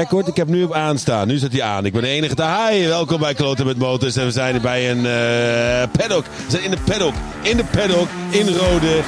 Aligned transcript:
Record, 0.00 0.28
ik 0.28 0.36
heb 0.36 0.48
nu 0.48 0.62
op 0.62 0.72
aanstaan. 0.72 1.28
Nu 1.28 1.38
staat 1.38 1.52
hij 1.52 1.62
aan. 1.62 1.86
Ik 1.86 1.92
ben 1.92 2.02
de 2.02 2.08
enige. 2.08 2.42
Hi, 2.42 2.86
welkom 2.86 3.20
bij 3.20 3.34
Kloten 3.34 3.66
met 3.66 3.78
Motors. 3.78 4.16
En 4.16 4.24
we 4.24 4.30
zijn 4.30 4.62
bij 4.62 4.90
een 4.90 5.06
eh, 5.06 5.88
paddock. 5.98 6.24
We 6.24 6.30
zijn 6.50 6.62
in 6.62 6.70
de 6.70 6.78
paddock. 6.84 7.14
In 7.42 7.56
de 7.56 7.64
paddock. 7.64 8.08
In 8.30 8.48
Rode. 8.48 9.00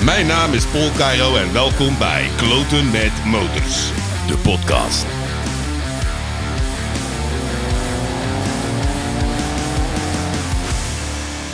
Mijn 0.10 0.26
naam 0.26 0.52
is 0.52 0.64
Paul 0.64 0.90
Cairo 0.96 1.36
en 1.36 1.52
welkom 1.52 1.98
bij 1.98 2.28
Kloten 2.36 2.90
met 2.90 3.12
Motors, 3.24 3.90
de 4.26 4.36
podcast. 4.42 5.19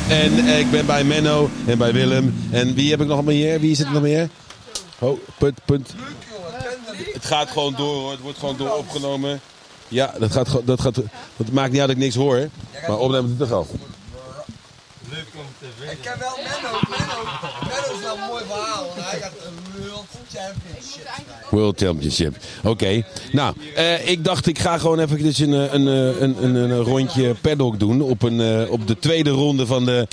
En 0.08 0.38
eh, 0.46 0.58
ik 0.58 0.70
ben 0.70 0.86
bij 0.86 1.04
Menno 1.04 1.50
en 1.66 1.78
bij 1.78 1.92
Willem. 1.92 2.48
En 2.50 2.74
wie 2.74 2.90
heb 2.90 3.00
ik 3.00 3.06
nog 3.06 3.24
meer? 3.24 3.60
Wie 3.60 3.74
zit 3.76 3.86
er 3.86 3.92
nog 3.92 4.02
meer? 4.02 4.28
Oh, 4.98 5.20
punt, 5.38 5.58
punt. 5.64 5.94
Het 7.12 7.24
gaat 7.24 7.50
gewoon 7.50 7.74
door 7.74 7.94
hoor. 7.94 8.10
Het 8.10 8.20
wordt 8.20 8.38
gewoon 8.38 8.56
door 8.56 8.76
opgenomen. 8.76 9.40
Ja, 9.88 10.14
dat 10.18 10.32
gaat, 10.32 10.48
gewoon- 10.48 10.64
dat 10.64 10.80
gaat. 10.80 10.94
Dat 11.36 11.50
maakt 11.52 11.70
niet 11.70 11.80
uit 11.80 11.88
dat 11.88 11.96
ik 11.96 12.02
niks 12.02 12.14
hoor. 12.14 12.48
Maar 12.88 12.98
opnemen 12.98 13.28
doet 13.28 13.38
het 13.38 13.48
toch 13.48 13.58
al. 13.58 13.66
Ik 15.90 15.98
heb 16.02 16.18
wel 16.18 16.36
Menno. 16.36 16.78
Menno, 16.90 17.18
Menno 17.68 17.96
is 17.98 18.02
wel 18.02 18.14
een 18.16 18.28
mooi 18.28 18.44
verhaal. 18.48 18.86
Want 18.94 19.10
hij 19.10 19.20
gaat 19.20 19.32
een 19.46 19.65
World 21.50 21.80
Championship. 21.80 22.36
Oké. 22.62 23.04
Nou, 23.32 23.54
eh, 23.74 24.08
ik 24.08 24.24
dacht 24.24 24.46
ik 24.46 24.58
ga 24.58 24.78
gewoon 24.78 24.98
even 24.98 25.22
dus 25.22 25.38
een, 25.38 25.54
eh, 25.54 25.72
een, 25.72 25.88
eh, 25.88 26.20
een, 26.20 26.44
een, 26.44 26.54
een 26.54 26.82
rondje 26.82 27.34
paddock 27.34 27.80
doen. 27.80 28.00
Op, 28.00 28.22
een, 28.22 28.68
op 28.68 28.86
de 28.86 28.98
tweede 28.98 29.30
ronde 29.30 29.66
van 29.66 29.84
de... 29.84 30.06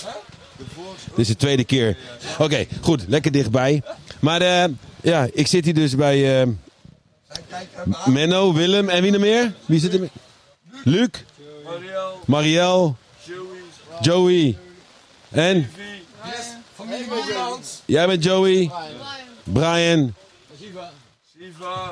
Dit 1.10 1.26
is 1.26 1.28
de 1.28 1.36
tweede 1.36 1.64
keer. 1.64 1.98
Oké, 2.40 2.66
goed. 2.82 3.06
Lekker 3.08 3.32
dichtbij. 3.32 3.82
Maar 4.20 4.70
ja, 5.02 5.28
ik 5.32 5.48
zit 5.48 5.66
hier 5.66 5.74
dus 5.74 5.96
bij. 5.96 6.48
Menno, 8.06 8.54
Willem 8.54 8.90
en 8.90 9.02
wie 9.02 9.12
nog 9.12 9.22
meer? 9.22 9.54
Wie 9.66 9.80
zit 9.80 9.94
er 9.94 10.00
meer? 10.00 10.10
Luc? 10.84 11.10
Marielle? 12.26 12.94
Joey? 14.02 14.58
En? 15.30 15.70
Jij 17.86 18.08
bent 18.08 18.24
Joey? 18.24 18.72
Brian? 19.44 20.14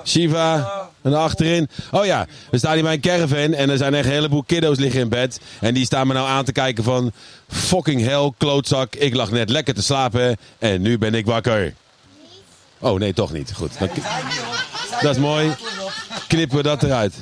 Shiva. 0.05 0.89
En 1.01 1.13
achterin. 1.13 1.69
Oh 1.91 2.05
ja, 2.05 2.27
we 2.51 2.57
staan 2.57 2.73
hier 2.73 2.83
bij 2.83 2.93
een 2.93 2.99
caravan 2.99 3.53
en 3.53 3.69
er 3.69 3.77
zijn 3.77 3.93
echt 3.93 4.05
een 4.05 4.11
heleboel 4.11 4.43
kiddo's 4.43 4.77
liggen 4.77 5.01
in 5.01 5.09
bed. 5.09 5.39
En 5.59 5.73
die 5.73 5.85
staan 5.85 6.07
me 6.07 6.13
nou 6.13 6.27
aan 6.27 6.45
te 6.45 6.51
kijken 6.51 6.83
van... 6.83 7.11
Fucking 7.47 8.01
hell, 8.01 8.31
klootzak. 8.37 8.95
Ik 8.95 9.15
lag 9.15 9.31
net 9.31 9.49
lekker 9.49 9.73
te 9.73 9.81
slapen 9.81 10.37
en 10.59 10.81
nu 10.81 10.97
ben 10.97 11.13
ik 11.13 11.25
wakker. 11.25 11.73
Oh 12.79 12.99
nee, 12.99 13.13
toch 13.13 13.33
niet. 13.33 13.53
Goed. 13.53 13.71
Dat 15.01 15.15
is 15.15 15.17
mooi. 15.17 15.55
Knippen 16.27 16.57
we 16.57 16.63
dat 16.63 16.83
eruit. 16.83 17.13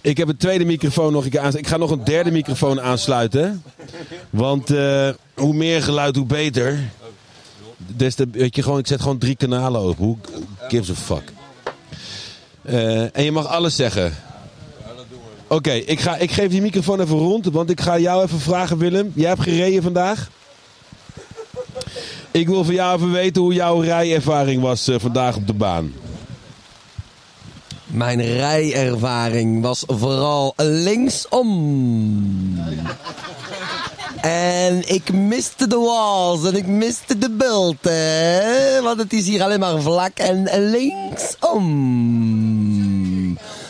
Ik 0.00 0.16
heb 0.16 0.28
een 0.28 0.36
tweede 0.36 0.64
microfoon 0.64 1.12
nog 1.12 1.24
een 1.24 1.30
keer 1.30 1.40
aan. 1.40 1.56
Ik 1.56 1.66
ga 1.66 1.76
nog 1.76 1.90
een 1.90 2.04
derde 2.04 2.30
microfoon 2.30 2.80
aansluiten. 2.80 3.62
Want 4.30 4.70
eh, 4.70 5.08
hoe 5.34 5.54
meer 5.54 5.82
geluid, 5.82 6.16
hoe 6.16 6.26
beter. 6.26 6.78
Des 7.86 8.14
te, 8.14 8.28
weet 8.32 8.56
je, 8.56 8.62
gewoon, 8.62 8.78
ik 8.78 8.86
zet 8.86 9.00
gewoon 9.00 9.18
drie 9.18 9.36
kanalen 9.36 9.80
open. 9.80 10.04
Hoe 10.04 10.16
gives 10.68 10.90
a 10.90 10.94
fuck? 10.94 11.32
Eh, 12.62 13.16
en 13.16 13.24
je 13.24 13.32
mag 13.32 13.46
alles 13.46 13.76
zeggen. 13.76 14.14
Oké, 15.48 15.70
ik 15.72 16.00
ik, 16.00 16.16
ik 16.18 16.30
geef 16.30 16.50
die 16.50 16.62
microfoon 16.62 17.00
even 17.00 17.18
rond. 17.18 17.46
Want 17.46 17.70
ik 17.70 17.80
ga 17.80 17.98
jou 17.98 18.24
even 18.24 18.40
vragen, 18.40 18.78
Willem. 18.78 19.12
Jij 19.14 19.28
hebt 19.28 19.42
gereden 19.42 19.82
vandaag. 19.82 20.30
Ik 22.30 22.48
wil 22.48 22.64
van 22.64 22.74
jou 22.74 22.96
even 22.96 23.12
weten 23.12 23.42
hoe 23.42 23.54
jouw 23.54 23.80
rijervaring 23.80 24.62
was 24.62 24.88
eh, 24.88 24.98
vandaag 24.98 25.36
op 25.36 25.46
de 25.46 25.52
baan. 25.52 25.92
Mijn 27.86 28.20
rijervaring 28.20 29.62
was 29.62 29.82
vooral 29.86 30.52
linksom. 30.56 31.50
En 34.24 34.88
ik 34.88 35.12
miste 35.12 35.66
de 35.66 35.76
walls 35.76 36.44
en 36.44 36.56
ik 36.56 36.66
miste 36.66 37.18
de 37.18 37.30
bulten. 37.30 38.82
Want 38.82 38.98
het 38.98 39.12
is 39.12 39.26
hier 39.26 39.42
alleen 39.42 39.60
maar 39.60 39.80
vlak 39.82 40.18
en 40.18 40.70
linksom. 40.70 41.68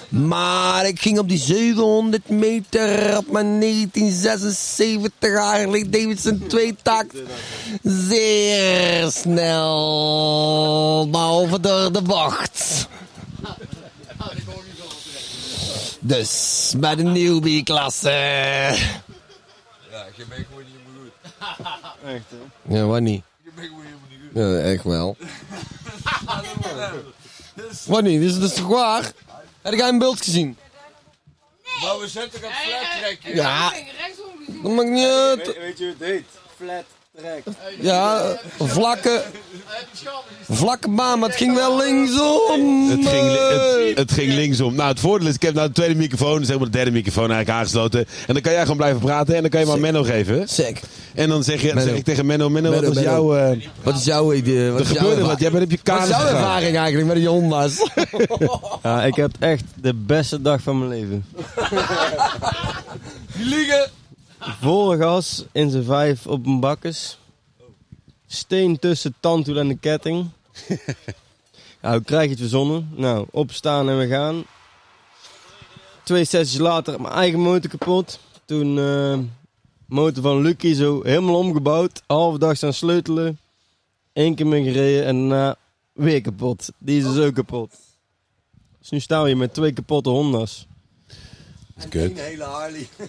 Maar 0.09 0.87
ik 0.87 1.01
ging 1.01 1.19
op 1.19 1.29
die 1.29 1.39
700 1.39 2.29
meter 2.29 3.17
op 3.17 3.31
mijn 3.31 3.61
1976 3.61 5.35
Harley 5.35 5.87
Davidson 5.91 6.45
tweetakt 6.47 7.15
zeer 7.83 9.11
snel. 9.11 11.09
Behalve 11.11 11.61
door 11.61 11.93
de 11.93 12.03
bocht. 12.03 12.89
Dus 16.01 16.73
bij 16.77 16.95
de 16.95 17.03
newbie-klasse. 17.03 18.13
Ja, 20.17 20.23
je 20.23 20.27
bent 20.29 20.47
gewoon 20.47 20.65
niet 20.65 20.75
meer 20.75 21.03
goed. 21.03 21.13
Echt, 22.15 22.25
hè? 22.31 22.75
Ja, 22.77 22.85
wat 22.85 23.01
niet? 23.01 23.25
Je 23.43 23.51
bent 23.55 23.67
gewoon 23.67 23.85
helemaal 23.85 24.09
niet 24.09 24.19
goed. 24.33 24.43
Ja, 24.43 24.59
echt 24.59 24.85
wel. 24.85 25.17
wat 27.95 28.03
niet? 28.03 28.23
Is 28.23 28.39
dat 28.39 28.55
toch 28.55 28.67
waar? 28.67 29.13
Heb 29.63 29.75
jij 29.75 29.89
een 29.89 29.99
beeld 29.99 30.19
gezien? 30.23 30.59
Maar 31.83 31.99
we 31.99 32.09
zetten 32.09 32.41
gaan 32.41 32.53
flat 32.53 33.01
trekken. 33.01 33.35
Ja. 33.35 33.73
Dat 34.63 34.73
maakt 34.73 34.89
niet 34.89 35.07
uit. 35.07 35.59
Weet 35.59 35.79
je 35.79 35.85
hoe 35.85 35.95
het 35.99 36.09
heet? 36.09 36.27
Flat. 36.57 36.85
Ja, 37.81 38.37
vlakke... 38.59 39.23
Vlakke 40.51 40.89
baan, 40.89 41.19
maar 41.19 41.29
het 41.29 41.39
ging 41.39 41.55
wel 41.55 41.77
linksom. 41.77 42.91
Het 42.91 43.09
ging, 43.09 43.31
het, 43.31 43.99
het 43.99 44.13
ging 44.13 44.33
linksom. 44.33 44.75
Nou, 44.75 44.89
het 44.89 45.01
voordeel 45.01 45.29
is, 45.29 45.35
ik 45.35 45.43
heb 45.43 45.55
nou 45.55 45.67
de 45.69 45.73
tweede 45.75 45.95
microfoon, 45.95 46.39
dus 46.39 46.47
helemaal 46.47 46.71
de 46.71 46.77
derde 46.77 46.91
microfoon 46.91 47.31
eigenlijk 47.31 47.59
aangesloten. 47.59 48.01
En 48.27 48.33
dan 48.35 48.43
kan 48.43 48.53
jij 48.53 48.61
gewoon 48.63 48.77
blijven 48.77 49.01
praten 49.01 49.35
en 49.35 49.41
dan 49.41 49.51
kan 49.51 49.61
je 49.61 49.67
maar 49.67 49.79
Menno 49.81 50.03
geven. 50.03 50.49
Sick. 50.49 50.81
En 51.15 51.29
dan 51.29 51.45
zeg, 51.45 51.63
je, 51.63 51.73
dan 51.75 51.83
zeg 51.83 51.95
ik 51.95 52.05
tegen 52.05 52.27
Menno, 52.27 52.49
Menno, 52.51 52.71
wat 52.71 52.81
Menno, 52.81 52.95
Menno. 52.95 53.11
jouw... 53.11 53.37
eh, 53.53 53.67
Wat 53.83 53.97
is 53.97 54.05
jouw 54.05 54.33
idee? 54.33 54.71
Wat 54.71 54.81
er 54.81 54.87
is 54.87 54.93
jouw 54.93 54.99
gebeurde 55.01 55.21
wat, 55.27 55.31
ervaring? 55.31 55.41
jij 55.41 55.51
bent 55.51 55.65
op 55.65 55.71
je 55.71 55.77
Wat 55.77 55.85
kamer 55.85 56.03
is 56.03 56.17
jouw 56.17 56.27
ervaring 56.39 56.77
eigenlijk 56.77 57.07
met 57.07 57.17
die 57.17 57.29
Honda's? 57.29 57.77
Ja, 58.83 59.05
ik 59.05 59.15
heb 59.15 59.31
echt 59.39 59.65
de 59.81 59.95
beste 59.95 60.43
dag 60.43 60.61
van 60.63 60.79
mijn 60.79 60.91
leven. 60.91 61.25
Die 63.37 63.45
liegen. 63.47 63.91
Volle 64.45 64.97
gas 64.97 65.45
in 65.53 65.71
zijn 65.71 65.85
vijf 65.85 66.27
op 66.27 66.47
een 66.47 66.61
bakkes. 66.61 67.19
Steen 68.27 68.79
tussen 68.79 69.15
tandwiel 69.21 69.59
en 69.59 69.69
de 69.69 69.77
ketting. 69.77 70.29
Hoe 71.81 72.03
krijg 72.03 72.25
je 72.25 72.31
het 72.31 72.39
verzonnen? 72.39 72.91
Nou, 72.97 73.27
opstaan 73.31 73.89
en 73.89 73.99
we 73.99 74.07
gaan. 74.07 74.45
Twee 76.03 76.25
sessies 76.25 76.59
later, 76.59 77.01
mijn 77.01 77.15
eigen 77.15 77.41
motor 77.41 77.71
kapot. 77.71 78.21
Toen 78.45 78.79
eh 78.79 79.19
motor 79.87 80.23
van 80.23 80.41
Lucky 80.41 80.75
zo 80.75 81.03
helemaal 81.03 81.39
omgebouwd. 81.39 82.03
Halve 82.07 82.39
dag 82.39 82.57
staan 82.57 82.73
sleutelen. 82.73 83.39
Eén 84.13 84.35
keer 84.35 84.47
mee 84.47 84.65
gereden 84.65 85.05
en 85.05 85.29
daarna 85.29 85.57
weer 85.93 86.21
kapot. 86.21 86.73
Die 86.79 86.99
is 86.99 87.05
dus 87.05 87.27
ook 87.27 87.35
kapot. 87.35 87.71
Dus 88.79 88.91
nu 88.91 89.01
staan 89.01 89.23
we 89.23 89.29
hier 89.29 89.37
met 89.37 89.55
twee 89.55 89.73
kapotte 89.73 90.11
Honda's. 90.11 90.67
Kut. 91.89 92.11
Een 92.11 92.17
hele 92.17 92.45
Harley. 92.45 92.89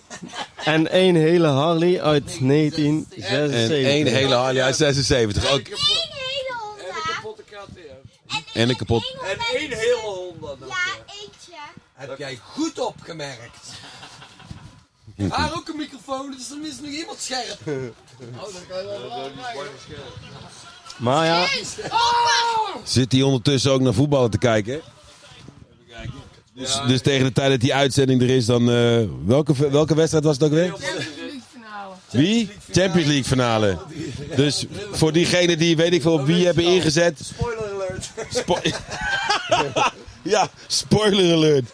En 0.65 0.91
één 0.91 1.15
hele 1.15 1.47
Harley 1.47 2.01
uit 2.01 2.37
En 2.39 2.47
1976. 2.47 3.69
één 3.85 4.07
hele 4.07 4.35
Harley 4.35 4.63
uit 4.63 4.75
76. 4.75 5.51
Ook, 5.51 5.59
Eén 5.59 5.65
hele 5.67 6.55
Honda. 6.59 6.83
En 6.83 6.95
een 6.95 7.15
kapotte 7.15 7.43
KTM. 7.43 8.57
en 8.59 8.69
een 8.69 8.75
kapot. 8.75 9.15
En 9.23 9.37
één 9.59 9.71
hele 9.71 9.99
Honda. 10.03 10.55
Ja, 10.59 10.65
ja. 10.67 11.13
eentje. 11.21 11.53
Heb 11.93 12.17
jij 12.17 12.39
goed 12.43 12.79
opgemerkt. 12.79 13.71
Haar 15.29 15.53
ook 15.55 15.67
een 15.67 15.77
microfoon, 15.77 16.31
dus 16.31 16.49
er 16.49 16.65
is 16.67 16.79
nog 16.79 16.89
iemand 16.91 17.19
scherp. 17.19 17.59
Oh, 18.35 18.53
dan 18.53 18.61
kan 18.67 18.77
je 18.77 19.31
wel 19.53 19.65
Maar 20.97 21.25
ja, 21.25 21.47
Zit 22.83 23.11
hij 23.11 23.21
ondertussen 23.21 23.71
ook 23.71 23.81
naar 23.81 23.93
voetballen 23.93 24.29
te 24.29 24.37
kijken? 24.37 24.81
Dus, 26.55 26.79
dus 26.87 27.01
tegen 27.01 27.25
de 27.25 27.31
tijd 27.31 27.49
dat 27.51 27.59
die 27.59 27.73
uitzending 27.73 28.21
er 28.21 28.29
is, 28.29 28.45
dan... 28.45 28.69
eh, 28.69 29.01
welke, 29.25 29.69
welke 29.69 29.95
wedstrijd 29.95 30.23
was 30.23 30.35
het 30.35 30.43
ook 30.43 30.51
weer? 30.51 30.73
Wie? 32.11 32.49
Champions 32.71 33.05
League 33.07 33.23
finale. 33.23 33.77
Dus 34.35 34.65
voor 34.91 35.11
diegenen 35.11 35.57
die 35.57 35.75
weet 35.75 35.93
ik 35.93 36.01
veel 36.01 36.13
op 36.13 36.25
wie 36.25 36.45
hebben 36.45 36.63
ingezet. 36.63 37.19
Spoiler 37.37 37.73
alert. 37.73 38.09
Spo- 38.29 38.59
ja, 40.35 40.49
spoiler 40.67 41.33
alert. 41.33 41.69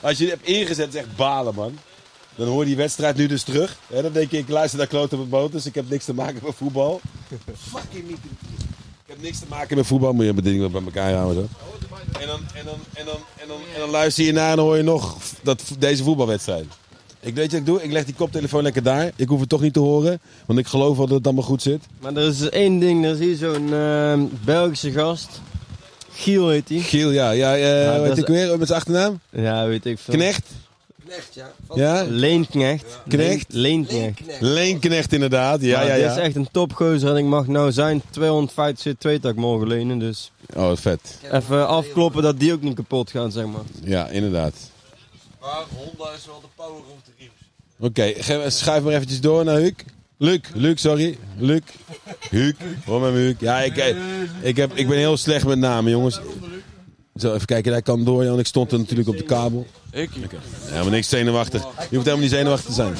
Als 0.00 0.18
je 0.18 0.24
het 0.24 0.32
hebt 0.34 0.46
ingezet, 0.46 0.88
is 0.88 1.00
echt 1.00 1.16
balen, 1.16 1.54
man. 1.54 1.78
Dan 2.34 2.46
hoor 2.48 2.60
je 2.60 2.66
die 2.66 2.76
wedstrijd 2.76 3.16
nu 3.16 3.26
dus 3.26 3.42
terug. 3.42 3.76
Dan 3.88 4.12
denk 4.12 4.30
je, 4.30 4.38
ik 4.38 4.48
luister 4.48 4.78
naar 4.78 4.86
Kloot 4.88 5.12
op 5.12 5.18
het 5.18 5.30
boot, 5.30 5.52
dus 5.52 5.66
ik 5.66 5.74
heb 5.74 5.90
niks 5.90 6.04
te 6.04 6.14
maken 6.14 6.40
met 6.44 6.54
voetbal. 6.56 7.00
Fucking 7.70 8.08
niet. 8.08 8.18
Ik 9.06 9.10
heb 9.14 9.20
niks 9.22 9.38
te 9.38 9.46
maken 9.48 9.76
met 9.76 9.86
voetbal, 9.86 10.12
moet 10.12 10.24
je 10.24 10.32
mijn 10.32 10.44
dingen 10.44 10.72
bij 10.72 10.82
elkaar 10.84 11.12
houden. 11.14 11.48
Zo. 11.80 11.93
En 12.20 12.26
dan, 12.26 12.40
en, 12.54 12.64
dan, 12.64 12.74
en, 12.94 13.04
dan, 13.04 13.14
en, 13.40 13.48
dan, 13.48 13.56
en 13.74 13.80
dan 13.80 13.90
luister 13.90 14.24
je 14.24 14.32
naar 14.32 14.50
en 14.50 14.56
dan 14.56 14.64
hoor 14.64 14.76
je 14.76 14.82
nog 14.82 15.16
dat, 15.42 15.62
deze 15.78 16.02
voetbalwedstrijd. 16.02 16.64
Ik 17.20 17.34
weet 17.34 17.50
wat 17.50 17.60
ik 17.60 17.66
doe. 17.66 17.82
Ik 17.82 17.92
leg 17.92 18.04
die 18.04 18.14
koptelefoon 18.14 18.62
lekker 18.62 18.82
daar. 18.82 19.10
Ik 19.16 19.28
hoef 19.28 19.40
het 19.40 19.48
toch 19.48 19.60
niet 19.60 19.72
te 19.72 19.80
horen. 19.80 20.20
Want 20.46 20.58
ik 20.58 20.66
geloof 20.66 20.96
wel 20.96 21.06
dat 21.06 21.16
het 21.16 21.26
allemaal 21.26 21.44
goed 21.44 21.62
zit. 21.62 21.82
Maar 22.00 22.16
er 22.16 22.28
is 22.28 22.48
één 22.48 22.78
ding, 22.78 23.04
er 23.04 23.10
is 23.10 23.18
hier 23.18 23.36
zo'n 23.36 23.72
eh, 23.74 24.20
Belgische 24.44 24.92
gast. 24.92 25.40
Giel 26.12 26.48
heet 26.48 26.68
hij. 26.68 26.78
Giel, 26.78 27.10
ja. 27.10 27.30
ja, 27.30 27.54
Ja, 27.54 28.00
weet 28.00 28.18
ik 28.18 28.26
weer 28.26 28.58
met 28.58 28.66
zijn 28.66 28.78
achternaam? 28.78 29.20
Ja, 29.30 29.66
weet 29.66 29.86
ik 29.86 29.98
veel. 29.98 30.14
Knecht? 30.14 30.50
Knecht, 31.06 31.34
ja. 31.34 31.52
Van 31.66 31.78
Ja? 31.78 32.04
Leenknecht. 32.08 32.84
Knecht? 33.08 33.44
Leen- 33.52 33.60
Leenknecht. 33.62 34.20
Leenknecht. 34.20 34.40
Leenknecht 34.40 35.12
inderdaad. 35.12 35.60
Ja, 35.60 35.78
Maar 35.78 35.86
ja, 35.86 35.94
Dit 35.94 36.04
is 36.10 36.14
ja. 36.16 36.20
echt 36.22 36.36
een 36.36 36.48
topgozer 36.52 37.10
en 37.10 37.16
ik 37.16 37.24
mag 37.24 37.46
nou 37.46 37.72
zijn 37.72 38.02
250 38.10 38.94
C2 38.94 39.20
tak 39.20 39.34
morgen 39.34 39.68
lenen. 39.68 39.98
Dus 39.98 40.32
Oh, 40.56 40.76
vet. 40.76 41.18
even 41.32 41.68
afkloppen 41.68 42.22
dat 42.22 42.38
die 42.40 42.52
ook 42.52 42.62
niet 42.62 42.74
kapot 42.74 43.10
gaan, 43.10 43.32
zeg 43.32 43.44
maar. 43.46 43.60
Ja, 43.84 44.08
inderdaad. 44.08 44.54
Maar 45.40 45.62
Honda 45.76 46.12
is 46.16 46.26
wel 46.26 46.40
de 46.40 46.46
power 46.54 46.72
of 46.76 46.98
de 47.04 47.10
riems. 47.18 47.32
Oké, 47.78 48.22
ge- 48.22 48.50
schuif 48.50 48.82
maar 48.82 48.92
eventjes 48.92 49.20
door 49.20 49.44
naar 49.44 49.56
Huuk. 49.56 49.84
Luc, 50.18 50.40
Luc, 50.54 50.80
sorry. 50.80 51.18
Luc. 51.38 51.60
Huuk. 52.30 52.56
Hoor 52.84 53.00
met 53.00 53.12
me, 53.12 53.18
Huuk. 53.18 53.40
Ja, 53.40 53.60
ik, 53.60 53.94
ik, 54.40 54.56
heb, 54.56 54.72
ik 54.76 54.88
ben 54.88 54.98
heel 54.98 55.16
slecht 55.16 55.46
met 55.46 55.58
namen, 55.58 55.90
jongens. 55.90 56.20
Zo, 57.16 57.34
even 57.34 57.46
kijken, 57.46 57.72
hij 57.72 57.82
kan 57.82 58.04
door, 58.04 58.24
want 58.26 58.38
ik 58.40 58.46
stond 58.46 58.72
er 58.72 58.78
natuurlijk 58.78 59.08
op 59.08 59.16
de 59.16 59.22
kabel. 59.24 59.66
Ik? 59.92 60.10
Helemaal 60.66 60.90
niks 60.90 61.08
zenuwachtig. 61.08 61.62
Je 61.62 61.68
hoeft 61.76 61.90
helemaal 61.90 62.18
niet 62.18 62.30
zenuwachtig 62.30 62.66
te 62.66 62.72
zijn. 62.72 62.94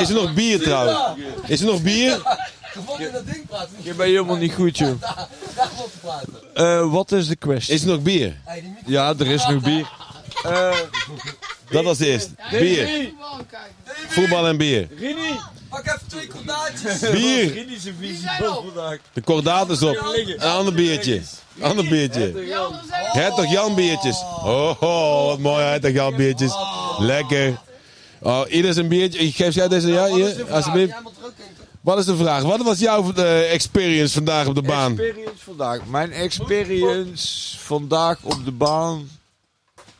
Is 0.00 0.08
er 0.08 0.14
nog 0.14 0.34
bier 0.34 0.60
trouwens? 0.62 0.98
Is 1.46 1.60
er 1.60 1.66
nog 1.66 1.82
bier? 1.82 2.12
In 2.98 3.12
dat 3.12 3.26
ding 3.26 3.46
praten. 3.46 3.68
Je 3.82 3.94
bent 3.94 4.10
helemaal 4.10 4.36
niet 4.36 4.52
goed, 4.52 4.78
joh. 4.78 5.00
Daar, 5.00 5.28
praten. 6.00 6.32
Eh, 6.54 6.92
wat 6.92 7.12
is 7.12 7.26
de 7.26 7.36
kwestie? 7.36 7.74
Is 7.74 7.82
er 7.82 7.88
nog 7.88 8.02
bier? 8.02 8.36
Ja, 8.86 9.14
er 9.18 9.26
is 9.26 9.46
nog 9.46 9.62
bier. 9.62 9.90
Eh, 10.44 10.76
Dat 11.70 11.84
was 11.84 11.98
de 11.98 12.06
eerste. 12.06 12.30
Bier. 12.50 13.12
Voetbal 14.08 14.46
en 14.46 14.56
bier. 14.56 14.88
Rini! 14.98 15.38
Pak 15.68 15.86
even 15.86 16.00
twee 16.06 16.26
kordaatjes. 16.26 17.00
Bier. 17.16 17.66
De 19.12 19.20
kordaat 19.20 19.70
is 19.70 19.82
op. 19.82 20.14
Een 20.36 20.40
ander 20.40 20.74
biertje. 20.74 21.20
Ander 21.60 21.84
biertje. 21.84 22.32
Hertog 22.92 23.50
Jan 23.50 23.74
biertjes. 23.74 24.16
Oh, 24.44 24.82
oh, 24.82 25.26
wat 25.26 25.38
mooi 25.38 25.64
Hertog 25.64 25.92
Jan 25.92 26.16
biertjes. 26.16 26.52
Lekker. 26.98 27.58
Oh, 28.20 28.42
ieder 28.48 28.72
zijn 28.72 28.88
biertje. 28.88 29.18
Ik 29.18 29.36
geef 29.36 29.54
jij 29.54 29.68
deze, 29.68 29.88
ja, 29.88 30.06
hier, 30.06 30.44
alsjeblieft. 30.50 30.94
Wat 31.80 31.98
is 31.98 32.04
de 32.04 32.16
vraag? 32.16 32.42
Wat 32.42 32.62
was 32.62 32.78
jouw 32.78 33.12
eh, 33.12 33.52
experience 33.52 34.14
vandaag 34.14 34.46
op 34.46 34.54
de 34.54 34.62
baan? 34.62 34.90
Experience 34.98 35.44
vandaag. 35.44 35.86
Mijn 35.86 36.12
experience 36.12 37.58
vandaag 37.58 38.18
op 38.22 38.44
de 38.44 38.52
baan. 38.52 39.08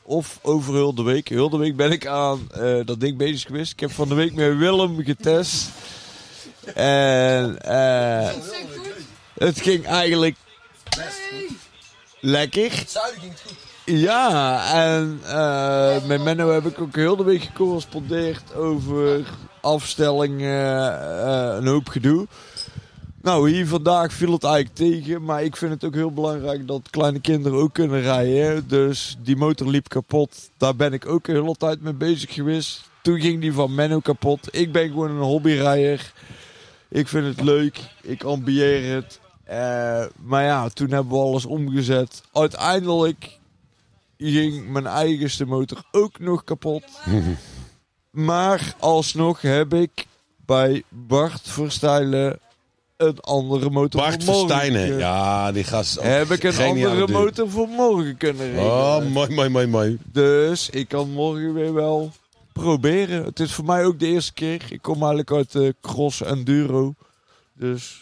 Of 0.09 0.39
over 0.43 0.75
heel 0.75 0.95
de 0.95 1.03
week. 1.03 1.29
Heel 1.29 1.51
de 1.51 1.57
week 1.57 1.77
ben 1.77 1.93
ik 1.93 2.07
aan 2.07 2.49
eh, 2.53 2.77
dat 2.85 3.01
ding 3.01 3.17
bezig 3.17 3.47
geweest. 3.47 3.73
Ik 3.73 3.81
heb 3.81 3.93
van 3.93 4.09
de 4.09 4.15
week 4.15 4.35
met 4.35 4.57
Willem 4.57 5.05
getest. 5.05 5.69
En 6.75 7.63
eh, 7.63 8.31
het 9.35 9.61
ging 9.61 9.87
eigenlijk 9.87 10.37
lekker. 12.21 12.85
Zuiden 12.87 13.21
ging 13.21 13.33
het 13.33 13.43
goed. 13.47 13.57
Ja, 13.85 14.63
en 14.75 15.21
eh, 15.27 16.05
met 16.07 16.23
Menno 16.23 16.51
heb 16.51 16.67
ik 16.67 16.81
ook 16.81 16.97
heel 16.97 17.17
de 17.17 17.25
week 17.25 17.43
gecorrespondeerd 17.43 18.55
over 18.55 19.27
afstellingen, 19.61 20.57
een 21.57 21.67
hoop 21.67 21.89
gedoe. 21.89 22.27
Nou, 23.23 23.51
hier 23.51 23.67
vandaag 23.67 24.13
viel 24.13 24.33
het 24.33 24.45
eigenlijk 24.45 24.75
tegen, 24.75 25.25
maar 25.25 25.45
ik 25.45 25.57
vind 25.57 25.73
het 25.73 25.85
ook 25.85 25.95
heel 25.95 26.13
belangrijk 26.13 26.67
dat 26.67 26.91
kleine 26.91 27.21
kinderen 27.21 27.59
ook 27.59 27.73
kunnen 27.73 28.01
rijden. 28.01 28.69
Dus 28.69 29.19
die 29.23 29.37
motor 29.37 29.69
liep 29.69 29.89
kapot. 29.89 30.51
Daar 30.57 30.77
ben 30.77 30.93
ik 30.93 31.07
ook 31.07 31.25
de 31.25 31.33
hele 31.33 31.55
tijd 31.55 31.81
mee 31.81 31.93
bezig 31.93 32.35
geweest. 32.35 32.91
Toen 33.03 33.21
ging 33.21 33.41
die 33.41 33.53
van 33.53 33.75
Menno 33.75 33.99
kapot. 33.99 34.49
Ik 34.51 34.73
ben 34.73 34.89
gewoon 34.89 35.11
een 35.11 35.23
hobbyrijder. 35.23 36.13
Ik 36.89 37.09
vind 37.09 37.27
het 37.27 37.41
leuk. 37.41 37.81
Ik 38.03 38.23
ambieer 38.23 38.95
het. 38.95 39.21
Eh, 39.45 40.05
maar 40.23 40.45
ja, 40.45 40.69
toen 40.69 40.91
hebben 40.91 41.13
we 41.13 41.19
alles 41.19 41.47
omgezet. 41.47 42.23
Uiteindelijk 42.33 43.39
ging 44.19 44.69
mijn 44.69 44.87
eigenste 44.87 45.45
motor 45.45 45.83
ook 45.91 46.19
nog 46.19 46.45
kapot. 46.45 46.85
maar 48.11 48.75
alsnog 48.79 49.41
heb 49.41 49.75
ik 49.75 50.07
bij 50.47 50.83
Bart 50.89 51.41
Verstijlen 51.43 52.39
een 52.99 53.21
andere 53.21 53.71
motor 53.71 54.01
Bart 54.01 54.25
voor 54.25 54.35
morgen 54.35 54.49
Verstijnen. 54.49 54.99
Ja, 54.99 55.53
die 55.53 55.65
gast. 55.65 56.01
Heb 56.01 56.31
ik 56.31 56.43
een 56.43 56.59
andere 56.59 57.09
motor 57.09 57.51
voor 57.51 57.69
morgen 57.69 58.17
kunnen 58.17 58.47
regelen. 58.47 58.65
Oh, 58.65 59.05
mooi, 59.05 59.31
mooi, 59.35 59.49
mooi, 59.49 59.67
mooi. 59.67 59.99
Dus 60.13 60.71
ik 60.71 60.89
kan 60.89 61.11
morgen 61.11 61.55
weer 61.55 61.75
wel 61.75 62.13
proberen. 62.53 63.25
Het 63.25 63.41
is 63.41 63.53
voor 63.53 63.65
mij 63.65 63.85
ook 63.85 63.99
de 63.99 64.07
eerste 64.07 64.33
keer. 64.33 64.63
Ik 64.69 64.83
kom 64.83 64.97
eigenlijk 64.97 65.33
uit 65.33 65.53
de 65.53 65.75
cross 65.81 66.23
enduro. 66.23 66.95
Dus 67.55 68.01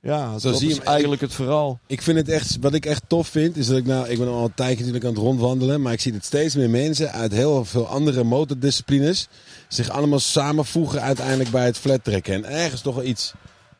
ja, 0.00 0.38
Zo 0.38 0.50
dat 0.50 0.58
zie 0.58 0.68
je 0.68 0.72
is 0.74 0.78
hem. 0.78 0.88
eigenlijk 0.88 1.20
het 1.20 1.34
verhaal. 1.34 1.78
Ik 1.86 2.02
vind 2.02 2.18
het 2.18 2.28
echt, 2.28 2.56
wat 2.60 2.74
ik 2.74 2.86
echt 2.86 3.02
tof 3.06 3.28
vind, 3.28 3.56
is 3.56 3.66
dat 3.66 3.76
ik 3.76 3.86
nou, 3.86 4.08
ik 4.08 4.18
ben 4.18 4.28
al 4.28 4.44
een 4.44 4.54
tijdje 4.54 4.76
natuurlijk 4.78 5.04
aan 5.04 5.10
het 5.12 5.20
rondwandelen, 5.20 5.82
maar 5.82 5.92
ik 5.92 6.00
zie 6.00 6.12
dat 6.12 6.24
steeds 6.24 6.54
meer 6.54 6.70
mensen 6.70 7.12
uit 7.12 7.32
heel 7.32 7.64
veel 7.64 7.86
andere 7.86 8.24
motordisciplines 8.24 9.28
zich 9.68 9.90
allemaal 9.90 10.18
samenvoegen 10.20 11.02
uiteindelijk 11.02 11.50
bij 11.50 11.64
het 11.64 11.78
flattrekken. 11.78 12.34
En 12.34 12.44
ergens 12.44 12.80
toch 12.80 12.94
wel 12.94 13.04
iets 13.04 13.32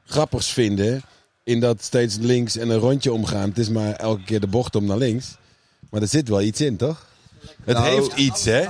grappigs 0.05 0.53
vinden 0.53 1.03
in 1.45 1.61
dat 1.61 1.83
steeds 1.83 2.17
links 2.21 2.57
en 2.57 2.69
een 2.69 2.79
rondje 2.79 3.13
omgaan. 3.13 3.49
Het 3.49 3.59
is 3.59 3.69
maar 3.69 3.93
elke 3.93 4.23
keer 4.25 4.41
de 4.41 4.47
bocht 4.47 4.75
om 4.77 4.85
naar 4.85 4.97
links. 4.99 5.37
Maar 5.91 6.03
er 6.03 6.09
zit 6.09 6.29
wel 6.29 6.41
iets 6.43 6.61
in, 6.61 6.77
toch? 6.77 7.07
Het 7.65 7.77
Nou, 7.77 7.89
heeft 7.89 8.17
iets, 8.17 8.45
hè? 8.45 8.61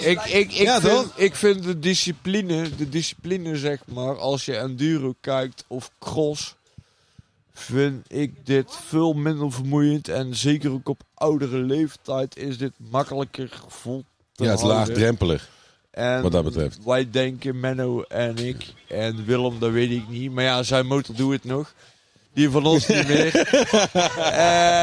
Ik, 0.00 0.20
ik, 0.24 0.24
ik, 0.32 0.50
Ja, 0.50 0.80
vind, 0.80 0.92
toch? 0.94 1.16
ik 1.16 1.34
vind 1.34 1.62
de 1.62 1.78
discipline, 1.78 2.76
de 2.76 2.88
discipline 2.88 3.56
zeg 3.56 3.80
maar, 3.86 4.18
als 4.18 4.44
je 4.44 4.56
enduro 4.56 5.14
kijkt 5.20 5.64
of 5.66 5.90
cross, 5.98 6.54
vind 7.52 8.04
ik 8.12 8.46
dit 8.46 8.76
veel 8.86 9.12
minder 9.12 9.52
vermoeiend. 9.52 10.08
En 10.08 10.34
zeker 10.36 10.70
ook 10.72 10.88
op 10.88 11.00
oudere 11.14 11.58
leeftijd 11.58 12.36
is 12.36 12.58
dit 12.58 12.72
makkelijker 12.90 13.50
vol 13.68 14.04
te 14.32 14.44
Ja, 14.44 14.50
het 14.50 14.58
is 14.58 14.64
houden. 14.64 14.86
laagdrempelig. 14.86 15.48
En 15.92 16.22
wat 16.22 16.32
dat 16.32 16.44
betreft. 16.44 16.78
Wij 16.84 17.10
denken, 17.10 17.60
Menno 17.60 18.02
en 18.02 18.36
ik 18.36 18.72
en 18.88 19.24
Willem, 19.24 19.58
dat 19.58 19.70
weet 19.70 19.90
ik 19.90 20.08
niet. 20.08 20.32
Maar 20.32 20.44
ja, 20.44 20.62
zijn 20.62 20.86
motor 20.86 21.14
doet 21.14 21.32
het 21.32 21.44
nog. 21.44 21.72
Die 22.32 22.50
van 22.50 22.64
ons 22.66 22.86
niet 22.86 23.08
meer. 23.08 23.30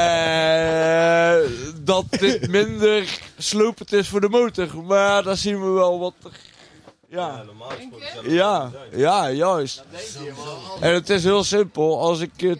Eh, 0.09 1.35
dat 1.83 2.05
dit 2.09 2.47
minder 2.47 3.19
slopend 3.37 3.93
is 3.93 4.07
voor 4.07 4.21
de 4.21 4.29
motor. 4.29 4.83
Maar 4.83 5.23
daar 5.23 5.37
zien 5.37 5.61
we 5.61 5.67
wel 5.69 5.99
wat 5.99 6.13
er... 6.23 6.31
Ja, 7.07 7.43
ja, 8.23 8.71
ja, 8.95 9.31
juist. 9.31 9.83
En 10.79 10.93
het 10.93 11.09
is 11.09 11.23
heel 11.23 11.43
simpel. 11.43 11.99
Als 11.99 12.19
ik 12.19 12.41
eh, 12.41 12.55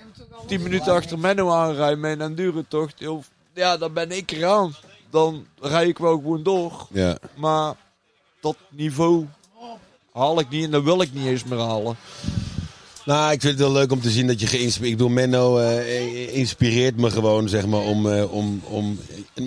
10 0.47 0.61
minuten 0.63 0.93
achter 0.93 1.19
Menno 1.19 1.49
aanrijd 1.51 1.97
met 1.97 2.11
een 2.11 2.21
enduro-tocht, 2.21 2.99
heel- 2.99 3.23
ja, 3.53 3.77
dan 3.77 3.93
ben 3.93 4.11
ik 4.11 4.31
eraan. 4.31 4.75
Dan 5.09 5.45
rij 5.61 5.87
ik 5.87 5.97
wel 5.97 6.15
gewoon 6.15 6.43
door. 6.43 6.87
Ja. 6.91 7.17
Maar 7.35 7.75
dat 8.41 8.55
niveau 8.69 9.25
haal 10.11 10.39
ik 10.39 10.49
niet 10.49 10.63
en 10.63 10.71
dat 10.71 10.83
wil 10.83 11.01
ik 11.01 11.13
niet 11.13 11.25
eens 11.25 11.43
meer 11.43 11.59
halen. 11.59 11.97
Nou, 13.05 13.31
ik 13.31 13.41
vind 13.41 13.53
het 13.53 13.61
wel 13.61 13.71
leuk 13.71 13.91
om 13.91 14.01
te 14.01 14.09
zien 14.09 14.27
dat 14.27 14.39
je 14.39 14.47
geïnspireerd... 14.47 14.91
Ik 14.91 14.97
bedoel, 14.97 15.13
Menno 15.13 15.57
eh, 15.57 16.35
inspireert 16.35 16.95
me 16.97 17.11
gewoon, 17.11 17.49
zeg 17.49 17.65
maar, 17.65 17.79
om, 17.81 18.11
eh, 18.11 18.33
om, 18.33 18.61
om... 18.63 18.99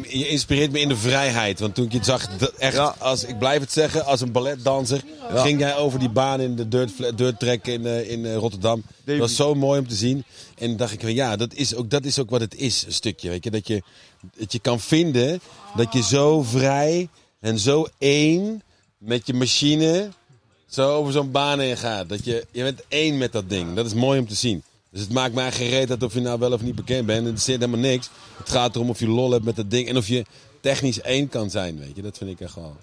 Je 0.08 0.28
inspireert 0.28 0.72
me 0.72 0.80
in 0.80 0.88
de 0.88 0.96
vrijheid. 0.96 1.60
Want 1.60 1.74
toen 1.74 1.84
ik 1.84 1.92
je 1.92 1.98
zag, 2.02 2.36
dat 2.36 2.52
echt, 2.52 2.74
Ja. 2.74 2.94
als, 2.98 3.24
ik 3.24 3.38
blijf 3.38 3.60
het 3.60 3.72
zeggen, 3.72 4.04
als 4.04 4.20
een 4.20 4.32
balletdanser... 4.32 5.02
ging 5.34 5.60
jij 5.60 5.76
over 5.76 5.98
die 5.98 6.08
baan 6.08 6.40
in 6.40 6.56
de 6.56 6.68
dirt, 6.68 7.18
dirt 7.18 7.38
track 7.38 7.66
in, 7.66 7.86
eh, 7.86 8.10
in 8.10 8.34
Rotterdam. 8.34 8.82
Dat 9.04 9.18
was 9.18 9.36
zo 9.36 9.54
mooi 9.54 9.80
om 9.80 9.88
te 9.88 9.94
zien. 9.94 10.24
En 10.58 10.68
dan 10.68 10.76
dacht 10.76 10.92
ik 10.92 11.00
van, 11.00 11.14
ja, 11.14 11.36
dat 11.36 11.54
is 11.54 11.74
ook, 11.74 11.90
dat 11.90 12.04
is 12.04 12.18
ook 12.18 12.30
wat 12.30 12.40
het 12.40 12.54
is, 12.54 12.84
een 12.86 12.92
stukje. 12.92 13.28
Weet 13.28 13.44
je? 13.44 13.50
Dat, 13.50 13.66
je, 13.66 13.82
dat 14.36 14.52
je 14.52 14.58
kan 14.58 14.80
vinden 14.80 15.40
dat 15.76 15.92
je 15.92 16.02
zo 16.02 16.42
vrij 16.42 17.08
en 17.40 17.58
zo 17.58 17.86
één 17.98 18.62
met 19.04 19.26
je 19.26 19.34
machine 19.34 20.10
zo 20.66 20.94
over 20.94 21.12
zo'n 21.12 21.30
baan 21.30 21.58
heen 21.58 21.76
gaat. 21.76 22.08
Dat 22.08 22.24
je, 22.24 22.46
je 22.50 22.62
bent 22.62 22.82
één 22.88 23.18
met 23.18 23.32
dat 23.32 23.48
ding. 23.48 23.74
Dat 23.74 23.86
is 23.86 23.94
mooi 23.94 24.18
om 24.18 24.28
te 24.28 24.34
zien. 24.34 24.62
Dus 24.90 25.00
het 25.00 25.12
maakt 25.12 25.34
mij 25.34 25.52
gereed 25.52 25.90
uit 25.90 26.02
of 26.02 26.14
je 26.14 26.20
nou 26.20 26.38
wel 26.38 26.52
of 26.52 26.62
niet 26.62 26.74
bekend 26.74 27.06
bent. 27.06 27.26
Het 27.26 27.40
zit 27.40 27.60
helemaal 27.60 27.80
niks. 27.80 28.10
Het 28.36 28.50
gaat 28.50 28.74
erom 28.74 28.90
of 28.90 28.98
je 28.98 29.08
lol 29.08 29.30
hebt 29.30 29.44
met 29.44 29.56
dat 29.56 29.70
ding. 29.70 29.88
En 29.88 29.96
of 29.96 30.08
je 30.08 30.24
technisch 30.60 31.00
één 31.00 31.28
kan 31.28 31.50
zijn, 31.50 31.78
weet 31.78 31.96
je. 31.96 32.02
Dat 32.02 32.18
vind 32.18 32.30
ik 32.30 32.40
echt 32.40 32.54
wel... 32.54 32.76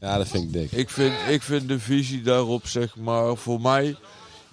Ja, 0.00 0.16
dat 0.16 0.28
vind 0.28 0.44
ik 0.44 0.52
dik. 0.52 0.72
Ik 0.72 0.90
vind, 0.90 1.14
ik 1.28 1.42
vind 1.42 1.68
de 1.68 1.78
visie 1.78 2.22
daarop, 2.22 2.66
zeg 2.66 2.96
maar, 2.96 3.36
voor 3.36 3.60
mij 3.60 3.96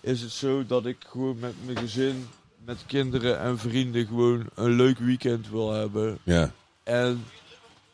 is 0.02 0.22
het 0.22 0.32
zo 0.32 0.66
dat 0.66 0.86
ik 0.86 0.98
gewoon 1.08 1.40
met 1.40 1.54
mijn 1.66 1.78
gezin, 1.78 2.28
met 2.66 2.78
kinderen 2.86 3.40
en 3.40 3.60
vrienden 3.60 4.08
gewoon 4.08 4.46
een 4.56 4.72
leuk 4.72 4.98
weekend 4.98 5.50
wil 5.50 5.72
hebben. 5.72 6.18
Ja. 6.24 6.52
En 6.84 7.26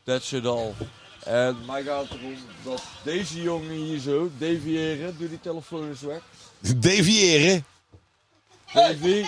that's 0.03 0.31
it 0.31 0.45
all. 0.45 0.71
En 1.25 1.57
mij 1.67 1.83
gaat 1.83 2.09
het 2.09 2.19
erom 2.19 2.35
dat 2.63 2.83
deze 3.03 3.41
jongen 3.41 3.69
hier 3.69 3.99
zo, 3.99 4.31
deviëren, 4.37 5.15
doe 5.17 5.29
die 5.29 5.39
telefoon 5.39 5.87
eens 5.89 6.01
weg. 6.01 6.21
Deviëren. 6.59 7.65
Davy, 8.73 9.25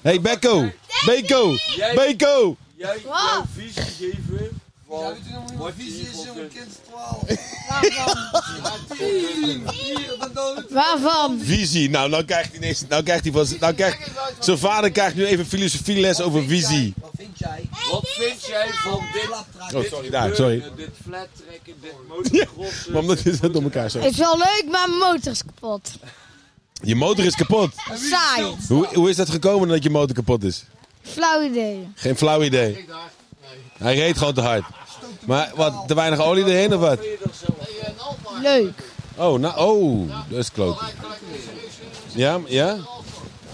Hey, 0.00 0.20
Becco. 0.20 0.70
Beko. 1.06 1.56
Beko. 1.94 2.56
jij 2.76 3.00
jouw 3.04 3.44
visie 3.54 3.82
geven 3.82 4.60
Ja, 4.90 5.12
weet 5.12 5.24
je 5.26 5.32
nog 5.32 5.50
hoe 5.50 5.58
Wordt 5.58 5.74
visie 5.78 6.08
is, 6.08 6.24
jongen, 6.24 6.48
kind 6.48 6.78
12. 6.86 7.22
Waarvan? 10.70 11.40
Visie. 11.42 11.90
Nou, 11.90 12.10
nou 12.10 12.24
krijgt 12.24 12.48
hij 12.48 12.56
ineens... 12.56 12.84
Nou 12.88 13.02
krijgt 13.02 13.24
hij 13.24 13.32
van... 13.32 13.46
Nou 13.60 13.74
krijgt... 13.74 14.10
Zijn 14.40 14.58
vader 14.58 14.90
krijgt 14.90 15.16
nu 15.16 15.26
even 15.26 15.46
filosofieles 15.46 16.20
over 16.20 16.44
visie. 16.44 16.94
Wat 17.90 18.08
vind 18.08 18.44
jij? 18.46 18.68
Van 18.72 19.00
dit? 19.12 19.28
Oh, 19.74 19.90
sorry, 19.90 20.10
daar, 20.10 20.34
sorry. 20.34 20.64
Dit 20.76 20.88
flat 21.04 21.28
trekken, 21.46 21.74
dit 21.80 21.92
motocrossen. 22.08 22.92
Maar 22.92 23.00
omdat 23.00 23.24
is 23.24 23.40
het 23.40 23.52
door 23.52 23.62
elkaar 23.62 23.90
zo. 23.90 23.98
Het 23.98 24.10
is 24.12 24.18
wel 24.18 24.38
leuk, 24.38 24.64
maar 24.70 24.88
mijn 24.88 25.00
motor 25.12 25.32
is 25.32 25.44
kapot. 25.44 25.90
Je 26.82 26.94
motor 26.96 27.24
is 27.24 27.34
kapot. 27.34 27.70
Saai. 28.10 28.54
Hoe, 28.68 28.86
hoe 28.94 29.08
is 29.10 29.16
dat 29.16 29.30
gekomen 29.30 29.68
dat 29.68 29.82
je 29.82 29.90
motor 29.90 30.14
kapot 30.14 30.44
is? 30.44 30.64
Flauw 31.02 31.42
idee. 31.42 31.88
Geen 31.94 32.16
flauw 32.16 32.42
idee. 32.42 32.84
Hij 33.78 33.94
reed 33.94 34.18
gewoon 34.18 34.34
te 34.34 34.40
hard. 34.40 34.64
Maar 35.24 35.52
wat, 35.54 35.84
te 35.86 35.94
weinig 35.94 36.20
olie 36.20 36.44
erheen 36.44 36.74
of 36.74 36.80
wat? 36.80 36.98
Leuk. 38.42 38.72
Oh, 39.16 39.38
nou, 39.38 39.58
oh, 39.58 40.10
dat 40.28 40.38
is 40.38 40.52
kloot. 40.52 40.78
Ja, 42.14 42.40
ja? 42.46 42.76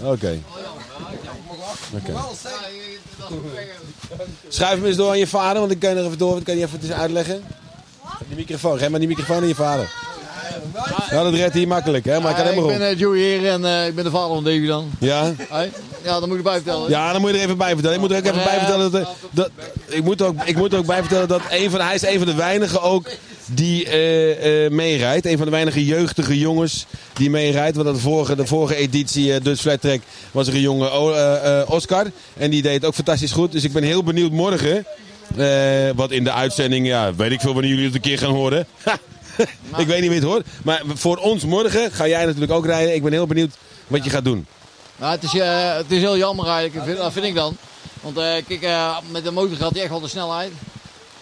Oké. 0.01 0.41
Oké. 1.95 2.13
Schuif 4.47 4.75
hem 4.77 4.85
eens 4.85 4.95
door 4.97 5.09
aan 5.09 5.17
je 5.17 5.27
vader, 5.27 5.59
want 5.59 5.71
ik 5.71 5.79
kan 5.79 5.89
je 5.89 5.95
nog 5.95 6.05
even 6.05 6.17
door, 6.17 6.27
want 6.27 6.39
ik 6.39 6.45
kan 6.45 6.57
je 6.57 6.63
even 6.63 6.79
het 6.79 6.89
eens 6.89 6.97
uitleggen. 6.99 7.43
Die 8.27 8.35
microfoon, 8.37 8.77
geef 8.77 8.89
maar 8.89 8.99
die 8.99 9.07
microfoon 9.07 9.41
aan 9.41 9.47
je 9.47 9.55
vader. 9.55 9.91
Ja, 11.09 11.23
dat 11.23 11.33
redt 11.33 11.53
hij 11.53 11.65
makkelijk, 11.65 12.05
hè, 12.05 12.19
maar 12.19 12.29
ik 12.29 12.35
kan 12.35 12.45
ik 12.45 12.51
helemaal 12.51 12.69
ben 12.77 12.79
rond. 12.87 12.93
eh, 12.93 12.99
Joey 12.99 13.17
hier 13.17 13.47
en 13.49 13.65
eh, 13.65 13.87
ik 13.87 13.95
ben 13.95 14.03
de 14.03 14.09
vader 14.09 14.35
van 14.35 14.43
Davy 14.43 14.65
dan. 14.67 14.91
Ja? 14.99 15.33
Hey? 15.49 15.71
Ja, 16.03 16.19
dan 16.19 16.29
moet 16.29 16.37
ik 16.37 16.37
erbij 16.45 16.53
vertellen. 16.61 16.89
Ja, 16.89 17.11
dan 17.11 17.21
moet 17.21 17.29
je 17.29 17.37
er 17.37 17.43
even 17.43 17.57
bij 17.57 17.69
vertellen. 17.73 17.93
Ik 17.95 18.01
moet 18.01 18.11
er 18.11 18.17
ook 18.17 18.23
even 18.23 18.43
bij 18.43 18.57
vertellen 18.57 18.91
dat, 18.91 19.07
dat 19.31 19.49
ik, 19.87 20.03
moet 20.03 20.21
ook, 20.21 20.43
ik 20.45 20.55
moet 20.55 20.73
er 20.73 20.79
ook 20.79 20.85
bij 20.85 20.99
vertellen 20.99 21.27
dat 21.27 21.41
een 21.49 21.69
van, 21.69 21.81
hij 21.81 21.95
is 21.95 22.01
een 22.01 22.17
van 22.17 22.27
de 22.27 22.35
weinigen 22.35 22.81
ook 22.81 23.07
die 23.55 23.85
eh, 23.87 24.71
meerijdt. 24.71 25.25
Een 25.25 25.37
van 25.37 25.45
de 25.45 25.51
weinige 25.51 25.85
jeugdige 25.85 26.37
jongens 26.37 26.85
die 27.13 27.29
meerijdt. 27.29 27.75
Want 27.75 27.95
de 27.95 28.01
vorige, 28.01 28.35
de 28.35 28.45
vorige 28.45 28.75
editie 28.75 29.33
eh 29.33 29.43
Dutch 29.43 29.61
Flat 29.61 29.99
was 30.31 30.47
er 30.47 30.53
een 30.53 30.61
jonge 30.61 30.89
O- 30.89 31.13
eh, 31.13 31.69
Oscar. 31.69 32.05
En 32.37 32.49
die 32.49 32.61
deed 32.61 32.85
ook 32.85 32.93
fantastisch 32.93 33.31
goed. 33.31 33.51
Dus 33.51 33.63
ik 33.63 33.73
ben 33.73 33.83
heel 33.83 34.03
benieuwd 34.03 34.31
morgen. 34.31 34.85
wat 35.95 36.11
in 36.11 36.23
de 36.23 36.31
uitzending, 36.31 36.87
ja, 36.87 37.15
weet 37.15 37.31
ik 37.31 37.39
veel 37.41 37.53
wanneer 37.53 37.71
jullie 37.71 37.85
het 37.85 37.95
een 37.95 38.01
keer 38.01 38.17
gaan 38.17 38.31
horen. 38.31 38.67
Ik 39.77 39.87
weet 39.87 40.01
niet 40.01 40.09
wie 40.09 40.19
het 40.19 40.27
hoort. 40.27 40.47
Maar 40.63 40.81
voor 40.93 41.17
ons 41.17 41.45
morgen 41.45 41.91
ga 41.91 42.07
jij 42.07 42.25
natuurlijk 42.25 42.51
ook 42.51 42.65
rijden. 42.65 42.95
Ik 42.95 43.03
ben 43.03 43.11
heel 43.11 43.27
benieuwd 43.27 43.55
wat 43.87 44.03
je 44.03 44.09
gaat 44.09 44.23
doen. 44.23 44.47
Ja, 44.99 45.11
het, 45.11 45.23
is, 45.23 45.31
het 45.77 45.91
is 45.91 45.99
heel 45.99 46.17
jammer 46.17 46.47
eigenlijk, 46.47 46.85
vind, 46.85 46.97
dat 46.97 47.13
vind 47.13 47.25
ik 47.25 47.35
dan. 47.35 47.57
Want 48.01 48.15
kijk, 48.47 48.67
met 49.11 49.23
de 49.23 49.31
motor 49.31 49.57
gaat 49.57 49.71
hij 49.71 49.81
echt 49.81 49.89
wel 49.89 49.99
de 49.99 50.07
snelheid. 50.07 50.51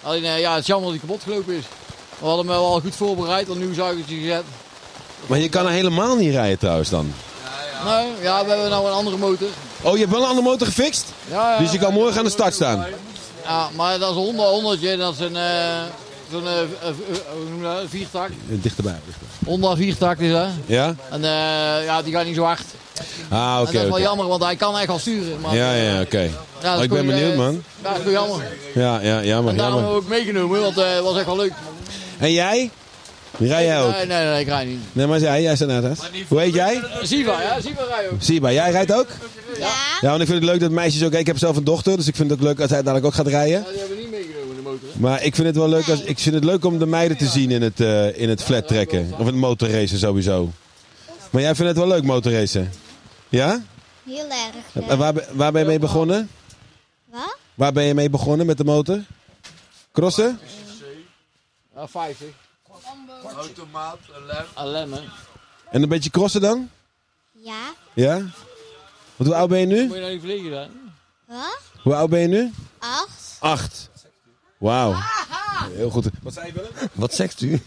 Alleen 0.01 0.39
ja, 0.39 0.51
het 0.51 0.61
is 0.61 0.67
jammer 0.67 0.91
dat 0.91 0.99
hij 0.99 1.07
kapot 1.07 1.23
gelopen 1.23 1.55
is. 1.55 1.63
We 2.21 2.27
hadden 2.27 2.47
hem 2.47 2.55
wel 2.55 2.79
goed 2.79 2.95
voorbereid, 2.95 3.49
een 3.49 3.57
nieuw 3.57 3.73
zuigertje 3.73 4.15
gezet. 4.15 4.43
Maar 5.27 5.39
je 5.39 5.49
kan 5.49 5.65
er 5.65 5.71
helemaal 5.71 6.15
niet 6.15 6.33
rijden 6.33 6.59
trouwens 6.59 6.89
dan. 6.89 7.13
Nee, 7.85 8.07
ja, 8.21 8.43
we 8.43 8.49
hebben 8.49 8.69
nou 8.69 8.87
een 8.87 8.93
andere 8.93 9.17
motor. 9.17 9.47
Oh, 9.81 9.93
je 9.93 9.99
hebt 9.99 10.11
wel 10.11 10.21
een 10.21 10.27
andere 10.27 10.47
motor 10.47 10.67
gefixt? 10.67 11.05
Ja, 11.29 11.51
ja, 11.51 11.57
Dus 11.57 11.71
je 11.71 11.77
kan 11.77 11.93
morgen 11.93 12.17
aan 12.17 12.23
de 12.23 12.29
start 12.31 12.53
staan. 12.53 12.85
ja, 13.43 13.69
maar 13.75 13.99
dat 13.99 14.09
is 14.09 14.15
een 14.15 14.21
Honda 14.21 14.43
honderdje, 14.43 14.97
dat 14.97 15.13
is 15.13 15.19
een, 15.19 15.35
eh, 15.35 15.81
zo'n 16.31 16.47
eh, 16.47 16.61
eh, 17.63 17.77
viertak. 17.87 18.29
Dichterbij. 18.47 18.99
Honda 19.45 19.75
viertak 19.75 20.17
is 20.19 20.31
dat. 20.31 20.47
Ja? 20.65 20.95
En 21.09 21.21
ja, 21.83 22.01
die 22.01 22.13
gaat 22.13 22.25
niet 22.25 22.35
zo 22.35 22.43
hard. 22.43 22.63
Ah, 23.29 23.57
oké. 23.61 23.71
dat 23.71 23.81
is 23.83 23.89
wel 23.89 23.99
jammer, 23.99 24.27
want 24.27 24.43
hij 24.43 24.55
kan 24.55 24.77
echt 24.77 24.87
wel 24.87 24.99
sturen. 24.99 25.39
Maar, 25.41 25.55
Ja, 25.55 25.73
ja, 25.73 26.01
oké. 26.01 26.29
Ja, 26.61 26.71
Oh, 26.71 26.77
is 26.77 26.83
ik 26.83 26.89
ben 26.89 27.05
benieuwd, 27.05 27.35
man. 27.35 27.63
Ja, 27.83 27.93
dat 27.93 28.05
is 28.05 28.11
jammer. 28.11 28.45
Ja, 28.73 28.99
ja, 29.01 29.23
jammer, 29.23 29.51
En 29.51 29.57
daarom 29.57 29.75
hebben 29.77 29.95
we 29.95 30.01
ook 30.01 30.09
meegenomen, 30.09 30.61
want 30.61 30.75
het 30.75 30.99
was 31.01 31.17
echt 31.17 31.25
wel 31.25 31.35
leuk. 31.35 31.53
En 32.21 32.31
jij? 32.31 32.69
Rij 33.37 33.65
jij 33.65 33.81
ook? 33.83 33.91
Nee, 33.91 34.05
nee, 34.05 34.25
nee, 34.25 34.39
ik 34.41 34.47
rijd 34.47 34.67
niet. 34.67 34.79
Nee, 34.91 35.07
maar 35.07 35.19
jij, 35.19 35.41
jij 35.41 35.55
staat 35.55 35.67
net 35.67 35.83
uit. 35.83 35.99
Hoe 36.27 36.39
heet 36.39 36.53
jij? 36.53 36.81
Siva, 37.01 37.41
ja, 37.41 37.61
Siva 37.61 37.83
rij 37.83 38.09
ook. 38.11 38.21
Siba, 38.21 38.51
jij 38.51 38.71
rijdt 38.71 38.93
ook? 38.93 39.07
Ja. 39.59 39.69
Ja, 40.01 40.09
want 40.09 40.21
ik 40.21 40.27
vind 40.27 40.41
het 40.41 40.49
leuk 40.49 40.59
dat 40.59 40.71
meisjes 40.71 41.03
ook... 41.03 41.13
Ik 41.13 41.27
heb 41.27 41.37
zelf 41.37 41.55
een 41.57 41.63
dochter, 41.63 41.97
dus 41.97 42.07
ik 42.07 42.15
vind 42.15 42.29
het 42.29 42.39
ook 42.39 42.45
leuk 42.45 42.59
als 42.59 42.69
hij 42.69 42.79
dadelijk 42.81 43.05
ook 43.05 43.13
gaat 43.13 43.27
rijden. 43.27 43.59
Ja, 43.59 43.69
die 43.69 43.79
hebben 43.79 43.97
we 43.97 44.01
niet 44.03 44.11
meegenomen, 44.11 44.55
de 44.55 44.61
motor. 44.61 44.89
Maar 44.97 45.23
ik 45.23 45.35
vind 45.35 45.47
het 45.47 45.55
wel 45.55 45.69
leuk, 45.69 45.89
als, 45.89 46.01
ik 46.01 46.19
vind 46.19 46.35
het 46.35 46.43
leuk 46.43 46.65
om 46.65 46.79
de 46.79 46.85
meiden 46.85 47.17
te 47.17 47.25
zien 47.27 47.51
in 47.51 47.61
het, 47.61 47.79
eh, 47.79 48.19
in 48.19 48.29
het 48.29 48.43
flat 48.43 48.67
trekken. 48.67 49.09
Of 49.13 49.19
in 49.19 49.25
het 49.25 49.35
motorracen 49.35 49.97
sowieso. 49.99 50.51
Maar 51.29 51.41
jij 51.41 51.55
vindt 51.55 51.69
het 51.71 51.79
wel 51.79 51.87
leuk, 51.87 52.03
motorracen? 52.03 52.71
Ja? 53.29 53.61
Heel 54.05 54.25
erg. 54.75 54.85
En 54.89 54.97
waar, 54.97 55.13
ben- 55.13 55.25
waar 55.31 55.51
ben 55.51 55.61
je 55.61 55.67
mee 55.67 55.79
begonnen? 55.79 56.29
Wat? 57.11 57.37
Waar 57.55 57.71
ben 57.73 57.83
je 57.83 57.93
mee 57.93 58.09
begonnen 58.09 58.45
met 58.45 58.57
de 58.57 58.63
motor? 58.63 58.99
Crossen? 59.93 60.39
Ja, 61.81 61.87
50. 61.87 62.27
Automaat, 63.35 63.97
een 64.15 64.25
lem. 64.25 64.45
Alleen, 64.53 64.91
hè. 64.93 64.99
En 65.71 65.81
een 65.83 65.89
beetje 65.89 66.09
crossen 66.09 66.41
dan? 66.41 66.69
Ja. 67.31 67.73
Ja? 67.93 68.15
Want 69.15 69.29
hoe 69.29 69.35
oud 69.35 69.49
ben 69.49 69.59
je 69.59 69.65
nu? 69.65 69.85
Moet 69.87 69.93
je 69.95 69.99
nou 70.01 70.11
niet 70.13 70.21
vliegen? 70.21 70.71
Wat? 71.27 71.59
Hoe 71.81 71.95
oud 71.95 72.09
ben 72.09 72.19
je 72.19 72.27
nu? 72.27 72.53
Acht. 72.79 73.37
Acht. 73.39 73.89
Wauw. 74.57 74.95
Heel 75.75 75.89
goed. 75.89 76.05
Wat 76.23 76.33
zei 76.33 76.45
je 76.45 76.53
Willem? 76.53 76.69
Wat 76.93 77.13
zegt 77.13 77.41
u? 77.41 77.61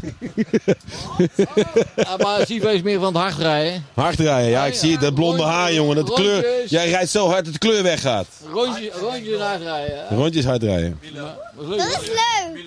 Ja, 1.97 2.17
maar 2.23 2.47
Siva 2.47 2.71
is 2.71 2.83
meer 2.83 2.99
van 3.01 3.15
het 3.15 3.23
hard 3.23 3.37
rijden. 3.39 3.87
Hard 3.95 4.19
rijden. 4.19 4.51
Ja, 4.51 4.65
ik 4.65 4.75
zie 4.75 4.93
het. 4.93 5.01
Dat 5.01 5.15
blonde 5.15 5.43
haar, 5.43 5.73
jongen. 5.73 5.97
Dat 5.97 6.13
kleur. 6.13 6.43
Rondjes. 6.43 6.71
Jij 6.71 6.89
rijdt 6.91 7.11
zo 7.11 7.29
hard 7.29 7.45
dat 7.45 7.53
de 7.53 7.59
kleur 7.59 7.83
weggaat. 7.83 8.27
Rondje, 8.53 8.91
rondje 8.91 9.39
hard 9.39 9.61
rijden. 9.63 10.07
hè. 10.09 10.17
Rondjes 10.17 10.45
hard 10.45 10.63
rijden. 10.63 10.99
Ja, 11.01 11.37
dat 11.57 11.79
is 12.03 12.09
leuk. 12.09 12.65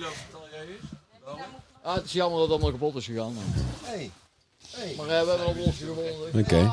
Ja, 1.84 1.94
het 1.94 2.04
is 2.04 2.12
jammer 2.12 2.38
dat 2.38 2.48
het 2.48 2.56
allemaal 2.56 2.78
kapot 2.78 2.96
is 2.96 3.04
gegaan. 3.04 3.34
Maar 4.96 5.06
eh, 5.06 5.06
we 5.06 5.12
hebben 5.12 5.40
een 5.40 5.46
oplossing 5.46 5.88
gevonden. 5.88 6.40
Oké. 6.44 6.72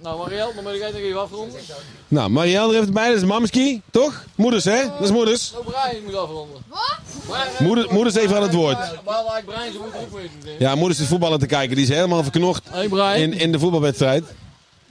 Nou, 0.00 0.18
Marielle, 0.18 0.54
dan 0.54 0.64
moet 0.64 0.72
ik 0.72 0.80
nog 0.82 0.92
even 0.92 1.20
afronden. 1.20 1.60
Nou, 2.08 2.30
Marielle 2.30 2.66
er 2.66 2.72
heeft 2.72 2.84
het 2.84 2.94
bij. 2.94 3.08
Dat 3.08 3.16
is 3.16 3.24
mamski, 3.24 3.82
toch? 3.90 4.24
Moeders, 4.34 4.64
hè? 4.64 4.82
Dat 4.88 5.00
is 5.00 5.10
moeders. 5.10 5.52
Nou, 5.52 5.64
Brian 5.64 6.04
moet 6.04 6.14
afronden. 6.14 6.62
Wat? 7.26 7.58
Moeder, 7.58 7.92
moeders 7.92 8.14
even 8.14 8.36
aan 8.36 8.42
het 8.42 8.54
woord. 8.54 8.78
Waar 9.04 9.24
laat 9.24 9.38
ik 9.38 9.44
Brian 9.44 9.72
zo 9.72 9.78
moet 9.80 9.94
ook? 9.94 10.20
Ja, 10.58 10.74
moeders 10.74 11.00
is 11.00 11.06
voetballen 11.06 11.38
te 11.38 11.46
kijken. 11.46 11.76
Die 11.76 11.84
is 11.84 11.94
helemaal 11.94 12.22
verknocht 12.22 12.68
Hey 12.68 12.88
Brian. 12.88 13.14
in, 13.14 13.32
in 13.32 13.52
de 13.52 13.58
voetbalwedstrijd. 13.58 14.24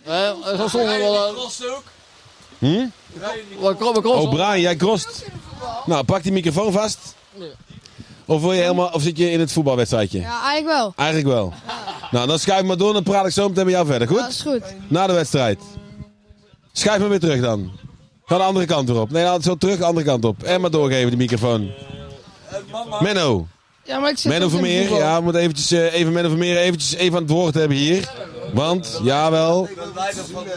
Eh, 0.04 0.30
dat 0.58 0.70
stond 0.70 0.86
wel... 0.86 1.28
Ook. 1.28 1.84
Hm? 2.58 2.86
Wat 3.60 3.78
krop, 3.78 4.02
krop. 4.02 4.16
Oh, 4.16 4.30
Brian, 4.30 4.62
jij 4.62 4.76
crost. 4.76 5.26
Nou, 5.86 6.04
pak 6.04 6.24
die 6.24 6.32
microfoon 6.32 6.72
vast. 6.72 7.16
Nee. 7.34 7.52
Of, 8.28 8.42
wil 8.42 8.54
je 8.54 8.62
helemaal, 8.62 8.90
of 8.94 9.02
zit 9.02 9.18
je 9.18 9.32
in 9.32 9.40
het 9.40 9.52
voetbalwedstrijdje? 9.52 10.20
Ja, 10.20 10.42
eigenlijk 10.44 10.78
wel. 10.78 10.94
Eigenlijk 10.96 11.28
wel. 11.28 11.54
Nou, 12.12 12.28
dan 12.28 12.40
schuif 12.40 12.64
maar 12.64 12.78
door. 12.78 12.94
Dan 12.94 13.04
praat 13.04 13.26
ik 13.26 13.32
zo 13.32 13.48
meteen 13.48 13.66
met 13.66 13.74
jou 13.74 13.86
verder. 13.86 14.08
Dat 14.08 14.18
Goed? 14.18 14.28
is 14.30 14.42
goed. 14.42 14.62
Na 14.88 15.08
de 15.08 15.14
wedstrijd. 15.14 15.60
Schuif 16.72 17.00
maar 17.00 17.10
weer 17.10 17.20
terug 17.20 17.42
dan. 17.42 17.72
Ga 18.26 18.38
de 18.38 18.44
andere 18.44 18.66
kant 18.66 18.90
erop. 18.90 19.12
Nee, 19.12 19.24
dan 19.24 19.42
zo 19.42 19.56
terug 19.56 19.78
de 19.78 19.86
andere 19.86 20.06
kant 20.06 20.26
op. 20.26 20.44
En 20.44 20.62
maar 20.62 20.72
doorgeven 20.72 21.12
de 21.12 21.18
microfoon. 21.18 21.72
Menno. 23.00 23.48
Ja, 23.84 24.00
maar 24.00 24.10
ik 24.10 24.18
zit 24.18 24.32
Menno 24.32 24.50
Vermeer. 24.50 24.94
Ja, 24.94 25.18
we 25.18 25.24
moeten 25.24 25.42
eventjes, 25.42 25.72
eh, 25.72 25.94
even 25.94 26.14
Menno 26.14 26.30
Vermeer 26.30 26.58
eventjes 26.58 26.94
even 26.94 27.16
aan 27.16 27.24
het 27.24 27.32
woord 27.32 27.54
hebben 27.54 27.78
hier. 27.78 28.12
Want, 28.54 29.00
jawel. 29.04 29.68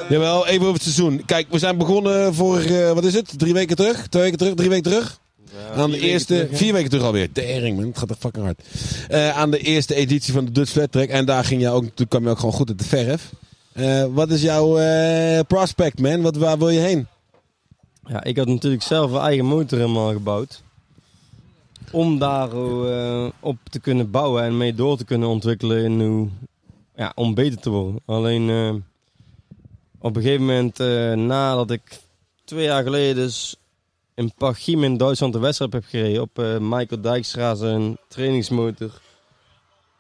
Jawel, 0.09 0.47
even 0.47 0.61
over 0.61 0.73
het 0.73 0.83
seizoen. 0.83 1.23
Kijk, 1.27 1.47
we 1.51 1.59
zijn 1.59 1.79
begonnen 1.79 2.35
voor, 2.35 2.59
eh, 2.61 2.93
wat 2.93 3.05
is 3.05 3.15
het? 3.15 3.39
Drie 3.39 3.53
weken 3.53 3.77
terug? 3.77 4.07
Twee 4.07 4.23
weken 4.23 4.39
terug? 4.39 4.55
Drie 4.55 4.69
weken 4.69 4.91
terug? 4.91 5.19
Aan 5.75 5.91
de 5.91 5.99
eerste, 5.99 6.49
vier 6.53 6.73
weken 6.73 6.91
terug 6.91 7.05
alweer. 7.05 7.33
Tering 7.33 7.77
man, 7.77 7.87
het 7.87 7.99
gaat 7.99 8.11
echt 8.11 8.19
fucking 8.19 8.45
hard. 8.45 8.63
Eh, 9.09 9.39
aan 9.39 9.51
de 9.51 9.59
eerste 9.59 9.95
editie 9.95 10.33
van 10.33 10.45
de 10.45 10.53
Dutch 10.53 10.71
Flat 10.71 10.93
Track. 10.93 11.09
En 11.09 11.25
daar 11.25 11.45
ging 11.45 11.61
je 11.61 11.69
ook, 11.69 11.85
toen 11.95 12.09
kwam 12.09 12.23
je 12.23 12.29
ook 12.29 12.39
gewoon 12.39 12.55
goed 12.55 12.69
uit 12.69 12.79
de 12.79 12.85
verf. 12.85 13.33
Eh, 13.73 14.05
wat 14.11 14.31
is 14.31 14.43
jouw 14.43 14.79
eh, 14.79 15.41
prospect 15.49 16.01
man? 16.01 16.23
Wat, 16.23 16.37
waar 16.37 16.59
wil 16.59 16.69
je 16.69 16.81
heen? 16.81 17.07
Ja, 18.11 18.25
ik 18.25 18.37
had 18.37 18.47
natuurlijk 18.47 18.83
zelf 18.83 19.13
een 19.13 19.21
eigen 19.21 19.45
motor 19.45 19.79
helemaal 19.79 20.13
gebouwd. 20.13 20.63
Om 21.93 22.19
daar 22.19 22.51
eh, 22.53 23.29
op 23.41 23.57
te 23.71 23.81
kunnen 23.81 24.11
bouwen 24.11 24.43
en 24.43 24.57
mee 24.57 24.75
door 24.75 24.97
te 24.97 25.05
kunnen 25.05 25.29
ontwikkelen 25.29 25.85
in 25.85 26.01
hoe, 26.01 26.29
ja, 26.97 27.13
om 27.15 27.35
beter 27.35 27.61
te 27.61 27.71
worden. 27.71 28.01
Alleen 28.05 28.51
eh, 28.51 28.75
op 29.99 30.17
een 30.17 30.23
gegeven 30.23 30.45
moment, 30.45 30.81
eh, 30.81 31.13
nadat 31.13 31.71
ik 31.71 32.01
twee 32.45 32.65
jaar 32.65 32.83
geleden 32.83 33.15
dus 33.15 33.57
in 34.21 34.33
Pachim 34.37 34.85
in 34.85 34.97
Duitsland 34.97 35.33
de 35.33 35.39
wedstrijd 35.39 35.73
heb 35.73 35.85
gereden 35.85 36.23
op 36.23 36.39
eh, 36.39 36.59
Michael 36.59 37.01
Dijkstra 37.01 37.55
zijn 37.55 37.97
trainingsmotor. 38.09 39.01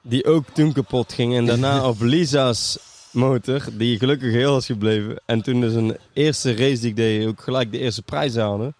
Die 0.02 0.24
ook 0.24 0.44
toen 0.52 0.72
kapot 0.72 1.12
ging. 1.12 1.36
En 1.36 1.46
daarna 1.46 1.84
op 1.88 2.00
Lisa's 2.00 2.78
motor, 3.12 3.64
die 3.72 3.98
gelukkig 3.98 4.32
heel 4.32 4.56
is 4.56 4.66
gebleven. 4.66 5.22
En 5.26 5.42
toen 5.42 5.60
dus 5.60 5.74
een 5.74 5.96
eerste 6.12 6.54
race 6.54 6.80
die 6.80 6.90
ik 6.90 6.96
deed, 6.96 7.26
ook 7.26 7.40
gelijk 7.40 7.72
de 7.72 7.78
eerste 7.78 8.02
prijs 8.02 8.36
haalde. 8.36 8.74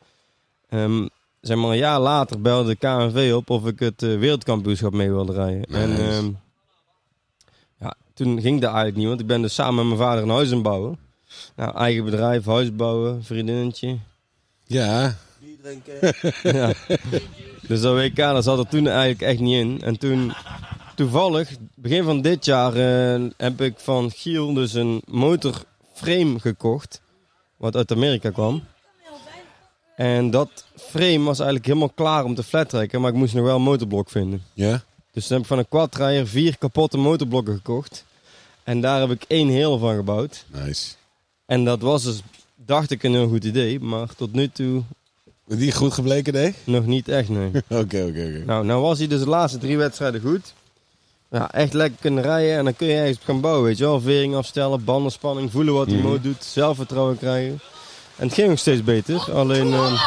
Zeg 1.41 1.57
maar 1.57 1.71
een 1.71 1.77
jaar 1.77 2.01
later 2.01 2.41
belde 2.41 2.69
de 2.69 2.77
KNV 2.77 3.33
op 3.35 3.51
of 3.51 3.67
ik 3.67 3.79
het 3.79 4.03
eh, 4.03 4.19
wereldkampioenschap 4.19 4.93
mee 4.93 5.11
wilde 5.11 5.33
rijden. 5.33 5.65
En 5.65 5.97
ehm, 5.97 6.31
ja, 7.79 7.95
toen 8.15 8.41
ging 8.41 8.61
dat 8.61 8.71
eigenlijk 8.71 8.97
niet, 8.97 9.07
want 9.07 9.21
ik 9.21 9.27
ben 9.27 9.43
dus 9.43 9.55
samen 9.55 9.75
met 9.75 9.87
mijn 9.87 10.09
vader 10.09 10.23
een 10.23 10.35
huis 10.37 10.53
aan 10.53 10.63
bouwen. 10.63 10.99
Nou, 11.57 11.77
eigen 11.77 12.05
bedrijf, 12.05 12.45
huis 12.45 12.77
bouwen, 12.77 13.25
vriendinnetje. 13.25 13.99
Ja, 14.67 15.17
ja. 16.43 16.73
Dus 17.67 17.81
dat 17.81 17.95
WK 17.95 18.17
dat 18.17 18.45
zat 18.45 18.59
er 18.59 18.69
toen 18.69 18.87
eigenlijk 18.87 19.23
echt 19.23 19.39
niet 19.41 19.57
in. 19.57 19.81
En 19.83 19.99
toen, 19.99 20.33
toevallig, 20.95 21.51
begin 21.75 22.05
van 22.05 22.21
dit 22.21 22.45
jaar, 22.45 22.75
eh, 22.75 23.23
heb 23.37 23.61
ik 23.61 23.75
van 23.77 24.11
Giel 24.11 24.55
dus 24.55 24.75
een 24.75 25.03
motorframe 25.07 26.41
gekocht. 26.41 27.01
Wat 27.57 27.77
uit 27.77 27.93
Amerika 27.93 28.31
kwam. 28.31 28.63
En 29.97 30.31
dat 30.31 30.65
frame 30.77 31.25
was 31.25 31.39
eigenlijk 31.39 31.67
helemaal 31.67 31.93
klaar 31.95 32.25
om 32.25 32.35
te 32.35 32.43
flattrekken. 32.43 33.01
Maar 33.01 33.11
ik 33.11 33.17
moest 33.17 33.35
nog 33.35 33.45
wel 33.45 33.57
een 33.57 33.63
motorblok 33.63 34.11
vinden. 34.11 34.43
Ja? 34.53 34.83
Dus 35.13 35.27
toen 35.27 35.33
heb 35.33 35.41
ik 35.41 35.47
van 35.47 35.59
een 35.59 35.69
quadrijer 35.69 36.27
vier 36.27 36.59
kapotte 36.59 36.99
motorblokken 36.99 37.55
gekocht. 37.55 38.05
En 38.65 38.81
daar 38.81 39.01
heb 39.01 39.11
ik 39.11 39.25
één 39.29 39.49
hele 39.49 39.79
van 39.79 39.95
gebouwd. 39.97 40.45
Nice. 40.47 40.95
En 41.47 41.65
dat 41.65 41.81
was 41.81 42.03
dus, 42.03 42.23
dacht 42.55 42.91
ik, 42.91 43.03
een 43.03 43.13
heel 43.13 43.29
goed 43.29 43.45
idee. 43.45 43.81
Maar 43.81 44.15
tot 44.15 44.33
nu 44.33 44.49
toe 44.49 44.83
Die 45.59 45.73
goed 45.73 45.93
gebleken, 45.95 46.33
nee? 46.33 46.55
nog 46.65 46.87
niet 46.87 47.09
echt, 47.09 47.29
nee. 47.29 47.47
Oké, 47.69 47.79
oké, 47.79 48.03
oké. 48.07 48.43
nou, 48.47 48.65
nou 48.65 48.83
was 48.83 48.99
hij 48.99 49.07
dus 49.07 49.21
de 49.21 49.29
laatste 49.29 49.59
drie 49.59 49.77
wedstrijden 49.77 50.21
goed. 50.21 50.55
Ja, 51.31 51.53
echt 51.53 51.73
lekker 51.73 51.99
kunnen 52.01 52.23
rijden. 52.23 52.57
En 52.57 52.65
dan 52.65 52.77
kun 52.77 52.87
je 52.87 52.95
ergens 52.95 53.17
op 53.19 53.25
gaan 53.25 53.41
bouwen, 53.41 53.65
weet 53.65 53.79
je 53.79 53.85
wel. 53.85 54.01
Vering 54.01 54.35
afstellen, 54.35 54.85
bandenspanning, 54.85 55.51
voelen 55.51 55.75
wat 55.75 55.87
hij 55.87 55.97
Mhm. 55.97 56.05
motor 56.07 56.21
doet. 56.23 56.45
Zelfvertrouwen 56.45 57.19
krijgen. 57.19 57.61
En 58.17 58.27
het 58.27 58.35
ging 58.35 58.49
nog 58.49 58.59
steeds 58.59 58.85
beter. 58.85 59.33
Alleen, 59.33 59.73
eh, 59.73 60.03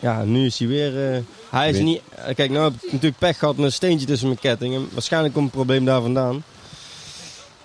ja, 0.00 0.24
nu 0.24 0.46
is 0.46 0.58
hij 0.58 0.68
weer... 0.68 1.12
eh, 1.14 1.20
hij 1.50 1.70
is 1.70 1.78
niet... 1.78 2.00
Kijk, 2.34 2.50
nou 2.50 2.64
heb 2.64 2.72
ik 2.82 2.92
natuurlijk 2.92 3.18
pech 3.18 3.38
gehad 3.38 3.56
met 3.56 3.64
een 3.64 3.72
steentje 3.72 4.06
tussen 4.06 4.26
mijn 4.28 4.40
ketting. 4.40 4.74
En 4.74 4.88
waarschijnlijk 4.92 5.34
komt 5.34 5.46
het 5.46 5.54
probleem 5.54 5.84
daar 5.84 6.00
vandaan. 6.00 6.42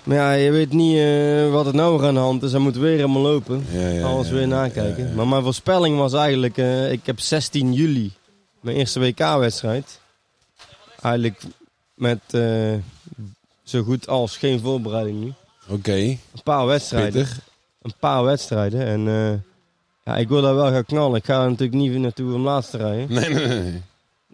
Maar 0.05 0.17
ja, 0.17 0.31
je 0.31 0.51
weet 0.51 0.71
niet 0.73 0.97
eh, 0.97 1.51
wat 1.51 1.65
het 1.65 1.75
nou 1.75 1.97
weer 1.97 2.07
aan 2.07 2.13
de 2.13 2.19
hand 2.19 2.43
is. 2.43 2.51
Hij 2.51 2.59
moet 2.61 2.75
weer 2.77 2.95
helemaal 2.95 3.21
lopen. 3.21 3.65
Ja, 3.71 3.87
ja, 3.87 4.05
Alles 4.05 4.29
weer 4.29 4.47
nakijken. 4.47 5.15
Maar 5.15 5.27
mijn 5.27 5.43
voorspelling 5.43 5.97
was 5.97 6.13
eigenlijk... 6.13 6.57
eh, 6.57 6.91
ik 6.91 7.05
heb 7.05 7.19
16 7.19 7.73
juli 7.73 8.13
mijn 8.59 8.77
eerste 8.77 8.99
WK-wedstrijd. 8.99 9.99
Eigenlijk 11.01 11.41
met 11.93 12.19
eh, 12.31 12.73
zo 13.63 13.83
goed 13.83 14.07
als 14.07 14.37
geen 14.37 14.59
voorbereiding 14.59 15.19
nu. 15.23 15.33
Oké, 15.69 15.93
Een 15.93 16.19
paar 16.43 16.65
wedstrijden. 16.65 17.11
pittig. 17.11 17.39
Een 17.81 17.93
paar 17.99 18.23
wedstrijden. 18.23 18.85
En 18.85 19.01
ja, 20.03 20.17
ik 20.17 20.27
wil 20.27 20.41
daar 20.41 20.55
wel 20.55 20.71
gaan 20.71 20.85
knallen. 20.85 21.17
Ik 21.17 21.25
ga 21.25 21.43
er 21.43 21.49
natuurlijk 21.49 21.77
niet 21.79 21.91
naartoe 21.97 22.33
om 22.33 22.41
laatst 22.43 22.71
te 22.71 22.77
rijden. 22.77 23.11
Nee, 23.13 23.29
nee, 23.29 23.47
nee. 23.47 23.81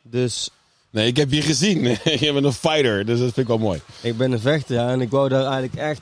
Dus 0.03 0.49
Nee, 0.91 1.07
ik 1.07 1.17
heb 1.17 1.31
je 1.31 1.41
gezien. 1.41 1.81
je 2.03 2.33
bent 2.33 2.45
een 2.45 2.53
fighter, 2.53 3.05
dus 3.05 3.19
dat 3.19 3.33
vind 3.33 3.37
ik 3.37 3.47
wel 3.47 3.57
mooi. 3.57 3.81
ik 4.01 4.17
ben 4.17 4.31
een 4.31 4.39
vechter. 4.39 4.75
Ja, 4.75 4.89
en 4.89 5.01
ik 5.01 5.09
wou 5.09 5.29
daar 5.29 5.43
eigenlijk 5.43 5.75
echt... 5.75 6.01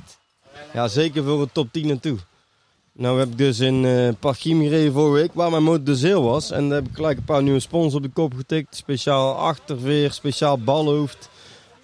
Ja, 0.73 0.87
zeker 0.87 1.23
voor 1.23 1.41
een 1.41 1.51
top 1.51 1.67
10 1.71 1.87
naartoe. 1.87 2.17
Nou 2.91 3.19
heb 3.19 3.27
ik 3.29 3.37
dus 3.37 3.59
in 3.59 3.85
eh 3.85 4.09
Parchim 4.19 4.61
gereden 4.61 4.93
vorige 4.93 5.13
week, 5.13 5.31
waar 5.33 5.51
mijn 5.51 5.63
motor 5.63 5.83
dus 5.83 6.01
heel 6.01 6.23
was. 6.23 6.51
En 6.51 6.69
daar 6.69 6.77
heb 6.77 6.87
ik 6.87 6.95
gelijk 6.95 7.17
een 7.17 7.23
paar 7.23 7.43
nieuwe 7.43 7.59
spons 7.59 7.93
op 7.93 8.01
de 8.01 8.09
kop 8.09 8.33
getikt. 8.35 8.75
Speciaal 8.75 9.35
achterveer, 9.35 10.11
speciaal 10.11 10.57
balhoofd. 10.57 11.29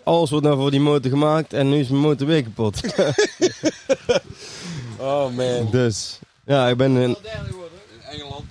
Alles 0.04 0.30
wordt 0.30 0.46
nou 0.46 0.58
voor 0.58 0.72
die 0.72 0.80
motor 0.80 1.12
gemaakt 1.12 1.54
en 1.54 1.70
nu 1.70 1.80
is 1.80 1.88
mijn 1.88 2.02
motor 2.02 2.28
weer 2.28 2.44
kapot. 2.44 2.82
Oh 5.00 5.36
man. 5.36 5.68
dus 5.72 6.20
ja, 6.46 6.68
ik 6.68 6.78
ben 6.78 6.96
een 6.96 7.18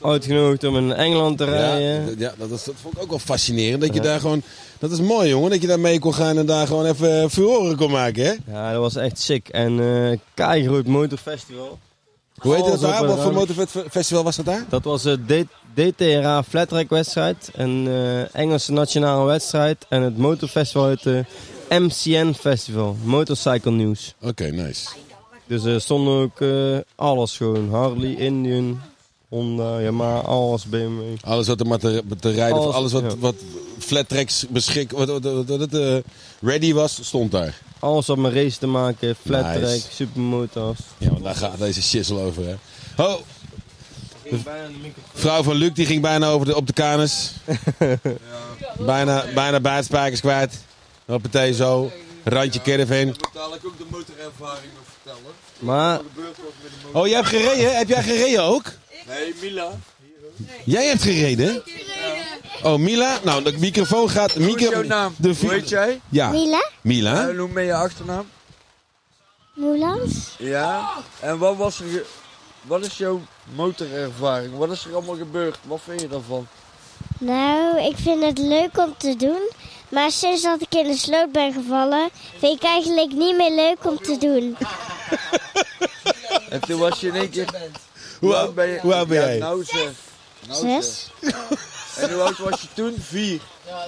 uitgenodigd 0.03 0.65
om 0.65 0.77
in 0.77 0.93
Engeland 0.93 1.39
te 1.39 1.45
rijden. 1.45 2.05
Ja, 2.05 2.15
ja 2.19 2.35
dat, 2.39 2.51
is, 2.51 2.65
dat 2.65 2.75
vond 2.83 2.95
ik 2.95 3.03
ook 3.03 3.11
wel 3.11 3.19
fascinerend. 3.19 3.81
Dat 3.81 3.95
je 3.95 4.01
daar 4.01 4.21
gewoon. 4.21 4.43
Dat 4.79 4.91
is 4.91 5.01
mooi, 5.01 5.29
jongen. 5.29 5.51
Dat 5.51 5.61
je 5.61 5.67
daar 5.67 5.81
mee 5.81 5.99
kon 5.99 6.15
gaan 6.15 6.39
en 6.39 6.47
daar 6.47 6.67
gewoon 6.67 6.87
even 6.87 7.23
eh, 7.23 7.29
furoren 7.29 7.77
kon 7.77 7.91
maken, 7.91 8.25
hè? 8.25 8.33
Ja, 8.53 8.73
dat 8.73 8.81
was 8.81 8.97
echt 8.97 9.21
sick. 9.21 9.49
En 9.49 9.81
eh 9.81 10.19
keigroot 10.35 10.87
motorfestival. 10.87 11.79
Hoe 12.39 12.55
heet 12.55 12.65
dat 12.65 12.81
daar? 12.81 13.07
Wat 13.07 13.21
voor 13.21 13.33
motorfestival 13.33 14.25
was 14.25 14.37
dat 14.37 14.45
daar? 14.45 14.65
Dat 14.69 14.85
was 14.85 15.03
de 15.03 15.47
DTRA 15.75 16.43
Flat 16.43 16.69
Track 16.69 16.91
wedstrijd. 16.91 17.51
Een 17.53 17.87
eh, 17.87 18.35
Engelse 18.35 18.73
nationale 18.73 19.25
wedstrijd. 19.25 19.87
En 19.89 20.03
het 20.03 20.19
motorfestival 20.19 20.89
heet 20.89 21.03
de 21.03 21.25
MCN 21.69 22.33
Festival. 22.33 22.97
Motorcycle 23.03 23.71
News. 23.71 24.15
Oké, 24.21 24.45
nice. 24.45 24.89
Dus 25.47 25.65
er 25.65 25.81
stonden 25.81 26.23
ook 26.23 26.41
eh, 26.41 26.79
alles 26.95 27.37
gewoon. 27.37 27.71
Harley, 27.71 28.15
Indian, 28.15 28.81
Honda, 29.35 29.81
Yamaha, 29.81 30.19
alles 30.19 30.65
BMW. 30.65 31.03
Alles 31.21 31.47
wat 31.47 31.61
er 31.61 31.67
maar 31.67 31.79
te, 31.79 32.03
te 32.21 32.31
rijden, 32.31 32.59
Alles, 32.59 32.75
alles, 32.75 32.93
wat, 32.93 33.03
ja. 33.03 33.17
wat 33.19 33.35
flat 33.79 34.09
tracks 34.09 34.47
beschik, 34.49 34.91
wat, 34.91 35.09
wat, 35.09 35.47
wat, 35.47 35.75
eh, 35.75 35.97
ready 36.41 36.73
was, 36.73 36.99
stond 37.03 37.31
daar. 37.31 37.59
Alles 37.79 38.07
wat 38.07 38.17
met 38.17 38.33
race 38.33 38.59
te 38.59 38.67
maken 38.67 39.07
heeft. 39.07 39.19
Flat 39.25 39.45
Nice. 39.45 39.61
track, 39.61 39.93
supermotors. 39.93 40.79
Ja, 40.99 41.09
want 41.11 41.25
daar 41.25 41.35
gaat 41.35 41.59
deze 41.59 41.83
shizzle 41.83 42.21
over, 42.21 42.43
hè. 42.47 42.55
Oh, 43.05 43.15
vrouw 45.15 45.43
van 45.43 45.57
Luc 45.57 45.73
die 45.75 45.87
ging 45.87 46.03
bijna 46.03 46.29
over 46.29 46.47
de, 46.47 46.57
op 46.57 46.67
de 46.67 46.73
kanus. 46.73 47.33
bijna, 48.79 49.25
bijna 49.35 49.61
buitenspijkers 49.61 50.21
kwijt. 50.21 50.65
Hoppatee 51.07 51.55
zo. 51.55 51.91
Randje 52.25 52.63
caravan. 52.63 53.07
moet 53.07 53.29
dadelijk 53.35 53.67
ook 53.67 53.79
de 53.79 53.85
motorervaring 53.91 54.73
nog 54.77 54.85
vertellen. 55.03 55.33
Maar 55.59 56.01
Oh, 56.93 57.07
jij 57.07 57.17
hebt 57.17 57.29
gereden? 57.29 57.77
Heb 57.77 57.89
jij 57.89 58.03
gereden 58.03 58.43
ook? 58.43 58.73
Nee, 59.09 59.35
Mila. 59.41 59.71
Jij 60.65 60.87
hebt 60.87 61.03
gereden? 61.03 61.63
Oh, 62.63 62.77
Mila? 62.79 63.19
Nou, 63.25 63.43
de 63.43 63.59
microfoon 63.59 64.11
gaat... 64.11 64.33
Hoe 64.33 64.43
is 64.43 64.55
Micro, 64.55 64.71
jouw 64.71 64.83
naam? 64.83 65.15
De 65.19 65.35
Hoe 65.41 65.53
heet 65.53 65.69
jij? 65.69 66.01
Ja, 66.09 66.31
Mila? 66.31 66.69
Mila. 66.81 67.29
En 67.29 67.37
hoe 67.37 67.49
ben 67.49 67.65
je 67.65 67.75
achternaam? 67.75 68.27
Moulans? 69.55 70.35
Ja. 70.39 70.91
En 71.21 71.39
wat 71.39 71.57
was 71.57 71.81
er... 71.81 71.87
ge- 71.87 72.05
Wat 72.63 72.87
is 72.87 72.97
jouw 72.99 73.21
motorervaring? 73.55 74.57
Wat 74.57 74.71
is 74.71 74.85
er 74.85 74.95
allemaal 74.95 75.17
gebeurd? 75.17 75.59
Wat 75.63 75.81
vind 75.85 76.01
je 76.01 76.09
daarvan? 76.09 76.47
Nou, 77.19 77.81
ik 77.83 77.97
vind 77.97 78.23
het 78.25 78.39
leuk 78.39 78.79
om 78.79 78.95
te 78.99 79.17
doen. 79.17 79.51
Maar 79.89 80.11
sinds 80.11 80.43
dat 80.43 80.61
ik 80.63 80.75
in 80.75 80.87
de 80.87 80.97
sloot 80.97 81.33
ben 81.33 81.53
gevallen, 81.53 82.09
vind 82.39 82.57
ik 82.57 82.63
eigenlijk 82.63 83.13
niet 83.13 83.37
meer 83.37 83.51
leuk 83.55 83.85
om 83.85 83.99
te 84.03 84.17
doen. 84.19 84.57
En 86.51 86.61
toen 86.61 86.79
was 86.79 87.01
je 87.01 87.07
in 87.07 87.15
één 87.15 87.31
keer... 87.31 87.47
Hoe 88.25 88.37
oud- 88.37 88.55
ben 88.55 88.69
je? 88.69 88.79
hoe 88.81 88.95
oud 88.95 89.09
ben 89.09 89.21
Ja, 89.21 89.27
jij? 89.27 89.39
Nou. 89.39 89.65
Nou 90.49 90.61
Zes? 90.81 91.11
En 91.97 92.13
hoe 92.13 92.23
oud 92.23 92.39
was 92.39 92.61
je 92.61 92.67
toen? 92.75 92.97
Vier. 93.09 93.41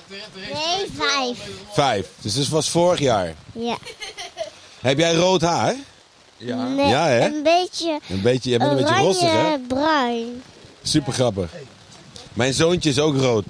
Nee, 0.08 0.86
vijf. 0.96 1.38
Vijf. 1.72 2.06
Dus 2.20 2.34
dat 2.34 2.46
was 2.48 2.70
vorig 2.70 2.98
jaar. 2.98 3.34
Ja. 3.52 3.76
Heb 4.80 4.98
jij 4.98 5.14
rood 5.14 5.40
haar? 5.40 5.74
Ja. 6.36 6.56
Nee, 6.66 6.86
Ja, 6.86 7.06
hè? 7.06 7.24
een 7.26 7.42
beetje 7.42 8.00
Een 8.08 8.22
beetje, 8.22 8.50
je 8.50 8.58
bent 8.58 8.70
een 8.70 8.76
beetje 8.76 8.94
rossig, 8.98 9.30
hè? 9.30 9.58
bruin. 9.68 10.42
Super 10.82 11.12
grappig. 11.12 11.50
Mijn 12.32 12.54
zoontje 12.54 12.90
is 12.90 12.98
ook 12.98 13.16
rood. 13.16 13.44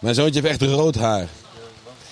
Mijn 0.00 0.14
zoontje 0.14 0.40
heeft 0.40 0.62
echt 0.62 0.70
rood 0.72 0.94
haar. 0.94 1.20
En 1.20 1.28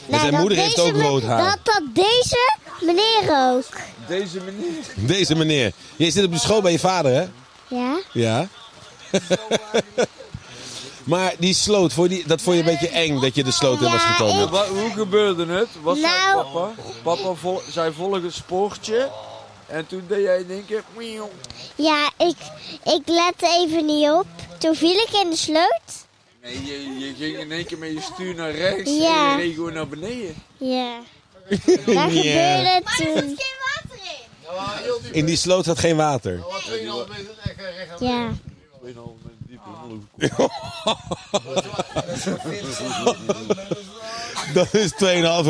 Nou, 0.06 0.22
zijn 0.22 0.40
moeder 0.40 0.58
heeft 0.58 0.76
deze 0.76 0.88
ook 0.94 1.00
rood 1.00 1.22
haar. 1.22 1.44
Dat, 1.44 1.58
dat 1.74 1.82
deze 1.92 2.56
meneer 2.80 3.52
ook. 3.52 3.64
Deze 4.08 4.40
meneer. 4.40 4.84
Deze 4.94 5.34
meneer. 5.34 5.72
Je 5.96 6.10
zit 6.10 6.24
op 6.24 6.32
de 6.32 6.38
school 6.38 6.60
bij 6.62 6.72
je 6.72 6.78
vader, 6.78 7.12
hè? 7.14 7.26
Ja? 7.68 7.98
Ja. 8.12 8.48
maar 11.04 11.34
die 11.38 11.54
sloot, 11.54 11.92
vond 11.92 12.10
je 12.10 12.16
die, 12.16 12.26
dat 12.26 12.40
vond 12.42 12.56
je 12.56 12.62
een 12.62 12.68
beetje 12.68 12.88
eng 12.88 13.20
dat 13.20 13.34
je 13.34 13.44
de 13.44 13.50
sloot 13.50 13.80
in 13.82 13.90
was 13.90 14.02
Ja, 14.02 14.12
gekomen. 14.12 14.40
En 14.42 14.50
wa- 14.50 14.68
hoe 14.68 14.90
gebeurde 14.90 15.46
het? 15.46 15.68
Wat 15.82 15.96
zei 15.98 16.12
Nou- 16.12 16.42
papa? 16.44 16.70
Papa 17.02 17.32
vol, 17.34 17.60
zei 17.70 17.92
volg 17.92 18.22
het 18.22 18.34
spoortje. 18.34 19.10
En 19.66 19.86
toen 19.86 20.04
deed 20.08 20.22
jij 20.22 20.38
in 20.40 20.50
één 20.50 20.66
keer... 20.66 20.84
Ja, 21.74 22.10
ik, 22.18 22.36
ik 22.84 23.02
lette 23.08 23.46
even 23.60 23.84
niet 23.86 24.08
op. 24.10 24.26
Toen 24.58 24.74
viel 24.74 24.94
ik 24.94 25.08
in 25.22 25.30
de 25.30 25.36
sloot. 25.36 26.04
Nee, 26.42 26.64
je, 26.64 26.98
je 26.98 27.14
ging 27.18 27.38
in 27.38 27.52
één 27.52 27.66
keer 27.66 27.78
met 27.78 27.92
je 27.92 28.00
stuur 28.14 28.34
naar 28.34 28.50
rechts 28.54 28.90
Ja. 28.90 29.30
en 29.30 29.36
je 29.38 29.42
reed 29.44 29.54
gewoon 29.54 29.72
naar 29.72 29.88
beneden. 29.88 30.34
Ja. 30.58 30.98
Daar 31.94 32.10
gebeurde 32.10 32.82
toen. 32.96 33.38
In 35.12 35.26
die 35.26 35.36
sloot 35.36 35.64
zat 35.64 35.78
geen 35.78 35.96
water. 35.96 36.38
2,5 36.38 36.42
meter 36.42 36.54
echt 37.44 37.56
eh, 37.56 37.76
recht 37.76 38.02
aan 38.02 38.08
Ja. 38.08 38.30
2,5 38.32 38.38
meter 38.82 39.02
diep, 39.48 39.60
ongelooflijk. 39.66 40.04
Dat 44.54 44.74
is 44.74 44.92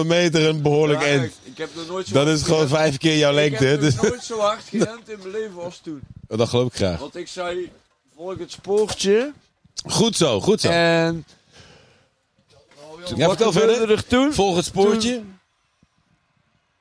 2,5 0.00 0.06
meter 0.06 0.48
een 0.48 0.62
behoorlijk 0.62 1.00
Ja, 1.00 1.06
end. 1.06 1.32
Ik 1.42 1.58
heb 1.58 1.68
nog 1.74 1.86
nooit 1.88 2.06
zo 2.06 2.14
Dat 2.14 2.26
is 2.28 2.42
gewoon 2.42 2.54
gerend. 2.68 2.76
vijf 2.76 2.96
keer 2.98 3.16
jouw 3.16 3.30
Ik 3.30 3.36
lengte. 3.36 3.64
heb 3.64 3.80
Dus, 3.80 3.94
nooit 3.94 4.24
zo 4.24 4.38
hard 4.40 4.62
gerend 4.68 5.08
in 5.08 5.18
mijn 5.18 5.30
leven 5.30 5.62
als 5.62 5.78
toen. 5.82 6.00
dat 6.28 6.48
geloof 6.48 6.66
ik 6.66 6.74
graag. 6.74 6.98
Want 6.98 7.16
ik 7.16 7.28
zei, 7.28 7.70
volg 8.16 8.38
het 8.38 8.52
spoortje. 8.52 9.32
Goed 9.86 10.16
zo, 10.16 10.40
goed 10.40 10.60
zo. 10.60 10.68
En 10.68 11.26
Ja, 13.16 13.26
wat 13.26 13.36
vertel 13.36 13.52
gebeurde 13.52 13.76
verder. 13.76 13.96
er 13.96 14.06
toen? 14.06 14.32
Volg 14.32 14.56
het 14.56 14.64
spoortje. 14.64 15.22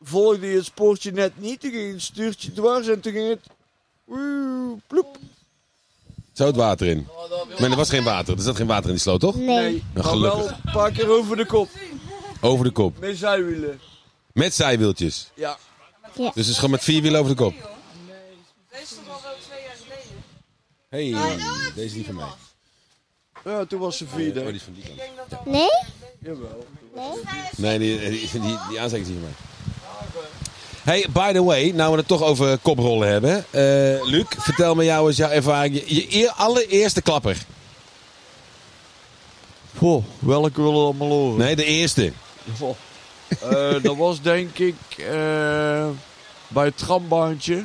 Volgde 0.08 0.48
je 0.50 0.56
het 0.56 0.66
spoortje 0.66 1.12
net 1.12 1.32
niet. 1.40 1.60
Toen 1.60 1.72
ging 1.72 1.92
het 1.94 2.02
stuurtje 2.02 2.52
dwars 2.54 2.88
en 2.88 3.00
toen 3.00 3.12
ging 3.12 3.30
het... 3.30 3.40
woe, 4.04 4.78
ploep. 4.88 5.18
Zo 6.34 6.46
het 6.46 6.56
water 6.56 6.88
in. 6.88 7.08
Maar 7.60 7.70
er 7.70 7.76
was 7.76 7.90
geen 7.90 8.04
water. 8.04 8.36
Er 8.38 8.42
zat 8.44 8.56
geen 8.56 8.68
water 8.68 8.86
in 8.86 8.92
die 8.92 9.02
sloot, 9.02 9.20
toch? 9.20 9.36
Nee. 9.36 9.46
Nee, 9.48 9.84
Nou, 9.94 10.06
maar 10.20 10.22
wel 10.22 10.32
gelukkig. 10.32 10.64
een 10.66 10.72
paar 10.72 10.92
keer 10.92 11.10
over 11.10 11.38
de 11.38 11.46
kop. 11.46 11.70
Over 12.42 12.66
de 12.66 12.72
kop. 12.72 13.00
Met 13.00 13.18
zijwielen. 13.18 13.80
Met 14.34 14.54
zijwieltjes. 14.54 15.32
Ja. 15.34 15.58
Dus 16.16 16.26
het 16.34 16.48
is 16.48 16.56
gewoon 16.56 16.72
met 16.72 16.84
vier 16.84 17.02
wielen 17.02 17.20
over 17.20 17.36
de 17.36 17.42
kop. 17.44 17.54
hey, 20.90 21.12
deze 21.76 21.86
is 21.86 21.94
niet 21.94 22.06
van 22.06 22.16
mij. 22.16 22.28
Ja, 23.46 23.66
toen 23.66 23.80
was 23.80 23.98
ze 23.98 24.08
vierde. 24.08 24.40
Oh, 24.40 24.46
die 24.46 24.56
is 24.56 24.64
van 24.64 24.74
die 24.74 24.84
kant. 25.28 25.46
Nee? 25.46 25.70
Jawel. 26.20 26.66
Nee, 27.58 27.80
die, 27.80 28.00
die, 28.00 28.30
die, 28.32 28.42
die 28.70 28.80
aansteker 28.80 29.06
is 29.06 29.08
niet 29.14 29.20
van 29.20 29.22
mij. 29.22 29.34
Hey, 30.86 31.06
by 31.10 31.34
the 31.34 31.44
way, 31.44 31.72
nou 31.72 31.92
we 31.92 31.98
het 31.98 32.08
toch 32.08 32.22
over 32.24 32.58
koprollen 32.58 33.08
hebben. 33.08 33.46
Eh, 33.50 34.06
Luc, 34.08 34.26
vertel 34.38 34.76
me 34.76 34.84
jou 34.84 35.08
eens 35.08 35.18
jouw 35.18 35.30
ervaring. 35.30 35.76
Je, 35.76 35.96
je 35.96 36.16
eer- 36.16 36.34
allereerste 36.36 37.02
klapper. 37.02 37.38
Goh, 39.78 40.04
welke 40.20 40.62
willen 40.62 40.78
we 40.78 40.84
allemaal 40.86 41.08
horen? 41.08 41.38
Nee, 41.38 41.56
de 41.56 41.64
eerste. 41.66 42.12
Goh. 42.58 42.76
Eh, 43.42 43.84
dat 43.84 43.96
was 43.96 44.22
denk 44.22 44.58
ik 44.60 44.76
eh, 44.98 45.88
bij 46.48 46.66
het 46.66 46.78
trambaantje. 46.78 47.64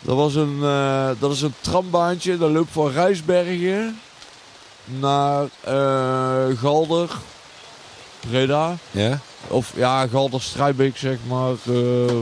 Dat, 0.00 0.16
was 0.16 0.34
een, 0.34 0.60
dat 1.18 1.32
is 1.32 1.40
een 1.42 1.54
trambaantje. 1.60 2.38
Dat 2.38 2.50
loopt 2.50 2.72
van 2.72 2.90
Rijsbergen 2.90 4.00
naar 4.84 5.46
Galder, 6.56 7.10
Breda. 8.20 8.76
Ja? 8.90 9.20
Of 9.48 9.72
ja, 9.76 10.06
Galder 10.06 10.42
Strijbeek 10.42 10.96
zeg 10.96 11.18
maar. 11.28 11.54
eh. 11.66 12.16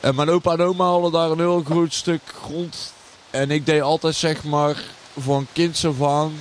En 0.00 0.14
mijn 0.14 0.30
opa 0.30 0.52
en 0.52 0.60
oma 0.60 0.84
hadden 0.84 1.12
daar 1.12 1.30
een 1.30 1.38
heel 1.38 1.62
groot 1.64 1.92
stuk 1.92 2.20
grond. 2.42 2.92
En 3.30 3.50
ik 3.50 3.66
deed 3.66 3.80
altijd 3.82 4.14
zeg 4.14 4.44
maar 4.44 4.82
voor 5.18 5.36
een 5.36 5.48
kind 5.52 5.84
af 5.84 6.02
aan 6.08 6.32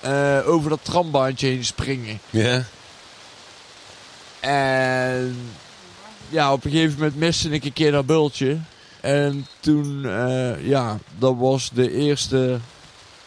eh, 0.00 0.48
over 0.48 0.70
dat 0.70 0.78
trambaantje 0.82 1.46
heen 1.46 1.64
springen. 1.64 2.20
Ja? 2.30 2.64
En 4.40 5.50
ja, 6.28 6.52
op 6.52 6.64
een 6.64 6.70
gegeven 6.70 6.94
moment 6.98 7.16
miste 7.16 7.48
ik 7.50 7.64
een 7.64 7.72
keer 7.72 7.92
dat 7.92 8.06
bultje. 8.06 8.58
En 9.00 9.46
toen, 9.60 10.04
eh, 10.04 10.66
ja, 10.66 10.98
dat 11.18 11.34
was 11.38 11.70
de 11.72 11.90
eerste 11.92 12.58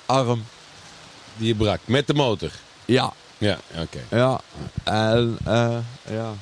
arm. 0.05 0.43
Die 1.37 1.47
je 1.47 1.55
brak. 1.55 1.79
Met 1.85 2.07
de 2.07 2.13
motor. 2.13 2.51
Ja, 2.85 3.13
Ja, 3.37 3.57
oké. 3.81 3.99
ja. 4.15 4.39
En 4.83 5.37
eh, 5.45 5.77
ja. 6.09 6.33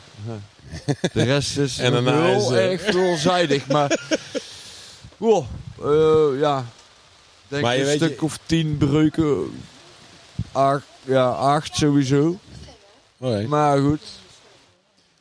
De 1.14 1.24
rest 1.24 1.58
is 1.58 1.78
En 1.86 1.92
daarna 1.92 2.22
heel 2.24 2.36
is, 2.54 2.58
eh, 2.58 2.72
erg 2.72 2.82
veelzijdig. 2.82 3.68
Maar, 3.68 4.00
wow, 5.18 5.46
eh, 5.84 6.40
ja. 6.40 6.66
Denk 7.48 7.64
Maar 7.64 7.78
je 7.78 7.90
een 7.92 7.96
stuk 7.96 8.20
je- 8.20 8.22
of 8.26 8.40
tien 8.46 8.78
breuken. 8.78 9.62
Acht, 10.52 10.84
ja, 11.04 11.28
acht 11.30 11.76
sowieso. 11.78 12.40
Maar 13.48 13.78
goed. 13.80 14.02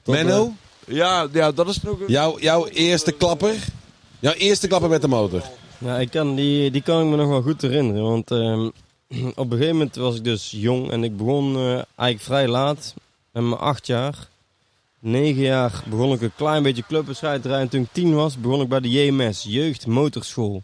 Menno, 0.05 0.53
ja, 0.87 1.27
ja, 1.33 1.53
dat 1.53 1.69
is 1.69 1.83
nog 1.83 2.01
een... 2.01 2.07
jouw, 2.09 2.39
jouw 2.39 2.67
eerste 2.67 3.13
klapper. 3.13 3.55
Jouw 4.21 4.33
eerste 4.33 4.67
klapper 4.69 4.89
met 4.89 5.01
de 5.03 5.09
motor. 5.09 5.43
Ja, 5.79 5.99
ik 5.99 6.11
kan, 6.11 6.35
die, 6.35 6.71
die 6.71 6.83
kan 6.83 7.01
ik 7.03 7.07
me 7.07 7.17
nog 7.17 7.29
wel 7.29 7.43
goed 7.43 7.63
herinneren. 7.63 8.03
Want 8.03 8.31
ehm, 8.31 8.69
op 9.35 9.51
een 9.51 9.59
gegeven 9.59 9.77
moment 9.77 9.97
was 9.97 10.17
ik 10.17 10.25
dus 10.25 10.51
jong 10.51 10.90
en 10.90 11.05
ik 11.05 11.17
begon 11.17 11.57
eh, 11.57 11.73
eigenlijk 11.73 12.21
vrij 12.21 12.49
laat. 12.49 12.95
Met 13.31 13.43
mijn 13.43 13.61
acht 13.61 13.87
jaar. 13.87 14.29
Negen 14.99 15.43
jaar 15.43 15.83
begon 15.87 16.12
ik 16.12 16.21
een 16.21 16.35
klein 16.37 16.62
beetje 16.62 16.87
clubwedstrijd 16.87 17.43
te 17.43 17.49
rijden. 17.49 17.69
Toen 17.69 17.83
ik 17.83 17.93
tien 17.93 18.14
was, 18.14 18.40
begon 18.40 18.61
ik 18.61 18.69
bij 18.69 18.81
de 18.81 18.90
JMS, 18.90 19.43
Jeugd 19.49 19.87
Motorschool. 19.87 20.62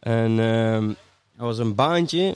En 0.00 0.40
ehm 0.40 0.92
dat 1.36 1.46
was 1.46 1.58
een 1.58 1.74
baantje. 1.74 2.34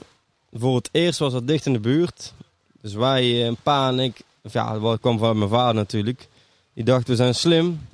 Voor 0.53 0.75
het 0.75 0.89
eerst 0.91 1.19
was 1.19 1.33
dat 1.33 1.47
dicht 1.47 1.65
in 1.65 1.73
de 1.73 1.79
buurt. 1.79 2.33
Dus 2.81 2.93
wij, 2.93 3.21
eh, 3.23 3.45
een 3.45 3.57
pa 3.63 3.87
en 3.87 3.99
ik, 3.99 4.21
ja, 4.41 4.79
dat 4.79 4.99
kwam 4.99 5.17
van 5.17 5.37
mijn 5.37 5.49
vader 5.49 5.73
natuurlijk. 5.73 6.27
Die 6.73 6.83
dacht, 6.83 7.07
we 7.07 7.15
zijn 7.15 7.35
slim. 7.35 7.87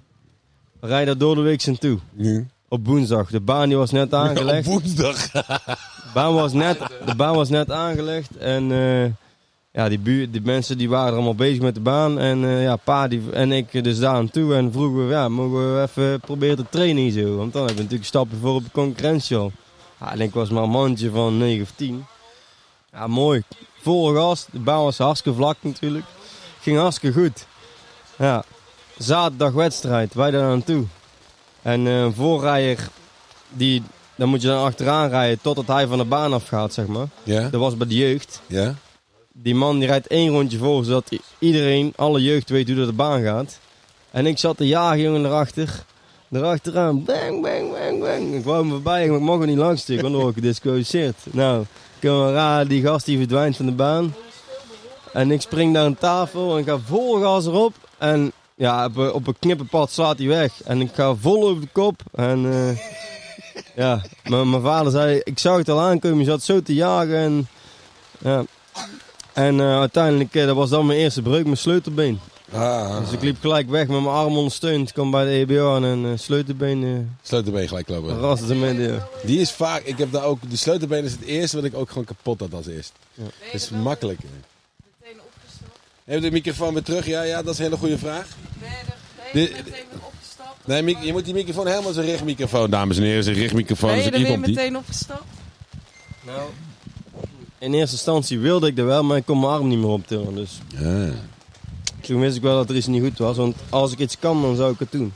We 0.79 0.87
rijden 0.87 1.05
daar 1.07 1.17
door 1.17 1.35
de 1.35 1.41
week 1.41 1.61
zijn 1.61 1.77
toe. 1.77 1.99
Op 2.67 2.85
woensdag. 2.85 3.29
De 3.29 3.39
baan 3.39 3.67
die 3.67 3.77
was 3.77 3.91
net 3.91 4.13
aangelegd. 4.23 4.67
Op 4.67 4.73
woensdag. 4.73 5.31
Baan 6.15 6.33
was 6.33 6.53
net, 6.53 6.77
de 7.05 7.15
baan 7.15 7.35
was 7.35 7.49
net 7.49 7.71
aangelegd. 7.71 8.37
En 8.37 8.71
eh, 8.71 9.11
ja, 9.71 9.89
die, 9.89 9.99
buur, 9.99 10.31
die 10.31 10.41
mensen 10.41 10.77
die 10.77 10.89
waren 10.89 11.13
allemaal 11.13 11.35
bezig 11.35 11.61
met 11.61 11.75
de 11.75 11.81
baan. 11.81 12.19
En 12.19 12.45
eh, 12.45 12.63
ja, 12.63 12.75
pa 12.75 13.07
die, 13.07 13.31
en 13.31 13.51
ik 13.51 13.83
dus 13.83 13.99
daar 13.99 14.15
aan 14.15 14.29
toe. 14.29 14.55
En 14.55 14.71
vroegen 14.71 15.07
we, 15.07 15.13
ja, 15.13 15.29
mogen 15.29 15.75
we 15.75 15.81
even 15.81 16.19
proberen 16.19 16.55
te 16.55 16.65
trainen 16.69 17.11
zo? 17.11 17.35
Want 17.35 17.53
dan 17.53 17.61
hebben 17.61 17.75
we 17.75 17.81
natuurlijk 17.81 18.09
stappen 18.09 18.37
voor 18.37 18.53
op 18.55 18.63
de 18.63 18.71
concurrentie 18.71 19.37
al. 19.37 19.51
Ja, 19.99 20.11
en 20.11 20.21
ik 20.21 20.33
was 20.33 20.49
maar 20.49 20.63
een 20.63 20.69
mandje 20.69 21.09
van 21.09 21.37
9 21.37 21.63
of 21.63 21.71
10. 21.75 22.05
Ja, 22.91 23.07
mooi. 23.07 23.43
Vol 23.81 24.13
gas. 24.13 24.47
De 24.51 24.59
baan 24.59 24.83
was 24.83 24.97
hartstikke 24.97 25.37
vlak 25.37 25.57
natuurlijk. 25.61 26.05
Ging 26.61 26.77
hartstikke 26.77 27.19
goed. 27.19 27.45
Ja, 28.17 28.43
zaterdag 28.97 29.51
wedstrijd. 29.51 30.13
Wij 30.13 30.31
daar 30.31 30.51
aan 30.51 30.63
toe. 30.63 30.85
En 31.61 31.87
eh, 31.87 32.01
een 32.01 32.13
voorrijder, 32.13 32.87
die, 33.49 33.83
dan 34.15 34.29
moet 34.29 34.41
je 34.41 34.47
dan 34.47 34.63
achteraan 34.63 35.09
rijden 35.09 35.39
totdat 35.41 35.67
hij 35.67 35.87
van 35.87 35.97
de 35.97 36.05
baan 36.05 36.33
afgaat, 36.33 36.73
zeg 36.73 36.85
maar. 36.87 37.07
Ja? 37.23 37.41
Dat 37.49 37.59
was 37.61 37.77
bij 37.77 37.87
de 37.87 37.95
jeugd. 37.95 38.41
Ja? 38.47 38.75
Die 39.33 39.55
man 39.55 39.79
die 39.79 39.87
rijdt 39.87 40.07
één 40.07 40.29
rondje 40.31 40.57
voor, 40.57 40.83
zodat 40.83 41.11
iedereen, 41.39 41.93
alle 41.95 42.21
jeugd 42.21 42.49
weet 42.49 42.67
hoe 42.67 42.77
dat 42.77 42.87
de 42.87 42.93
baan 42.93 43.21
gaat. 43.23 43.59
En 44.11 44.25
ik 44.25 44.37
zat 44.37 44.57
te 44.57 44.67
jagen, 44.67 44.99
jongen, 45.01 45.25
erachter. 45.25 45.83
Erachteraan, 46.31 47.03
bang, 47.03 47.41
bang, 47.41 47.71
bang, 47.71 47.99
bang. 47.99 48.33
Ik 48.35 48.43
wou 48.43 48.59
hem 48.61 48.69
voorbij, 48.69 49.07
maar 49.07 49.17
ik 49.17 49.23
mocht 49.23 49.41
er 49.41 49.47
niet 49.47 49.57
langs 49.57 49.81
stuk, 49.81 50.01
want 50.01 50.13
dan 50.13 50.21
word 50.21 50.35
ik 50.35 50.41
gedisqualificeerd. 50.43 51.15
Nou, 51.31 51.65
raden, 52.01 52.67
die 52.67 52.81
gast 52.83 53.05
die 53.05 53.17
verdwijnt 53.17 53.55
van 53.55 53.65
de 53.65 53.71
baan. 53.71 54.13
En 55.13 55.31
ik 55.31 55.41
spring 55.41 55.73
naar 55.73 55.85
een 55.85 55.97
tafel 55.97 56.57
en 56.57 56.63
ga 56.63 56.77
vol 56.85 57.21
gas 57.21 57.45
erop. 57.45 57.73
En 57.97 58.31
ja, 58.55 58.85
op, 58.85 58.95
een- 58.97 59.11
op 59.13 59.27
een 59.27 59.35
knippenpad 59.39 59.91
slaat 59.91 60.17
hij 60.17 60.27
weg. 60.27 60.63
En 60.63 60.81
ik 60.81 60.89
ga 60.93 61.15
vol 61.15 61.43
over 61.47 61.61
de 61.61 61.67
kop. 61.71 62.01
En 62.13 62.45
eh, 62.51 62.77
ja, 63.75 64.01
mijn 64.23 64.49
mijn 64.49 64.61
vader 64.61 64.91
zei, 64.91 65.21
ik 65.23 65.39
zag 65.39 65.57
het 65.57 65.69
al 65.69 65.81
aankomen, 65.81 66.19
je 66.19 66.25
zat 66.25 66.43
zo 66.43 66.61
te 66.61 66.73
jagen. 66.73 67.15
En, 67.17 67.47
ja. 68.17 68.43
en 69.33 69.59
eh, 69.59 69.79
uiteindelijk, 69.79 70.35
eh, 70.35 70.45
dat 70.45 70.55
was 70.55 70.69
dan 70.69 70.85
mijn 70.85 70.99
eerste 70.99 71.21
breuk, 71.21 71.43
mijn 71.43 71.57
sleutelbeen. 71.57 72.19
Ah. 72.51 72.99
Dus 72.99 73.11
ik 73.11 73.21
liep 73.21 73.37
gelijk 73.41 73.69
weg 73.69 73.87
met 73.87 74.01
mijn 74.01 74.15
arm 74.15 74.37
ondersteund. 74.37 74.91
kwam 74.91 75.11
bij 75.11 75.25
de 75.25 75.31
EBO 75.31 75.75
aan 75.75 75.85
en 75.85 76.05
uh, 76.05 76.11
sleutelbeen 76.17 76.81
uh, 76.83 76.97
Sleutelbeen 77.21 77.67
gelijk 77.67 77.89
lopen. 77.89 78.19
raste 78.19 78.55
met 78.55 78.77
de... 78.77 78.97
Die 79.23 79.39
is 79.39 79.51
vaak, 79.51 79.81
ik 79.83 79.97
heb 79.97 80.11
daar 80.11 80.23
ook, 80.23 80.39
die 80.47 80.57
sleutelbeen 80.57 81.03
is 81.03 81.11
het 81.11 81.21
eerste 81.21 81.55
wat 81.55 81.65
ik 81.65 81.75
ook 81.75 81.89
gewoon 81.89 82.03
kapot 82.03 82.39
had 82.39 82.53
als 82.53 82.67
eerst. 82.67 82.91
Ja. 83.13 83.23
Dat 83.23 83.53
is 83.53 83.69
makkelijk. 83.69 84.19
Heb 86.05 86.15
je 86.15 86.19
de 86.21 86.31
microfoon 86.31 86.73
weer 86.73 86.83
terug? 86.83 87.05
Ja, 87.05 87.21
ja, 87.21 87.41
dat 87.43 87.53
is 87.53 87.57
een 87.59 87.63
hele 87.65 87.77
goede 87.77 87.97
vraag. 87.97 88.27
Nee, 88.61 89.47
De- 89.47 89.49
er 89.49 89.55
meteen 89.55 89.71
weer 89.71 89.79
opgestapt. 89.93 90.14
Nee, 90.65 90.97
je 91.01 91.11
moet 91.11 91.25
die 91.25 91.33
microfoon 91.33 91.67
helemaal 91.67 91.93
zijn 91.93 92.05
richtmicrofoon, 92.05 92.69
dames 92.69 92.97
en 92.97 93.03
heren. 93.03 93.23
Zijn 93.23 93.35
richtmicrofoon. 93.35 93.89
Ben 93.89 94.03
je 94.03 94.11
er 94.11 94.21
weer 94.21 94.39
meteen 94.39 94.77
opgestapt? 94.77 95.23
Nou, 96.25 96.39
in 97.59 97.73
eerste 97.73 97.95
instantie 97.95 98.39
wilde 98.39 98.67
ik 98.67 98.77
er 98.77 98.85
wel, 98.85 99.03
maar 99.03 99.17
ik 99.17 99.25
kon 99.25 99.39
mijn 99.39 99.51
arm 99.51 99.67
niet 99.67 99.77
meer 99.79 99.87
optillen. 99.87 100.35
Dus 100.35 100.59
Ja. 100.77 101.09
toen 102.01 102.19
wist 102.19 102.35
ik 102.35 102.41
wel 102.41 102.55
dat 102.55 102.69
er 102.69 102.75
iets 102.75 102.87
niet 102.87 103.01
goed 103.03 103.17
was. 103.17 103.37
Want 103.37 103.55
als 103.69 103.91
ik 103.91 103.99
iets 103.99 104.19
kan, 104.19 104.41
dan 104.41 104.55
zou 104.55 104.71
ik 104.73 104.79
het 104.79 104.91
doen. 104.91 105.13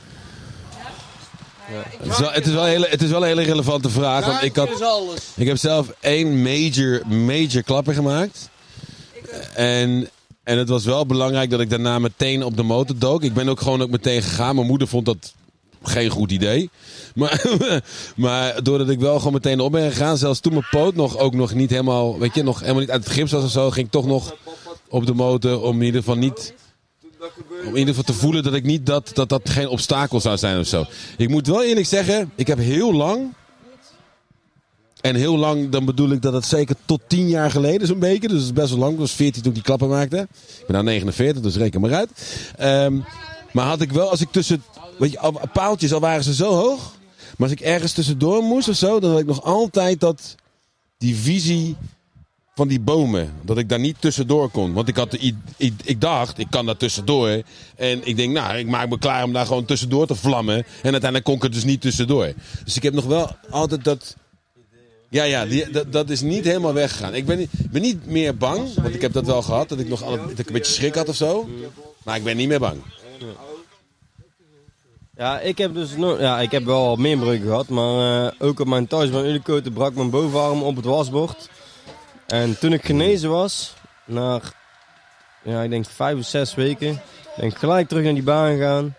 Ja, 1.72 1.84
Het 1.98 2.12
is, 2.12 2.20
wel, 2.20 2.32
het, 2.32 2.46
is 2.48 2.54
wel 2.54 2.64
een 2.64 2.70
hele, 2.70 2.88
het 2.90 3.02
is 3.02 3.10
wel 3.10 3.22
een 3.22 3.28
hele 3.28 3.42
relevante 3.42 3.90
vraag. 3.90 4.26
Want 4.26 4.44
ik, 4.44 4.56
had, 4.56 4.70
is 4.70 4.82
alles. 4.82 5.20
ik 5.36 5.48
heb 5.48 5.58
zelf 5.58 5.94
één 6.00 6.42
major, 6.42 7.02
major 7.08 7.64
klapper 7.64 7.94
gemaakt. 7.94 8.50
En, 9.54 10.10
en 10.44 10.58
het 10.58 10.70
was 10.70 10.86
wel 10.86 11.06
belangrijk 11.06 11.50
dat 11.50 11.60
ik 11.60 11.70
daarna 11.70 12.00
meteen 12.00 12.44
op 12.44 12.56
de 12.58 12.64
motor 12.64 12.98
dook. 12.98 13.24
Ik 13.24 13.34
ben 13.34 13.50
ook 13.50 13.62
gewoon 13.62 13.82
ook 13.82 13.90
meteen 13.90 14.22
gegaan. 14.22 14.56
Mijn 14.56 14.68
moeder 14.68 14.88
vond 14.88 15.06
dat 15.06 15.34
geen 15.84 16.10
goed 16.10 16.32
idee. 16.32 16.70
Maar, 17.16 17.46
maar 18.16 18.64
doordat 18.64 18.90
ik 18.90 19.00
wel 19.00 19.18
gewoon 19.18 19.34
meteen 19.34 19.60
op 19.60 19.72
ben 19.72 19.92
gegaan, 19.92 20.18
zelfs 20.18 20.40
toen 20.40 20.54
mijn 20.54 20.68
poot 20.72 20.96
nog, 20.96 21.18
ook 21.18 21.34
nog 21.34 21.54
niet 21.54 21.70
helemaal, 21.70 22.20
weet 22.20 22.36
je, 22.36 22.44
nog 22.44 22.60
helemaal 22.60 22.82
niet 22.82 22.92
uit 22.92 23.04
het 23.04 23.14
gips 23.14 23.32
was 23.32 23.44
of 23.44 23.52
zo, 23.52 23.72
ging 23.72 23.86
ik 23.86 23.92
toch 23.92 24.06
nog 24.06 24.36
op 24.90 25.06
de 25.06 25.14
motor 25.14 25.62
om 25.62 25.80
in 25.80 25.86
ieder 25.86 26.02
geval 26.02 26.18
niet, 26.18 26.54
om 27.50 27.74
in 27.74 27.78
ieder 27.78 27.96
geval 27.96 28.14
te 28.14 28.20
voelen 28.20 28.44
dat 28.44 28.54
ik 28.54 28.64
niet 28.64 28.86
dat, 28.86 29.12
dat 29.14 29.30
dat 29.30 29.50
geen 29.50 29.68
obstakel 29.68 30.20
zou 30.20 30.38
zijn 30.38 30.60
of 30.60 30.68
zo. 30.68 30.86
Ik 31.18 31.30
moet 31.30 31.48
wel 31.48 31.64
eerlijk 31.64 31.88
zeggen, 31.88 32.32
ik 32.36 32.48
heb 32.48 32.58
heel 32.58 32.94
lang, 32.94 33.34
en 35.02 35.16
heel 35.16 35.38
lang, 35.38 35.70
dan 35.70 35.86
bedoel 35.86 36.12
ik 36.12 36.22
dat 36.22 36.34
het 36.34 36.46
zeker 36.46 36.76
tot 36.86 37.02
tien 37.08 37.28
jaar 37.28 37.52
geleden 37.52 37.88
zo'n 37.88 38.00
beetje, 38.00 38.28
dus 38.28 38.38
dat 38.38 38.46
is 38.46 38.54
best 38.54 38.70
wel 38.70 38.80
lang, 38.80 38.94
ik 38.94 39.00
was 39.00 39.12
14 39.12 39.42
toen 39.42 39.52
ik 39.52 39.58
die 39.58 39.64
klappen 39.64 39.90
maakte. 39.90 40.18
Ik 40.60 40.66
ben 40.68 40.72
nou 40.72 40.84
49, 40.84 41.42
dus 41.42 41.56
reken 41.56 41.82
maar 41.82 41.94
uit. 41.94 42.10
Ehm, 42.58 42.98
maar 43.52 43.66
had 43.66 43.82
ik 43.82 43.92
wel, 43.92 44.10
als 44.10 44.22
ik 44.22 44.32
tussen, 44.32 44.64
weet 45.00 45.12
je, 45.12 45.20
al- 45.20 45.42
paaltjes, 45.54 45.94
al 45.94 46.00
waren 46.00 46.24
ze 46.24 46.34
zo 46.34 46.52
hoog. 46.54 46.98
Maar 47.38 47.50
als 47.50 47.58
ik 47.60 47.66
ergens 47.66 47.92
tussendoor 47.94 48.44
moest 48.44 48.70
of 48.70 48.76
zo, 48.76 49.00
dan 49.00 49.12
had 49.12 49.20
ik 49.20 49.26
nog 49.26 49.44
altijd 49.44 50.00
dat, 50.00 50.36
die 50.98 51.16
visie 51.16 51.76
van 52.56 52.68
die 52.68 52.80
bomen. 52.80 53.34
Dat 53.42 53.58
ik 53.58 53.70
daar 53.70 53.80
niet 53.80 53.96
tussendoor 54.00 54.50
kon. 54.50 54.74
Want 54.74 54.88
ik, 54.88 54.96
had 54.96 55.12
de, 55.12 55.20
i- 55.26 55.38
i- 55.58 55.76
ik 55.84 56.02
dacht, 56.02 56.38
ik 56.40 56.48
kan 56.50 56.66
daar 56.66 56.78
tussendoor. 56.78 57.42
En 57.76 58.08
ik 58.08 58.16
denk, 58.16 58.34
nou, 58.34 58.58
ik 58.58 58.68
maak 58.68 58.90
me 58.90 58.98
klaar 59.00 59.24
om 59.24 59.34
daar 59.34 59.46
gewoon 59.46 59.66
tussendoor 59.66 60.08
te 60.08 60.16
vlammen. 60.16 60.56
En 60.56 60.66
uiteindelijk 60.82 61.24
kon 61.24 61.36
ik 61.36 61.44
er 61.44 61.52
dus 61.52 61.64
niet 61.64 61.82
tussendoor. 61.82 62.34
Dus 62.64 62.76
ik 62.76 62.84
heb 62.84 62.94
nog 62.94 63.06
wel 63.06 63.36
altijd 63.50 63.84
dat... 63.84 64.16
Ja, 65.10 65.24
ja, 65.24 65.46
dat, 65.88 66.10
is 66.10 66.22
niet 66.22 66.44
helemaal 66.46 66.74
weggegaan. 66.74 67.16
Ik 67.16 67.26
ben, 67.26 67.38
niet- 67.38 67.50
ik 67.72 67.82
niet 67.82 68.06
meer 68.06 68.38
bang, 68.38 68.74
want 68.74 68.96
ik 68.96 69.02
heb 69.02 69.14
dat 69.14 69.26
wel 69.26 69.42
gehad. 69.42 69.70
Dat 69.70 69.80
ik 69.80 69.90
nog 69.90 70.04
dat 70.04 70.40
ik 70.40 70.48
een 70.48 70.54
beetje 70.54 70.74
schrik 70.74 70.96
had 70.96 71.10
of 71.10 71.16
zo. 71.16 71.50
Maar 72.04 72.16
ik 72.18 72.24
ben 72.24 72.38
niet 72.38 72.48
meer 72.48 72.60
bang. 72.60 72.78
Ja, 75.20 75.40
ik 75.40 75.58
heb 75.58 75.74
dus 75.74 75.96
nog, 75.96 76.20
ja, 76.20 76.40
ik 76.40 76.52
heb 76.52 76.66
wel 76.66 76.96
meer 76.96 77.18
breuken 77.18 77.48
gehad, 77.48 77.68
maar 77.68 78.26
eh, 78.26 78.32
ook 78.48 78.60
op 78.60 78.68
mijn 78.68 78.88
thuis 78.88 79.10
bij 79.10 79.24
Ulicote 79.24 79.72
brak 79.72 79.94
mijn 79.94 80.10
bovenarm 80.10 80.64
op 80.64 80.76
het 80.76 80.86
wasbord. 80.86 81.50
En 82.28 82.60
toen 82.60 82.74
ik 82.74 82.86
genezen 82.86 83.30
was, 83.30 83.74
na, 84.06 84.42
ja, 85.44 85.62
ik 85.62 85.70
denk 85.70 85.86
vijf 85.86 86.18
of 86.18 86.26
zes 86.26 86.56
weken, 86.56 87.02
ben 87.38 87.46
ik 87.46 87.56
gelijk 87.56 87.88
terug 87.88 88.04
naar 88.04 88.14
die 88.14 88.24
baan 88.24 88.52
gegaan. 88.52 88.96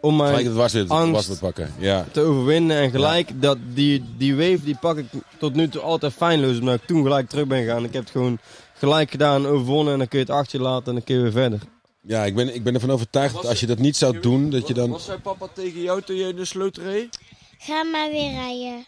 Om 0.00 0.16
mijn 0.16 0.28
Gelijk 0.28 0.46
het 0.46 0.56
was 0.56 0.88
angst 0.88 1.12
was 1.12 1.26
het 1.26 1.38
pakken. 1.38 1.74
Ja. 1.78 2.04
te 2.12 2.20
overwinnen 2.20 2.76
en 2.76 2.90
gelijk 2.90 3.42
dat 3.42 3.58
die, 3.74 4.04
die 4.16 4.36
wave 4.36 4.64
die 4.64 4.76
pak 4.80 4.96
ik 4.96 5.06
tot 5.38 5.54
nu 5.54 5.68
toe 5.68 5.80
altijd 5.80 6.12
feilloos, 6.12 6.58
omdat 6.58 6.74
ik 6.74 6.86
toen 6.86 7.02
gelijk 7.02 7.28
terug 7.28 7.46
ben 7.46 7.62
gegaan. 7.62 7.84
Ik 7.84 7.92
heb 7.92 8.02
het 8.02 8.12
gewoon 8.12 8.38
gelijk 8.74 9.10
gedaan, 9.10 9.46
overwonnen 9.46 9.92
en 9.92 9.98
dan 9.98 10.08
kun 10.08 10.18
je 10.18 10.24
het 10.24 10.34
achter 10.34 10.60
laten 10.60 10.86
en 10.86 10.92
dan 10.92 11.04
kun 11.04 11.14
je 11.14 11.22
weer 11.22 11.32
verder. 11.32 11.60
Ja, 12.00 12.24
ik 12.24 12.34
ben, 12.34 12.54
ik 12.54 12.62
ben 12.62 12.74
ervan 12.74 12.90
overtuigd 12.90 13.34
dat 13.34 13.46
als 13.46 13.60
je 13.60 13.66
dat 13.66 13.78
niet 13.78 13.96
zou 13.96 14.20
doen, 14.20 14.50
dat 14.50 14.68
je 14.68 14.74
dan... 14.74 14.90
Wat 14.90 15.02
zei 15.02 15.18
papa 15.18 15.46
tegen 15.54 15.80
jou 15.80 16.02
toen 16.02 16.16
je 16.16 16.28
in 16.28 16.36
de 16.36 16.44
sloot 16.44 16.76
reed? 16.76 17.18
Ga 17.58 17.82
maar 17.82 18.10
weer 18.10 18.30
rijden. 18.30 18.86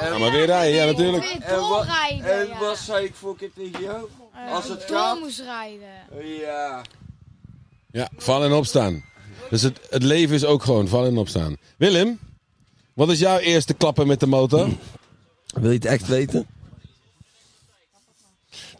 Ja, 0.00 0.18
maar 0.18 0.30
weer 0.30 0.46
rijden, 0.46 0.74
ja 0.74 0.84
natuurlijk. 0.84 1.24
En 1.24 1.60
wat, 1.60 1.86
en 2.22 2.48
wat 2.60 2.78
zei 2.78 3.04
ik 3.04 3.14
vorige 3.14 3.38
keer 3.38 3.50
tegen 3.54 3.84
jou? 3.84 4.08
Als 4.50 4.68
het 4.68 4.84
gaat... 4.84 5.20
moest 5.20 5.40
rijden. 5.40 5.88
Ja. 6.40 6.82
Ja, 7.92 8.08
vallen 8.16 8.50
en 8.50 8.56
opstaan. 8.56 9.04
Dus 9.50 9.62
het, 9.62 9.80
het 9.90 10.02
leven 10.02 10.34
is 10.34 10.44
ook 10.44 10.62
gewoon 10.62 10.88
vallen 10.88 11.10
en 11.10 11.18
opstaan. 11.18 11.56
Willem, 11.76 12.18
wat 12.94 13.10
is 13.10 13.18
jouw 13.18 13.38
eerste 13.38 13.74
klappen 13.74 14.06
met 14.06 14.20
de 14.20 14.26
motor? 14.26 14.68
Wil 15.54 15.70
je 15.70 15.76
het 15.76 15.84
echt 15.84 16.06
weten? 16.06 16.46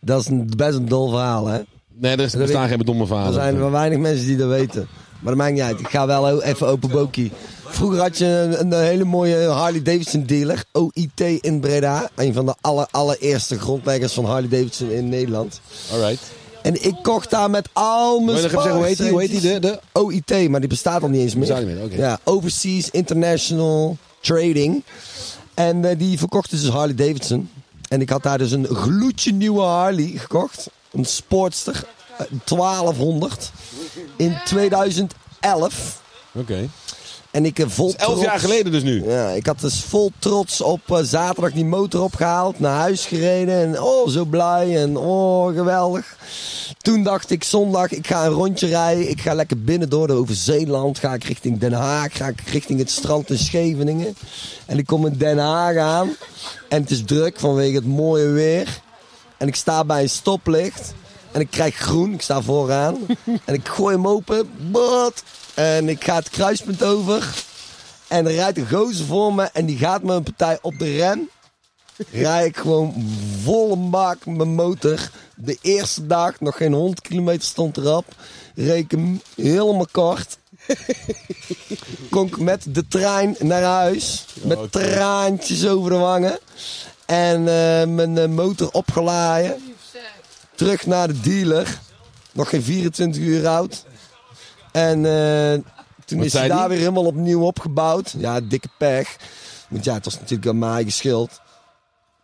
Dat 0.00 0.20
is 0.20 0.26
een, 0.26 0.52
best 0.56 0.78
een 0.78 0.88
dol 0.88 1.08
verhaal, 1.08 1.46
hè? 1.46 1.62
Nee, 1.94 2.12
er 2.16 2.20
is- 2.20 2.32
er 2.32 2.38
bestaan 2.38 2.68
geen 2.68 2.78
domme 2.78 3.00
Er 3.02 3.06
verhalen. 3.06 3.34
zijn 3.34 3.58
maar 3.58 3.70
weinig 3.70 3.98
mensen 3.98 4.26
die 4.26 4.36
dat 4.36 4.48
weten. 4.48 4.88
Maar 5.20 5.32
dat 5.34 5.42
maakt 5.42 5.52
niet 5.52 5.62
uit. 5.62 5.80
Ik 5.80 5.88
ga 5.88 6.06
wel 6.06 6.42
even 6.42 6.66
open 6.66 6.90
bokie. 6.90 7.32
Vroeger 7.66 7.98
had 8.00 8.18
je 8.18 8.26
een, 8.26 8.72
een 8.72 8.82
hele 8.84 9.04
mooie 9.04 9.46
Harley 9.48 9.82
Davidson 9.82 10.24
dealer. 10.24 10.64
OIT 10.72 11.20
in 11.40 11.60
Breda. 11.60 12.08
Een 12.16 12.32
van 12.32 12.46
de 12.46 12.54
aller, 12.60 12.86
allereerste 12.90 13.58
grondleggers 13.60 14.12
van 14.12 14.24
Harley 14.24 14.48
Davidson 14.48 14.90
in 14.90 15.08
Nederland. 15.08 15.60
Alright. 15.92 16.22
En 16.62 16.84
ik 16.84 16.94
kocht 17.02 17.30
daar 17.30 17.50
met 17.50 17.68
al 17.72 18.20
mijn 18.20 18.36
even 18.38 18.50
zeggen, 18.50 18.72
hoe 18.74 18.84
heet 18.84 18.96
die? 18.98 19.10
Hoe 19.10 19.20
heet 19.20 19.30
die? 19.30 19.40
De, 19.40 19.58
de... 19.60 19.80
OIT, 19.92 20.48
maar 20.48 20.60
die 20.60 20.68
bestaat 20.68 21.02
al 21.02 21.08
niet 21.08 21.20
eens 21.20 21.32
meer. 21.34 21.46
Bestaat 21.46 21.64
niet 21.66 21.74
meer, 21.74 21.84
oké. 21.84 21.96
Ja, 21.96 22.18
Overseas 22.24 22.90
International 22.90 23.96
Trading. 24.20 24.82
En 25.54 25.84
eh, 25.84 25.98
die 25.98 26.18
verkochten 26.18 26.60
dus 26.60 26.68
Harley 26.68 26.94
Davidson. 26.94 27.48
En 27.88 28.00
ik 28.00 28.10
had 28.10 28.22
daar 28.22 28.38
dus 28.38 28.50
een 28.52 28.66
gloedje 28.66 29.32
nieuwe 29.32 29.60
Harley 29.62 30.12
gekocht. 30.16 30.70
Een 30.92 31.04
Sportster 31.04 31.84
eh, 32.18 32.26
1200 32.44 33.50
in 34.16 34.36
2011. 34.44 36.00
Oké. 36.32 36.68
En 37.30 37.44
ik 37.44 37.58
eh, 37.58 37.66
vol 37.68 37.94
elf 37.96 37.96
trots- 38.10 38.22
jaar 38.22 38.38
geleden 38.40 38.72
dus 38.72 38.82
nu. 38.82 39.04
Ja, 39.10 39.28
ik 39.28 39.46
had 39.46 39.60
dus 39.60 39.80
vol 39.80 40.12
trots 40.18 40.60
op 40.60 40.80
eh, 40.90 40.98
zaterdag 41.02 41.52
die 41.52 41.64
motor 41.64 42.02
opgehaald, 42.02 42.58
naar 42.60 42.78
huis 42.78 43.06
gereden 43.06 43.54
en 43.54 43.82
oh 43.82 44.08
zo 44.08 44.24
blij 44.24 44.82
en 44.82 44.96
oh 44.96 45.54
geweldig. 45.54 46.16
Toen 46.78 47.02
dacht 47.02 47.30
ik 47.30 47.44
zondag, 47.44 47.90
ik 47.90 48.06
ga 48.06 48.24
een 48.26 48.32
rondje 48.32 48.66
rijden, 48.66 49.10
ik 49.10 49.20
ga 49.20 49.34
lekker 49.34 49.62
binnen 49.62 49.88
door 49.88 50.06
de 50.06 50.12
over 50.12 50.34
Zeeland, 50.34 50.98
ga 50.98 51.14
ik 51.14 51.24
richting 51.24 51.58
Den 51.58 51.72
Haag, 51.72 52.16
ga 52.16 52.26
ik 52.26 52.40
richting 52.40 52.78
het 52.78 52.90
strand 52.90 53.30
in 53.30 53.38
Scheveningen. 53.38 54.16
En 54.66 54.78
ik 54.78 54.86
kom 54.86 55.06
in 55.06 55.16
Den 55.18 55.38
Haag 55.38 55.76
aan 55.76 56.16
en 56.68 56.80
het 56.82 56.90
is 56.90 57.02
druk 57.04 57.40
vanwege 57.40 57.74
het 57.74 57.86
mooie 57.86 58.28
weer. 58.28 58.80
En 59.42 59.48
ik 59.48 59.56
sta 59.56 59.84
bij 59.84 60.02
een 60.02 60.08
stoplicht. 60.08 60.94
En 61.32 61.40
ik 61.40 61.50
krijg 61.50 61.76
groen. 61.76 62.12
Ik 62.12 62.22
sta 62.22 62.42
vooraan. 62.42 62.96
en 63.44 63.54
ik 63.54 63.68
gooi 63.68 63.94
hem 63.94 64.08
open. 64.08 64.50
Bot. 64.70 65.22
En 65.54 65.88
ik 65.88 66.04
ga 66.04 66.14
het 66.14 66.30
kruispunt 66.30 66.82
over. 66.82 67.44
En 68.08 68.26
er 68.26 68.32
rijdt 68.32 68.58
een 68.58 68.68
gozer 68.68 69.06
voor 69.06 69.34
me. 69.34 69.42
En 69.52 69.66
die 69.66 69.78
gaat 69.78 70.02
me 70.02 70.14
een 70.14 70.22
partij 70.22 70.58
op 70.60 70.78
de 70.78 70.96
rem. 70.96 71.28
Rijd 72.10 72.46
ik 72.46 72.56
gewoon 72.56 73.08
volle 73.42 73.76
bak 73.76 74.26
mijn 74.26 74.54
motor. 74.54 75.10
De 75.36 75.58
eerste 75.60 76.06
dag, 76.06 76.40
nog 76.40 76.56
geen 76.56 76.72
100 76.72 77.00
kilometer 77.00 77.42
stond 77.48 77.76
erop. 77.76 78.06
Hem 78.54 79.20
helemaal 79.36 79.88
kort. 79.90 80.38
Kon 82.10 82.26
ik 82.26 82.38
met 82.38 82.64
de 82.68 82.88
trein 82.88 83.36
naar 83.38 83.62
huis. 83.62 84.24
Met 84.42 84.72
traantjes 84.72 85.66
over 85.66 85.90
de 85.90 85.96
wangen. 85.96 86.38
En 87.12 87.38
eh, 87.38 87.86
mijn 87.86 88.18
eh, 88.18 88.28
motor 88.28 88.70
opgeladen. 88.70 89.74
Terug 90.54 90.86
naar 90.86 91.08
de 91.08 91.20
dealer. 91.20 91.78
Nog 92.32 92.48
geen 92.48 92.62
24 92.62 93.22
uur 93.22 93.48
oud. 93.48 93.84
En 94.72 95.06
eh, 95.06 95.52
toen 96.04 96.18
Wat 96.18 96.26
is 96.26 96.32
hij 96.32 96.48
daar 96.48 96.58
die? 96.58 96.68
weer 96.68 96.78
helemaal 96.78 97.04
opnieuw 97.04 97.42
opgebouwd. 97.42 98.14
Ja, 98.18 98.40
dikke 98.40 98.68
pech. 98.78 99.16
Want 99.68 99.84
ja, 99.84 99.94
het 99.94 100.04
was 100.04 100.18
natuurlijk 100.18 100.48
aan 100.48 100.58
mij 100.58 100.84
geschuld. 100.84 101.40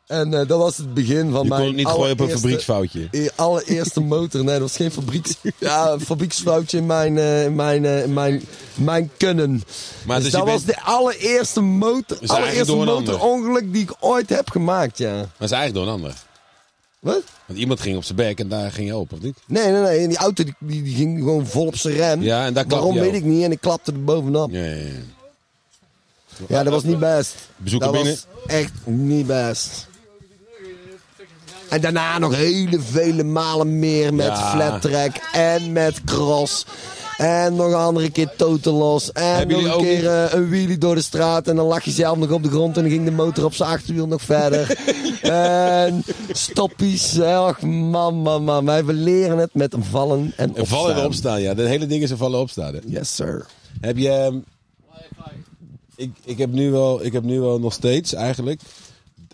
En 0.09 0.35
eh, 0.35 0.47
dat 0.47 0.59
was 0.59 0.77
het 0.77 0.95
begin 0.95 1.31
van 1.31 1.43
Je 1.43 1.49
mijn 1.49 1.61
kon 1.61 1.67
het 1.69 1.77
niet 1.77 1.87
gooien 1.87 2.13
op 2.13 2.21
een 2.21 2.31
fabrieksfoutje. 2.31 3.09
eh, 3.11 3.27
allereerste 3.35 4.01
motor. 4.01 4.45
Nee, 4.45 4.53
dat 4.53 4.61
was 4.63 4.77
geen 4.77 4.91
fabrieks, 4.91 5.35
ja, 5.59 5.99
fabrieksfoutje 5.99 6.77
in 6.79 6.87
mijn, 6.87 7.19
eh, 7.19 7.45
in 7.45 7.55
mijn, 7.55 7.85
eh, 7.85 8.03
in 8.03 8.13
mijn, 8.13 8.43
mijn 8.75 9.11
kunnen. 9.17 9.63
Maar 10.07 10.17
dus 10.17 10.25
dus 10.25 10.33
dat 10.33 10.45
je 10.45 10.51
was 10.53 10.65
bent- 10.65 10.77
de 10.77 10.83
allereerste 10.85 11.61
motor, 11.61 12.19
Dus 12.21 12.29
allereerste 12.31 12.75
motorongeluk 12.75 13.73
die 13.73 13.83
ik 13.83 13.93
ooit 14.01 14.29
heb 14.29 14.51
gemaakt, 14.51 14.99
ja. 14.99 15.13
Maar 15.15 15.21
dat 15.39 15.51
is 15.51 15.57
eigenlijk 15.57 15.75
door 15.75 15.87
een 15.95 16.01
ander. 16.01 16.15
Wat? 16.99 17.23
Want 17.47 17.59
iemand 17.59 17.81
ging 17.81 17.97
op 17.97 18.05
zijn 18.05 18.17
bek 18.17 18.39
en 18.39 18.49
daar 18.49 18.73
ging 18.73 18.89
je 18.89 18.97
op, 18.97 19.13
of 19.13 19.21
niet? 19.21 19.37
Nee, 19.47 19.71
nee, 19.73 19.83
nee. 19.83 19.99
En 19.99 20.09
die 20.09 20.19
auto 20.19 20.45
die, 20.45 20.55
die, 20.59 20.95
ging 20.95 21.19
gewoon 21.19 21.47
vol 21.47 21.67
op 21.67 21.77
zijn 21.77 21.95
rem. 21.95 22.23
Ja, 22.23 22.45
en 22.47 22.53
daar 22.55 22.67
Waarom 22.67 22.95
je 22.95 23.01
weet 23.01 23.15
ik 23.15 23.25
niet. 23.25 23.45
En 23.45 23.53
ik 23.53 23.61
klapte 23.61 23.93
er 23.93 24.05
bovenop. 24.05 24.51
Ja, 24.51 24.65
ja, 24.65 24.75
ja. 24.75 24.85
Ja, 26.49 26.63
dat 26.63 26.73
was 26.73 26.83
niet 26.83 26.99
best. 26.99 27.35
Bezoeker 27.57 27.87
dat 27.93 27.97
binnen. 27.97 28.19
was 28.35 28.55
echt 28.55 28.73
niet 28.85 29.27
best. 29.27 29.87
En 31.69 31.81
daarna 31.81 32.19
nog 32.19 32.35
hele 32.35 32.81
vele 32.81 33.25
malen 33.25 33.79
meer 33.79 34.15
met 34.15 34.27
Ja. 34.27 34.51
flat 34.51 34.83
track 34.83 35.17
en 35.33 35.73
met 35.73 36.05
cross. 36.05 36.65
En 37.17 37.55
nog 37.55 37.67
een 37.67 37.75
andere 37.75 38.11
keer 38.11 38.31
totaal 38.37 38.73
los. 38.75 39.13
En 39.13 39.37
Hebben 39.37 39.63
nog 39.63 39.75
een 39.77 39.83
keer 39.83 40.07
eh, 40.09 40.33
een 40.33 40.49
wheelie 40.51 40.79
door 40.79 40.95
de 40.95 41.01
straat. 41.03 41.49
En 41.49 41.57
dan 41.57 41.67
lag 41.67 41.85
je 41.85 41.91
zelf 41.91 42.19
nog 42.19 42.31
op 42.31 42.43
de 42.43 42.49
grond. 42.49 42.77
En 42.77 42.83
dan 42.83 42.91
ging 42.93 43.05
de 43.05 43.11
motor 43.11 43.45
op 43.45 43.55
zijn 43.55 43.69
achterwiel 43.71 44.07
nog 44.07 44.23
verder. 44.23 44.77
en 45.23 46.03
stoppies. 46.33 47.21
Ach, 47.21 47.61
man, 47.63 48.15
man, 48.15 48.45
man. 48.45 48.65
Wij 48.65 48.83
leren 48.83 49.39
het 49.39 49.55
met 49.55 49.75
vallen 49.79 50.19
en 50.21 50.33
En 50.37 50.49
opstaan. 50.49 50.67
vallen 50.67 50.97
en 50.97 51.05
opstaan, 51.05 51.41
ja. 51.41 51.55
De 51.55 51.63
hele 51.69 51.87
ding 51.87 52.03
is 52.03 52.11
een 52.11 52.17
vallen 52.17 52.37
en 52.37 52.43
opstaan. 52.43 52.75
hè. 52.75 52.81
Yes, 52.87 53.15
sir. 53.15 53.47
Heb 53.81 53.97
je... 53.97 54.09
ehm, 54.11 54.37
Ik, 55.97 56.11
ik, 56.25 56.39
heb 56.39 56.51
nu 56.53 56.71
wel, 56.71 57.05
ik 57.05 57.13
heb 57.13 57.23
nu 57.23 57.41
wel 57.41 57.59
nog 57.61 57.73
steeds 57.73 58.13
eigenlijk... 58.15 58.61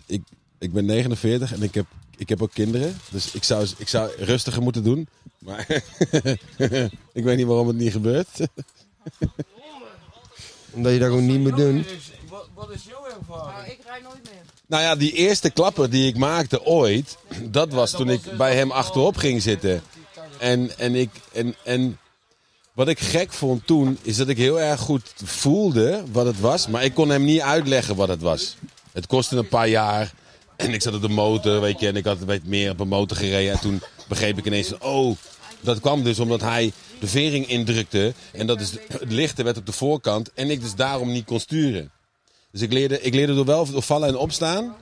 Ik, 0.05 0.21
ik 0.59 0.73
ben 0.73 0.85
49 0.85 1.53
en 1.53 1.63
ik 1.63 1.73
heb, 1.73 1.85
ik 2.17 2.29
heb 2.29 2.41
ook 2.41 2.53
kinderen. 2.53 2.97
Dus 3.09 3.31
ik 3.31 3.43
zou, 3.43 3.67
ik 3.77 3.87
zou 3.87 4.11
rustiger 4.17 4.61
moeten 4.61 4.83
doen. 4.83 5.07
Maar 5.39 5.65
ik 7.13 7.23
weet 7.23 7.37
niet 7.37 7.45
waarom 7.45 7.67
het 7.67 7.77
niet 7.77 7.91
gebeurt. 7.91 8.29
Omdat 10.71 10.93
je 10.93 10.99
dat 10.99 11.07
gewoon 11.07 11.25
niet 11.25 11.39
moet 11.39 11.57
doen. 11.57 11.85
Wat, 12.53 12.71
is 12.71 12.83
jouw 12.83 13.05
ervaring? 13.05 13.55
Maar 13.55 13.69
ik 13.69 13.79
rijd 13.85 14.03
nooit 14.03 14.23
meer. 14.23 14.41
Nou 14.67 14.83
ja, 14.83 14.95
die 14.95 15.11
eerste 15.11 15.49
klapper 15.49 15.89
die 15.89 16.07
ik 16.07 16.17
maakte 16.17 16.63
ooit, 16.63 17.17
dat 17.43 17.73
was 17.73 17.91
toen 17.91 18.09
ik 18.09 18.37
bij 18.37 18.55
hem 18.55 18.71
achterop 18.71 19.17
ging 19.17 19.41
zitten. 19.41 19.83
En, 20.37 20.77
en, 20.77 20.95
ik, 20.95 21.09
en, 21.31 21.55
en 21.63 21.99
wat 22.73 22.87
ik 22.87 22.99
gek 22.99 23.33
vond 23.33 23.67
toen, 23.67 23.97
is 24.01 24.17
dat 24.17 24.27
ik 24.27 24.37
heel 24.37 24.61
erg 24.61 24.79
goed 24.79 25.13
voelde 25.23 26.03
wat 26.11 26.25
het 26.25 26.39
was. 26.39 26.67
Maar 26.67 26.83
ik 26.83 26.93
kon 26.93 27.09
hem 27.09 27.23
niet 27.23 27.41
uitleggen 27.41 27.95
wat 27.95 28.07
het 28.07 28.21
was. 28.21 28.55
Het 28.91 29.07
kostte 29.07 29.37
een 29.37 29.47
paar 29.47 29.67
jaar. 29.67 30.13
En 30.55 30.73
ik 30.73 30.81
zat 30.81 30.93
op 30.93 31.01
de 31.01 31.09
motor, 31.09 31.61
weet 31.61 31.79
je, 31.79 31.87
en 31.87 31.95
ik 31.95 32.05
had 32.05 32.19
weet, 32.19 32.45
meer 32.45 32.71
op 32.71 32.79
een 32.79 32.87
motor 32.87 33.17
gereden. 33.17 33.51
En 33.51 33.59
toen 33.59 33.81
begreep 34.07 34.37
ik 34.37 34.45
ineens 34.45 34.77
oh, 34.77 35.17
dat 35.61 35.79
kwam 35.79 36.03
dus 36.03 36.19
omdat 36.19 36.41
hij 36.41 36.71
de 36.99 37.07
vering 37.07 37.47
indrukte. 37.47 38.13
En 38.31 38.47
dat 38.47 38.61
is, 38.61 38.71
het 38.87 39.11
lichte 39.11 39.43
werd 39.43 39.57
op 39.57 39.65
de 39.65 39.71
voorkant. 39.71 40.33
En 40.33 40.49
ik 40.49 40.61
dus 40.61 40.75
daarom 40.75 41.11
niet 41.11 41.25
kon 41.25 41.39
sturen. 41.39 41.91
Dus 42.51 42.61
ik 42.61 42.73
leerde, 42.73 43.01
ik 43.01 43.13
leerde 43.13 43.35
door 43.35 43.45
wel 43.45 43.65
vallen 43.65 44.07
en 44.07 44.17
opstaan. 44.17 44.75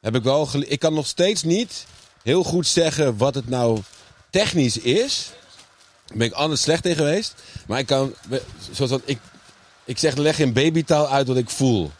Heb 0.00 0.14
ik 0.14 0.22
wel 0.22 0.48
ik 0.58 0.78
kan 0.78 0.94
nog 0.94 1.06
steeds 1.06 1.42
niet 1.42 1.86
heel 2.22 2.44
goed 2.44 2.66
zeggen 2.66 3.16
wat 3.16 3.34
het 3.34 3.48
nou 3.48 3.78
technisch 4.30 4.78
is. 4.78 5.30
Daar 6.06 6.16
ben 6.16 6.26
ik 6.26 6.32
anders 6.32 6.62
slecht 6.62 6.86
in 6.86 6.96
geweest. 6.96 7.34
Maar 7.66 7.78
ik 7.78 7.86
kan, 7.86 8.14
zoals 8.70 8.90
dat 8.90 9.02
ik, 9.04 9.18
ik 9.84 9.98
zeg, 9.98 10.16
leg 10.16 10.38
in 10.38 10.52
babytaal 10.52 11.08
uit 11.08 11.26
wat 11.26 11.36
ik 11.36 11.50
voel. 11.50 11.90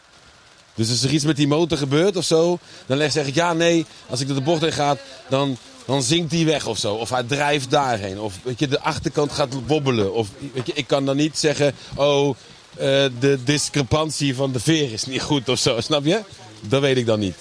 Dus 0.81 0.89
als 0.89 1.03
er 1.03 1.13
iets 1.13 1.23
met 1.23 1.35
die 1.35 1.47
motor 1.47 1.77
gebeurt 1.77 2.15
of 2.15 2.23
zo, 2.23 2.59
dan 2.85 3.11
zeg 3.11 3.27
ik 3.27 3.35
ja, 3.35 3.53
nee. 3.53 3.85
Als 4.09 4.19
ik 4.19 4.27
door 4.27 4.35
de 4.35 4.41
bocht 4.41 4.61
heen 4.61 4.71
ga, 4.71 4.97
dan, 5.29 5.57
dan 5.85 6.03
zinkt 6.03 6.29
die 6.29 6.45
weg 6.45 6.65
of 6.65 6.77
zo. 6.77 6.93
Of 6.93 7.09
hij 7.09 7.23
drijft 7.23 7.69
daarheen. 7.69 8.19
Of 8.19 8.33
weet 8.43 8.59
je, 8.59 8.67
de 8.67 8.79
achterkant 8.79 9.31
gaat 9.31 9.53
wobbelen. 9.67 10.13
Of 10.13 10.27
weet 10.53 10.67
je, 10.67 10.73
ik 10.73 10.87
kan 10.87 11.05
dan 11.05 11.15
niet 11.15 11.37
zeggen, 11.37 11.73
oh, 11.95 12.35
eh, 12.75 13.05
de 13.19 13.39
discrepantie 13.43 14.35
van 14.35 14.51
de 14.51 14.59
veer 14.59 14.93
is 14.93 15.05
niet 15.05 15.21
goed 15.21 15.49
of 15.49 15.59
zo. 15.59 15.81
Snap 15.81 16.05
je? 16.05 16.21
Dat 16.61 16.81
weet 16.81 16.97
ik 16.97 17.05
dan 17.05 17.19
niet. 17.19 17.37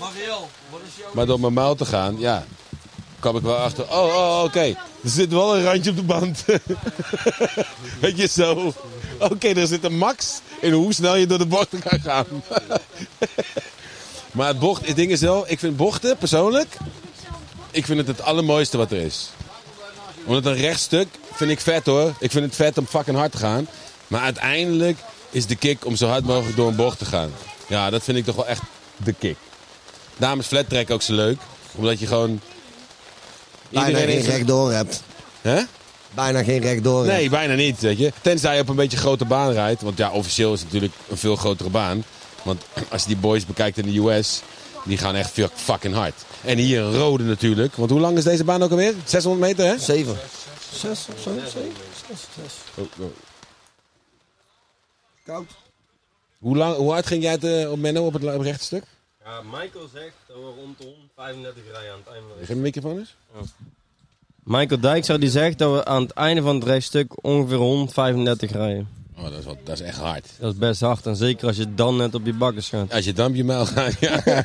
Mariel, 0.00 0.48
wat 0.70 0.80
is 0.88 0.96
jouw... 0.98 1.10
Maar 1.14 1.26
door 1.26 1.40
mijn 1.40 1.52
muil 1.52 1.74
te 1.74 1.84
gaan, 1.84 2.18
ja. 2.18 2.46
kwam 3.18 3.36
ik 3.36 3.42
wel 3.42 3.56
achter. 3.56 3.84
Oh, 3.84 4.16
oh 4.16 4.42
oké. 4.44 4.74
Er 5.04 5.10
zit 5.10 5.32
wel 5.32 5.56
een 5.56 5.64
randje 5.64 5.90
op 5.90 5.96
de 5.96 6.02
band. 6.02 6.44
Weet 8.00 8.16
je 8.16 8.28
zo. 8.28 8.72
Oké, 9.18 9.48
er 9.48 9.66
zit 9.66 9.84
een 9.84 9.96
max 9.96 10.40
in 10.64 10.72
hoe 10.72 10.92
snel 10.94 11.16
je 11.16 11.26
door 11.26 11.38
de 11.38 11.46
bochten 11.46 11.82
kan 11.82 12.00
gaan. 12.00 12.26
maar 14.32 14.48
het, 14.48 14.58
bocht, 14.58 14.86
het 14.86 14.96
ding 14.96 15.10
is 15.10 15.20
wel, 15.20 15.44
ik 15.46 15.58
vind 15.58 15.76
bochten 15.76 16.16
persoonlijk, 16.16 16.76
ik 17.70 17.84
vind 17.86 17.98
het 17.98 18.06
het 18.06 18.22
allermooiste 18.22 18.76
wat 18.76 18.90
er 18.90 18.98
is. 18.98 19.30
Omdat 20.24 20.46
een 20.46 20.56
rechtstuk 20.56 21.08
vind 21.32 21.50
ik 21.50 21.60
vet 21.60 21.86
hoor. 21.86 22.14
Ik 22.20 22.30
vind 22.30 22.44
het 22.44 22.54
vet 22.54 22.78
om 22.78 22.86
fucking 22.86 23.16
hard 23.16 23.32
te 23.32 23.38
gaan. 23.38 23.66
Maar 24.06 24.20
uiteindelijk 24.20 24.98
is 25.30 25.46
de 25.46 25.56
kick 25.56 25.84
om 25.86 25.96
zo 25.96 26.08
hard 26.08 26.24
mogelijk 26.24 26.56
door 26.56 26.68
een 26.68 26.76
bocht 26.76 26.98
te 26.98 27.04
gaan. 27.04 27.32
Ja, 27.66 27.90
dat 27.90 28.02
vind 28.02 28.18
ik 28.18 28.24
toch 28.24 28.36
wel 28.36 28.46
echt 28.46 28.62
de 28.96 29.12
kick. 29.12 29.36
Daarom 30.16 30.38
is 30.38 30.46
flat 30.46 30.68
track 30.68 30.90
ook 30.90 31.02
zo 31.02 31.14
leuk. 31.14 31.38
Omdat 31.74 31.98
je 31.98 32.06
gewoon... 32.06 32.40
Bijna 33.68 33.98
geen 33.98 34.08
heeft- 34.08 34.26
rechtdoor 34.26 34.72
hebt. 34.72 35.02
Hè? 35.40 35.62
Bijna 36.14 36.42
geen 36.44 36.60
rechtdoor 36.60 37.06
Nee, 37.06 37.28
bijna 37.28 37.54
niet, 37.54 37.80
weet 37.80 37.98
je. 37.98 38.12
Tenzij 38.22 38.54
je 38.54 38.60
op 38.60 38.68
een 38.68 38.76
beetje 38.76 38.96
grote 38.96 39.24
baan 39.24 39.52
rijdt. 39.52 39.82
Want 39.82 39.98
ja, 39.98 40.10
officieel 40.10 40.52
is 40.52 40.60
het 40.60 40.72
natuurlijk 40.72 41.00
een 41.08 41.16
veel 41.16 41.36
grotere 41.36 41.70
baan. 41.70 42.04
Want 42.42 42.62
als 42.92 43.02
je 43.02 43.08
die 43.08 43.16
boys 43.16 43.46
bekijkt 43.46 43.78
in 43.78 43.92
de 43.92 43.98
US, 43.98 44.42
die 44.84 44.98
gaan 44.98 45.14
echt 45.14 45.30
fuck- 45.30 45.52
fucking 45.54 45.94
hard. 45.94 46.14
En 46.44 46.58
hier 46.58 46.82
in 46.82 46.94
Rode 46.94 47.24
natuurlijk. 47.24 47.74
Want 47.74 47.90
hoe 47.90 48.00
lang 48.00 48.16
is 48.16 48.24
deze 48.24 48.44
baan 48.44 48.62
ook 48.62 48.70
alweer? 48.70 48.94
600 49.04 49.44
meter, 49.46 49.66
hè? 49.66 49.78
Zeven. 49.78 50.16
Zes 50.72 51.06
of 51.14 51.20
zo? 51.22 51.30
Zeven? 51.44 51.72
Zes, 52.08 52.20
zes. 52.42 52.54
Oh, 52.74 52.84
oh. 53.04 53.10
Koud. 55.24 55.50
Hoe, 56.38 56.56
lang, 56.56 56.76
hoe 56.76 56.90
hard 56.92 57.06
ging 57.06 57.22
jij 57.22 57.32
het, 57.32 57.44
eh, 57.44 57.70
op 57.70 57.78
Menno 57.78 58.06
op 58.06 58.12
het, 58.12 58.22
op 58.24 58.30
het 58.32 58.42
rechte 58.42 58.64
stuk? 58.64 58.84
Ja, 59.24 59.40
Michael 59.42 59.88
zegt 59.92 60.12
dat 60.26 60.36
we 60.36 60.42
rond 60.42 60.78
de 60.78 60.84
135 60.84 61.62
rijden 61.72 61.92
aan 61.92 61.98
het 62.04 62.06
einde 62.14 62.28
van 62.28 62.38
de 62.38 62.38
Geef 62.38 62.48
me 62.48 62.54
een 62.54 62.60
microfoon 62.60 62.98
eens. 62.98 63.14
Michael 64.44 64.80
Dijkstra 64.80 65.18
die 65.18 65.30
zegt 65.30 65.58
dat 65.58 65.72
we 65.72 65.84
aan 65.84 66.02
het 66.02 66.10
einde 66.10 66.42
van 66.42 66.54
het 66.54 66.64
rechtstuk 66.64 67.24
ongeveer 67.24 67.56
135 67.56 68.50
rijden. 68.52 68.88
Oh, 69.16 69.22
dat 69.22 69.32
is, 69.38 69.44
wel, 69.44 69.58
dat 69.64 69.80
is 69.80 69.86
echt 69.86 69.98
hard. 69.98 70.28
Dat 70.38 70.52
is 70.52 70.58
best 70.58 70.80
hard. 70.80 71.06
En 71.06 71.16
zeker 71.16 71.46
als 71.46 71.56
je 71.56 71.74
dan 71.74 71.96
net 71.96 72.14
op 72.14 72.26
je 72.26 72.32
bakkers 72.32 72.68
gaat. 72.68 72.92
Als 72.92 73.04
je 73.04 73.12
dampje 73.12 73.44
mijl 73.44 73.66
gaat, 73.66 73.96
ja. 74.00 74.22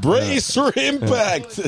Brace 0.00 0.52
for 0.52 0.76
impact. 0.76 1.60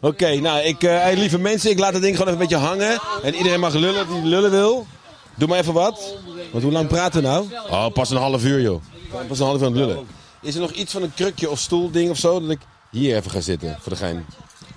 Oké, 0.00 0.34
nou, 0.34 0.60
ik, 0.60 0.82
eh, 0.82 1.06
lieve 1.14 1.38
mensen, 1.38 1.70
ik 1.70 1.78
laat 1.78 1.92
het 1.92 2.02
ding 2.02 2.16
gewoon 2.16 2.32
even 2.32 2.42
een 2.42 2.48
beetje 2.48 2.66
hangen. 2.66 3.00
En 3.22 3.34
iedereen 3.34 3.60
mag 3.60 3.74
lullen 3.74 4.06
die 4.08 4.24
lullen 4.24 4.50
wil. 4.50 4.86
Doe 5.34 5.48
maar 5.48 5.58
even 5.58 5.72
wat. 5.72 6.14
Want 6.50 6.64
hoe 6.64 6.72
lang 6.72 6.88
praten 6.88 7.22
we 7.22 7.28
nou? 7.28 7.46
Oh, 7.70 7.88
pas 7.92 8.10
een 8.10 8.16
half 8.16 8.44
uur, 8.44 8.60
joh. 8.60 8.82
Pas 9.28 9.38
een 9.38 9.46
half 9.46 9.60
uur 9.60 9.66
aan 9.66 9.72
het 9.72 9.80
lullen. 9.80 10.06
Is 10.42 10.54
er 10.54 10.60
nog 10.60 10.70
iets 10.72 10.92
van 10.92 11.02
een 11.02 11.14
krukje 11.14 11.50
of 11.50 11.58
stoelding 11.58 12.10
of 12.10 12.16
zo, 12.16 12.40
dat 12.40 12.50
ik 12.50 12.60
hier 12.90 13.16
even 13.16 13.30
ga 13.30 13.40
zitten, 13.40 13.76
voor 13.80 13.92
de 13.92 13.98
gein? 13.98 14.26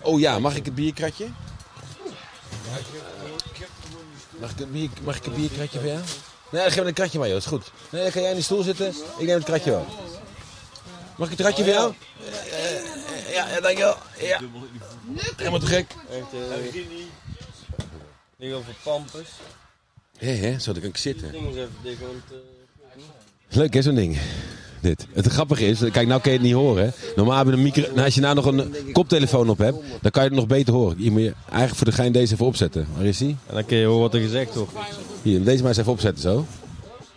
Oh 0.02 0.20
ja, 0.20 0.40
mag 0.40 0.56
ik 0.56 0.66
het 0.66 0.76
bierkratje? 0.76 1.28
Mag 4.40 4.52
ik, 4.52 4.60
een 4.60 4.72
bier, 4.72 4.90
mag 5.04 5.18
ik 5.18 5.26
een 5.26 5.34
bierkratje 5.34 5.80
voor 5.80 5.88
jou? 5.88 6.02
Nee, 6.52 6.64
geef 6.64 6.76
me 6.82 6.88
een 6.88 6.94
kratje 6.94 7.20
maar, 7.20 7.28
joh. 7.28 7.38
is 7.38 7.46
goed. 7.46 7.72
Nee, 7.90 8.02
dan 8.02 8.12
kan 8.12 8.22
jij 8.22 8.30
in 8.30 8.36
die 8.36 8.46
stoel 8.46 8.64
zitten. 8.64 8.88
Ik 9.18 9.26
neem 9.26 9.36
het 9.36 9.44
kratje 9.44 9.72
wel. 9.72 9.86
Mag 11.16 11.30
ik 11.32 11.38
het 11.38 11.48
kratje 11.48 11.64
voor 11.64 11.74
jou? 11.74 11.94
Eh, 12.52 12.76
eh, 12.76 13.34
Ja, 13.34 13.50
ja, 13.50 13.60
dankjewel. 13.62 13.96
Ja. 14.20 14.42
Helemaal 15.38 15.60
te 15.60 15.66
gek. 15.66 15.96
Echt, 16.10 16.34
uh, 16.34 16.84
Ding 18.38 18.54
over 18.54 18.74
pampers. 18.84 19.30
Hé, 20.18 20.32
hé, 20.32 20.60
zo, 20.60 20.72
dan 20.72 20.82
kan 20.82 20.90
ik 20.90 20.98
zitten. 20.98 21.34
Eh, 21.34 21.42
Leuk 23.48 23.74
hè, 23.74 23.82
zo'n 23.82 23.96
ding. 23.96 24.20
Dit. 24.82 25.08
Het 25.14 25.28
grappige 25.28 25.68
is, 25.68 25.80
kijk, 25.92 26.08
nou 26.08 26.22
kun 26.22 26.32
je 26.32 26.38
het 26.38 26.48
niet 26.48 26.56
horen. 26.56 26.94
Normaal 27.16 27.38
heb 27.38 27.48
je 27.48 27.54
een 27.54 27.62
micro... 27.62 27.82
Nou, 27.82 28.06
als 28.06 28.16
je 28.16 28.22
nou 28.22 28.36
nog 28.36 28.46
een 28.46 28.74
koptelefoon 28.92 29.50
op 29.50 29.58
hebt, 29.58 29.78
dan 30.02 30.12
kan 30.12 30.24
je 30.24 30.30
het 30.30 30.38
nog 30.38 30.48
beter 30.48 30.74
horen. 30.74 30.96
Je 31.00 31.12
moet 31.12 31.22
je 31.22 31.34
eigenlijk 31.46 31.76
voor 31.76 31.88
de 31.88 31.92
gein 31.92 32.12
deze 32.12 32.34
even 32.34 32.46
opzetten. 32.46 32.88
Waar 32.96 33.06
is 33.06 33.18
die? 33.18 33.36
En 33.48 33.54
dan 33.54 33.66
kun 33.66 33.78
je 33.78 33.86
horen 33.86 34.02
wat 34.02 34.14
er 34.14 34.20
gezegd 34.22 34.56
wordt. 34.56 34.72
Hier, 35.22 35.44
deze 35.44 35.60
maar 35.60 35.68
eens 35.68 35.78
even 35.78 35.92
opzetten 35.92 36.22
zo. 36.22 36.46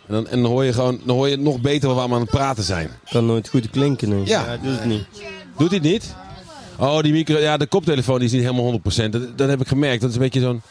En 0.07 0.13
dan, 0.13 0.27
en 0.27 0.41
dan 0.41 0.51
hoor 0.51 0.63
je 0.63 0.73
gewoon, 0.73 0.99
dan 1.05 1.15
hoor 1.15 1.29
je 1.29 1.37
nog 1.37 1.61
beter 1.61 1.93
waar 1.93 2.07
we 2.07 2.13
aan 2.13 2.21
het 2.21 2.29
praten 2.29 2.63
zijn. 2.63 2.89
Kan 3.09 3.25
nooit 3.25 3.49
goed 3.49 3.69
klinken, 3.69 4.09
nee. 4.09 4.25
Ja. 4.25 4.45
hij 4.45 4.59
doet 4.63 4.79
het 4.79 4.85
niet. 4.85 5.05
Doet 5.57 5.69
hij 5.69 5.79
het 5.81 5.91
niet? 5.91 6.15
Oh, 6.79 7.01
die 7.01 7.11
micro, 7.11 7.37
ja, 7.37 7.57
de 7.57 7.65
koptelefoon 7.65 8.17
die 8.17 8.25
is 8.25 8.31
niet 8.33 8.41
helemaal 8.41 8.79
100%. 8.79 9.09
Dat, 9.09 9.37
dat 9.37 9.49
heb 9.49 9.61
ik 9.61 9.67
gemerkt. 9.67 10.01
Dat 10.01 10.09
is 10.09 10.15
een 10.15 10.21
beetje 10.21 10.39
zo'n. 10.39 10.61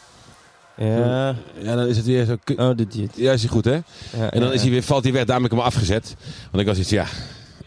Ja. 0.77 1.35
Ja, 1.61 1.75
dan 1.75 1.87
is 1.87 1.97
het 1.97 2.05
weer 2.05 2.25
zo. 2.25 2.37
Oh, 2.55 2.67
het. 2.67 2.97
Ja, 3.15 3.31
is 3.31 3.41
hij 3.41 3.49
goed, 3.51 3.65
hè? 3.65 3.73
Ja, 3.73 3.83
En 4.31 4.39
dan 4.39 4.49
ja, 4.49 4.53
is 4.53 4.61
hij 4.61 4.69
weer, 4.69 4.83
valt 4.83 5.03
hij 5.03 5.13
weg. 5.13 5.25
Daarom 5.25 5.43
heb 5.43 5.51
ik 5.53 5.57
hem 5.57 5.67
afgezet. 5.67 6.15
Want 6.51 6.63
ik 6.63 6.67
was 6.69 6.77
iets, 6.77 6.89
ja. 6.89 7.05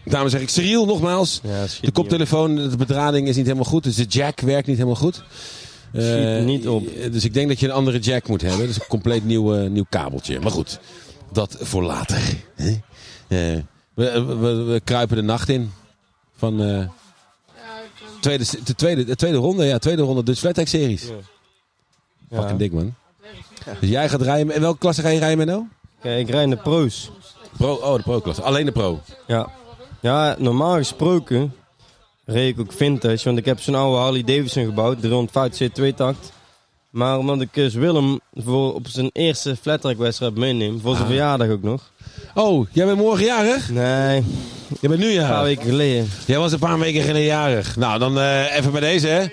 Daarom 0.05 0.31
zeg 0.31 0.41
ik, 0.41 0.49
Cyril, 0.49 0.87
nogmaals. 0.87 1.41
De 1.81 1.93
koptelefoon, 1.93 2.55
de 2.55 2.77
bedrading 2.77 3.29
is 3.29 3.37
niet 3.37 3.45
helemaal 3.47 3.71
goed. 3.71 3.85
Dus 3.85 3.95
de 3.97 4.05
jack 4.05 4.41
werkt 4.41 4.67
niet 4.67 4.77
helemaal 4.77 5.01
goed. 5.01 5.23
Eh, 5.93 6.45
niet 6.45 6.69
op. 6.69 6.89
Dus 7.13 7.25
ik 7.25 7.35
denk 7.35 7.49
dat 7.49 7.61
je 7.61 7.67
een 7.67 7.73
andere 7.73 7.99
jack 7.99 8.29
moet 8.29 8.43
hebben. 8.43 8.67
Dus 8.67 8.77
een 8.77 8.87
compleet 8.89 9.25
nieuw, 9.25 9.55
eh, 9.55 9.71
nieuw 9.71 9.87
kabeltje. 9.89 10.41
Maar 10.41 10.51
goed, 10.51 10.79
dat 11.33 11.57
voor 11.61 11.83
later. 11.83 12.19
hè? 12.55 12.71
Eh, 13.29 13.61
we, 13.95 14.25
we, 14.25 14.55
we 14.55 14.81
kruipen 14.85 15.17
de 15.17 15.23
nacht 15.23 15.49
in. 15.49 15.71
Van 16.37 16.63
eh, 16.63 16.89
tweede, 18.21 18.45
de, 18.65 18.75
tweede, 18.75 19.05
de 19.05 19.17
tweede 19.17 19.37
ronde. 19.37 19.65
Ja, 19.65 19.79
tweede 19.79 20.03
ronde 20.03 20.23
Dutch 20.23 20.41
Flat 20.41 20.69
series. 20.69 21.03
Ja. 21.03 21.15
Fucking 22.33 22.59
dik, 22.59 22.73
man. 22.73 22.95
Dus 23.81 23.89
jij 23.89 24.09
gaat 24.09 24.23
rijden. 24.23 24.55
In 24.55 24.61
welke 24.61 24.79
klasse 24.79 25.03
ga 25.03 25.09
je 25.09 25.19
rijden 25.19 25.39
met 25.39 25.47
nou? 25.47 25.63
Kijk, 26.01 26.19
ik 26.21 26.31
rijd 26.31 26.45
in 26.45 26.51
de 26.51 26.57
pro's. 26.57 27.11
Pro, 27.57 27.73
oh, 27.75 27.95
de 27.95 28.03
pro-klasse. 28.03 28.43
Alleen 28.43 28.65
de 28.65 28.73
pro. 28.73 29.01
Ja. 29.27 29.49
Ja, 30.01 30.35
normaal 30.39 30.77
gesproken 30.77 31.55
reed 32.25 32.53
ik 32.55 32.61
ook 32.61 32.73
vintage, 32.73 33.25
want 33.25 33.39
ik 33.39 33.45
heb 33.45 33.61
zo'n 33.61 33.75
oude 33.75 33.99
Harley 33.99 34.25
Davidson 34.25 34.65
gebouwd, 34.65 35.01
350 35.01 35.71
C2-takt. 35.71 36.33
Maar 36.91 37.19
omdat 37.19 37.41
ik 37.41 37.49
dus 37.55 37.75
Willem 37.75 38.21
voor 38.35 38.75
op 38.75 38.89
zijn 38.89 39.11
eerste 39.13 39.57
flattrack 39.57 39.97
wedstrijd 39.99 40.35
meeneem, 40.37 40.81
voor 40.81 40.95
zijn 40.95 41.07
verjaardag 41.07 41.49
ook 41.49 41.63
nog. 41.63 41.91
Oh, 42.35 42.67
jij 42.73 42.87
bent 42.87 42.99
morgen 42.99 43.25
jarig? 43.25 43.71
Nee, 43.71 44.23
Je 44.81 44.89
bent 44.89 45.01
nu 45.01 45.11
een 45.11 45.17
paar 45.19 45.29
jarig. 45.29 45.43
weken 45.45 45.65
geleden. 45.65 46.09
Jij 46.27 46.39
was 46.39 46.53
een 46.53 46.59
paar 46.59 46.79
weken 46.79 47.01
geleden 47.03 47.23
jarig. 47.27 47.77
Nou, 47.77 47.99
dan 47.99 48.19
eh, 48.19 48.57
even 48.57 48.73
bij 48.73 48.81
deze, 48.81 49.07
hè. 49.07 49.27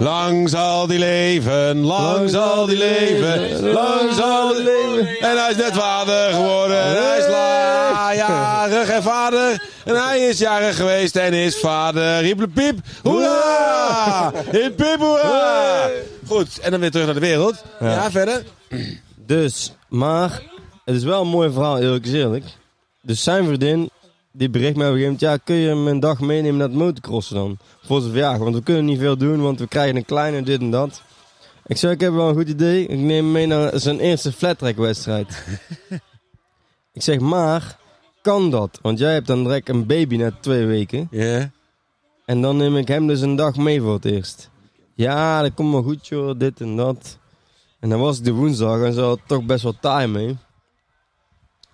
Lang 0.00 0.48
zal 0.48 0.86
die 0.86 0.98
leven, 0.98 1.80
lang 1.80 2.30
zal 2.30 2.66
die 2.66 2.76
leven, 2.76 3.70
lang 3.72 4.12
zal 4.14 4.54
die 4.54 4.62
leven. 4.62 5.18
En 5.20 5.36
hij 5.38 5.50
is 5.50 5.56
net 5.56 5.72
vader 5.72 6.32
geworden, 6.32 6.82
en 6.82 7.06
hij 7.06 7.18
is 7.18 7.26
la- 7.28 8.14
jarig 8.14 8.88
en 8.88 9.02
vader. 9.02 9.62
En 9.84 9.94
hij 9.94 10.18
is 10.20 10.38
jarig 10.38 10.76
geweest 10.76 11.16
en 11.16 11.32
is 11.32 11.56
vader. 11.58 12.22
Hiep 12.22 12.46
piep, 12.54 12.78
hoera! 13.02 14.32
Hiep 14.50 14.76
piep, 14.76 14.96
hoera! 14.98 15.88
Goed, 16.26 16.58
en 16.58 16.70
dan 16.70 16.80
weer 16.80 16.90
terug 16.90 17.04
naar 17.06 17.14
de 17.14 17.20
wereld. 17.20 17.64
Ja, 17.80 18.10
verder. 18.10 18.42
Dus, 19.26 19.72
maar 19.88 20.42
het 20.84 20.94
is 20.94 21.04
wel 21.04 21.20
een 21.20 21.28
mooi 21.28 21.52
verhaal, 21.52 21.78
eerlijk 21.78 22.06
eerlijk. 22.06 22.44
Dus 23.02 23.22
zijn 23.22 23.44
vriendin, 23.46 23.90
die 24.32 24.50
bericht 24.50 24.76
mij 24.76 24.86
op 24.86 24.94
een 24.94 25.00
gegeven 25.00 25.20
moment, 25.20 25.20
ja, 25.20 25.36
kun 25.36 25.54
je 25.54 25.68
hem 25.68 25.86
een 25.86 26.00
dag 26.00 26.20
meenemen 26.20 26.58
naar 26.58 26.68
het 26.68 26.76
motocrossen 26.76 27.34
dan? 27.34 27.58
Voor 27.82 28.00
zijn 28.00 28.12
verjaardag, 28.12 28.42
want 28.42 28.54
we 28.54 28.62
kunnen 28.62 28.84
niet 28.84 28.98
veel 28.98 29.16
doen, 29.16 29.40
want 29.40 29.58
we 29.58 29.68
krijgen 29.68 29.96
een 29.96 30.04
kleine 30.04 30.42
dit 30.42 30.60
en 30.60 30.70
dat. 30.70 31.02
Ik 31.66 31.76
zei, 31.76 31.92
ik 31.92 32.00
heb 32.00 32.12
wel 32.12 32.28
een 32.28 32.34
goed 32.34 32.48
idee. 32.48 32.86
Ik 32.86 32.98
neem 32.98 33.24
hem 33.24 33.32
mee 33.32 33.46
naar 33.46 33.80
zijn 33.80 33.98
eerste 33.98 34.32
flattrack 34.32 34.76
wedstrijd. 34.76 35.44
ik 36.92 37.02
zeg, 37.02 37.18
maar, 37.18 37.78
kan 38.22 38.50
dat? 38.50 38.78
Want 38.82 38.98
jij 38.98 39.12
hebt 39.12 39.26
dan 39.26 39.42
direct 39.42 39.68
een 39.68 39.86
baby 39.86 40.16
na 40.16 40.32
twee 40.40 40.66
weken. 40.66 41.08
Ja. 41.10 41.50
En 42.24 42.40
dan 42.40 42.56
neem 42.56 42.76
ik 42.76 42.88
hem 42.88 43.06
dus 43.06 43.20
een 43.20 43.36
dag 43.36 43.56
mee 43.56 43.80
voor 43.80 43.94
het 43.94 44.04
eerst. 44.04 44.50
Ja, 44.94 45.42
dat 45.42 45.54
komt 45.54 45.72
wel 45.72 45.82
goed 45.82 46.06
joh, 46.06 46.38
dit 46.38 46.60
en 46.60 46.76
dat. 46.76 47.18
En 47.80 47.88
dan 47.88 48.00
was 48.00 48.16
het 48.16 48.24
de 48.24 48.32
woensdag 48.32 48.82
en 48.82 48.92
ze 48.92 49.00
had 49.00 49.20
toch 49.26 49.44
best 49.44 49.62
wel 49.62 49.74
taai 49.80 50.06
mee. 50.06 50.36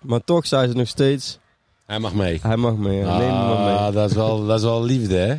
Maar 0.01 0.23
toch 0.23 0.47
zei 0.47 0.67
ze 0.67 0.73
nog 0.73 0.87
steeds, 0.87 1.39
Hij 1.87 1.99
mag 1.99 2.13
mee. 2.13 2.39
hij 2.41 2.55
mag 2.57 2.75
mee, 2.75 2.97
ja, 2.97 3.17
neem 3.17 3.27
hem 3.27 3.47
maar 3.47 3.59
mee. 3.59 3.75
Ah, 3.75 3.93
dat 3.93 4.09
is 4.09 4.15
wel, 4.15 4.45
dat 4.45 4.57
is 4.57 4.63
wel 4.63 4.83
liefde, 4.83 5.15
hè? 5.15 5.35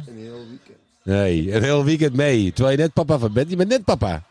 Nee, 1.03 1.55
een 1.55 1.63
heel 1.63 1.85
weekend 1.85 2.15
mee. 2.15 2.53
Terwijl 2.53 2.77
je 2.77 2.83
net 2.83 2.93
papa 2.93 3.19
van 3.19 3.33
bent. 3.33 3.51
Je 3.51 3.57
bent 3.57 3.69
net 3.69 3.85
papa. 3.85 4.23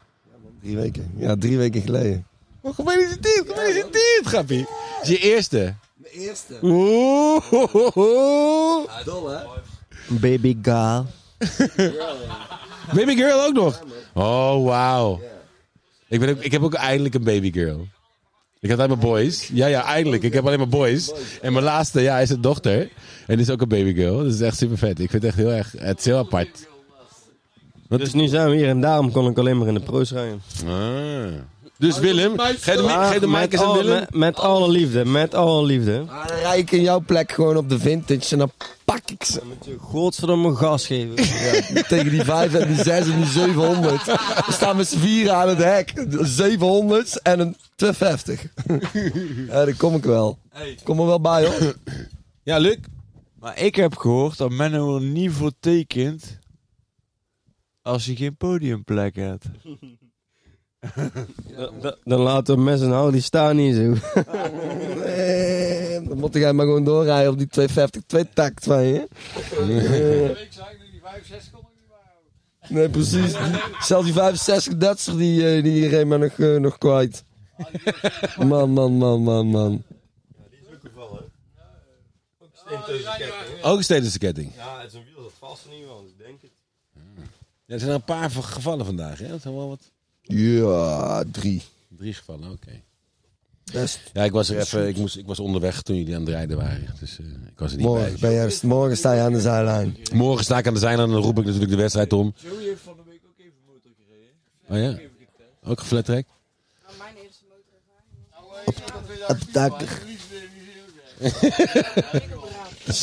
Drie 0.62 0.76
weken. 0.76 1.12
Ja, 1.18 1.36
drie 1.40 1.58
weken 1.58 1.82
geleden. 1.82 2.26
Oh, 2.62 2.76
gefeliciteerd, 2.76 3.48
gefeliciteerd, 3.48 4.26
grappie. 4.26 4.66
Het 5.00 5.02
is 5.02 5.10
je 5.10 5.18
eerste. 5.18 5.74
Mijn 5.96 6.14
eerste. 6.14 6.54
Oeh. 6.62 7.44
Dol, 9.06 9.30
hè? 9.30 9.40
Baby 10.08 10.58
girl. 10.62 11.06
Baby 12.94 13.15
girl 13.15 13.46
ook 13.46 13.54
nog. 13.54 13.84
Oh, 14.13 14.65
wauw. 14.65 15.22
Ik, 16.08 16.20
ben 16.20 16.30
ook, 16.30 16.40
ik 16.40 16.52
heb 16.52 16.62
ook 16.62 16.74
eindelijk 16.74 17.15
een 17.15 17.24
baby 17.24 17.52
girl. 17.52 17.88
Ik 18.60 18.70
had 18.70 18.78
alleen 18.78 18.90
maar 18.90 18.98
boys. 19.08 19.50
Ja, 19.54 19.68
ja, 19.68 19.84
eindelijk. 19.84 20.24
Ik 20.24 20.34
heb 20.34 20.46
alleen 20.46 20.58
maar 20.58 20.68
boys. 20.68 21.12
En 21.42 21.54
mijn 21.54 21.66
laatste, 21.66 22.02
ja, 22.02 22.20
is 22.20 22.30
een 22.30 22.42
dochter. 22.42 22.80
En 23.28 23.36
die 23.36 23.46
is 23.46 23.50
ook 23.50 23.62
een 23.62 23.68
baby 23.68 23.94
girl. 23.94 24.18
Dat 24.24 24.34
is 24.34 24.42
echt 24.42 24.58
super 24.58 24.78
vet. 24.78 25.00
Ik 25.00 25.10
vind 25.10 25.12
het 25.12 25.24
echt 25.24 25.36
heel 25.36 25.52
erg, 25.52 25.74
het 25.78 26.00
is 26.00 26.06
heel 26.06 26.18
apart. 26.18 26.68
Wat- 27.88 28.00
Dus 28.00 28.14
nu 28.14 28.28
zijn 28.28 28.50
we 28.50 28.56
hier 28.56 28.68
en 28.68 28.82
daarom 28.82 29.12
kon 29.12 29.28
ik 29.30 29.38
alleen 29.38 29.58
maar 29.58 29.68
in 29.68 29.74
de 29.74 29.80
pro's 29.80 30.12
rijden. 30.12 30.42
Ah. 30.68 31.34
Dus 31.78 32.00
Willem, 32.00 32.40
geef 32.40 32.63
de, 32.63 33.28
mic 33.28 33.30
met, 33.30 33.54
eens 33.54 33.62
aan 33.62 33.73
Willem. 33.73 34.00
met, 34.00 34.13
met 34.13 34.40
alle 34.40 34.69
liefde, 34.69 35.06
met 35.06 35.34
alle 35.34 35.65
liefde. 35.65 36.04
Ah, 36.08 36.28
dan 36.28 36.38
rij 36.38 36.58
ik 36.58 36.71
in 36.71 36.82
jouw 36.82 37.00
plek 37.00 37.32
gewoon 37.32 37.58
op 37.58 37.69
de 37.69 37.80
vintage 37.80 38.32
en 38.32 38.38
dan 38.38 38.52
pak 38.86 39.02
ik 39.12 39.23
ze. 39.23 39.42
Godverdomme 39.80 40.56
gas 40.56 40.86
geven. 40.86 41.15
Ja, 41.73 41.82
tegen 41.82 42.12
die 42.12 42.23
5 42.23 42.54
en 42.54 42.67
die 42.67 42.84
6 42.84 43.08
en 43.08 43.15
die 43.15 43.25
700. 43.25 44.06
We 44.06 44.44
staan 44.48 44.75
met 44.75 44.88
z'n 44.88 44.98
vieren 44.98 45.36
aan 45.36 45.48
het 45.48 45.58
hek. 45.58 46.06
700 46.21 47.21
en 47.21 47.40
een 47.40 47.56
250. 47.75 48.42
ja, 49.48 49.65
daar 49.65 49.75
kom 49.75 49.96
ik 49.96 50.04
wel. 50.04 50.38
Kom 50.84 51.00
er 51.00 51.06
wel 51.06 51.21
bij 51.21 51.46
hoor. 51.46 51.75
Ja, 52.44 52.58
Luc. 52.58 52.78
Maar 53.40 53.60
ik 53.60 53.75
heb 53.75 53.98
gehoord 53.98 54.38
dat 54.38 54.52
Menno 54.52 54.96
er 54.96 55.02
niet 55.02 55.32
voor 55.32 55.52
tekent 55.60 56.40
als 57.82 58.06
hij 58.06 58.15
geen 58.15 58.38
podiumplek 58.38 59.15
heeft. 59.15 59.46
Dan- 61.81 61.96
Dan 62.04 62.19
laten 62.19 62.56
we 62.56 62.62
mes 62.62 62.81
en 62.81 62.90
hou, 62.92 63.12
die 63.12 63.21
staan 63.21 63.56
niet 63.56 63.75
zo. 63.75 63.94
Eh, 65.04 66.08
Dan 66.08 66.17
moet 66.17 66.33
jij 66.33 66.54
maar 66.54 66.65
gewoon 66.65 66.83
doorrijden 66.83 67.31
op 67.31 67.38
die 67.38 67.48
250 67.48 68.02
twee 68.08 68.29
takt 68.33 68.63
van 68.63 68.83
je. 68.83 69.00
Ik 69.00 70.48
zei 70.52 70.77
die 70.92 71.02
65 71.04 71.52
kon 71.52 71.62
ik 71.62 71.67
niet 71.75 71.88
bijhouden. 71.88 72.29
Nee, 72.69 72.90
precies. 72.90 73.31
Zelfs 73.88 74.06
die 74.06 74.13
65 74.13 74.77
Duitser 74.77 75.17
die, 75.17 75.50
eh, 75.56 75.63
die 75.63 75.88
reed 75.88 76.06
me 76.08 76.17
nog, 76.17 76.31
eh, 76.40 76.56
nog 76.56 76.77
kwijt. 76.77 77.23
Man, 78.38 78.69
man, 78.69 78.92
man, 78.92 79.21
man, 79.21 79.48
man. 79.48 79.83
Ook 83.62 83.77
een 83.77 83.83
stedense 83.83 84.17
ketting. 84.19 84.52
Ja, 84.56 84.79
het 84.81 84.88
is 84.88 84.94
een 84.94 85.04
wiel 85.06 85.23
dat 85.23 85.31
vast 85.40 85.65
in 85.65 85.71
ieder 85.71 85.88
geval, 85.88 86.04
dus 86.04 86.13
denk 86.17 86.42
het. 86.42 86.52
Ja, 87.65 87.73
er 87.73 87.79
zijn 87.79 87.92
een 87.92 88.04
paar 88.04 88.29
gevallen 88.31 88.85
vandaag, 88.85 89.19
hè? 89.19 89.27
Dat 89.27 89.42
zijn 89.42 89.56
wel 89.56 89.67
wat. 89.67 89.92
Ja, 90.28 91.23
drie. 91.32 91.62
Drie 91.98 92.13
gevallen, 92.13 92.52
oké. 92.52 92.82
Best. 93.71 94.00
Ja, 94.13 94.23
ik 94.23 94.32
was 94.32 94.50
er 94.50 94.60
even, 94.60 94.88
ik, 94.88 94.98
moest, 94.98 95.17
ik 95.17 95.25
was 95.25 95.40
onderweg 95.40 95.82
toen 95.82 95.96
jullie 95.96 96.13
aan 96.15 96.21
het 96.21 96.30
rijden 96.30 96.58
waren. 96.58 96.86
Dus 97.00 97.19
eh, 97.19 97.25
ik 97.25 97.60
was 97.60 97.71
er 97.71 97.78
niet 97.78 97.86
Morgen, 97.86 98.19
bij. 98.19 98.19
ben 98.19 98.32
je, 98.50 98.60
morgen 98.63 98.98
sta 98.98 99.13
je 99.13 99.21
aan 99.21 99.32
de 99.34 99.42
zijlijn. 99.42 99.98
Morgen 100.13 100.44
sta 100.46 100.58
ik 100.58 100.67
aan 100.67 100.73
de 100.73 100.80
zijlijn 100.80 101.08
en 101.08 101.13
dan 101.13 101.23
roep 101.23 101.38
ik 101.40 101.46
natuurlijk 101.46 101.71
de 101.71 101.78
wedstrijd 101.78 102.13
om. 102.13 102.34
Joey 102.38 102.63
heeft 102.63 102.82
van 102.82 102.96
de 102.96 103.04
week 103.10 103.21
ook 103.28 103.38
even 103.40 103.54
motor 103.67 103.92
gereden. 104.67 104.94
Oh 104.94 105.00
ja? 105.00 105.69
Ook 105.71 105.80
geflat 105.80 106.06
track? 106.06 106.25
Nou, 106.86 106.98
mijn 106.98 107.15
eerste 107.25 107.44
motorervaring. 107.50 109.28
Op 109.28 109.40
de 109.40 109.52
dak. 109.52 109.82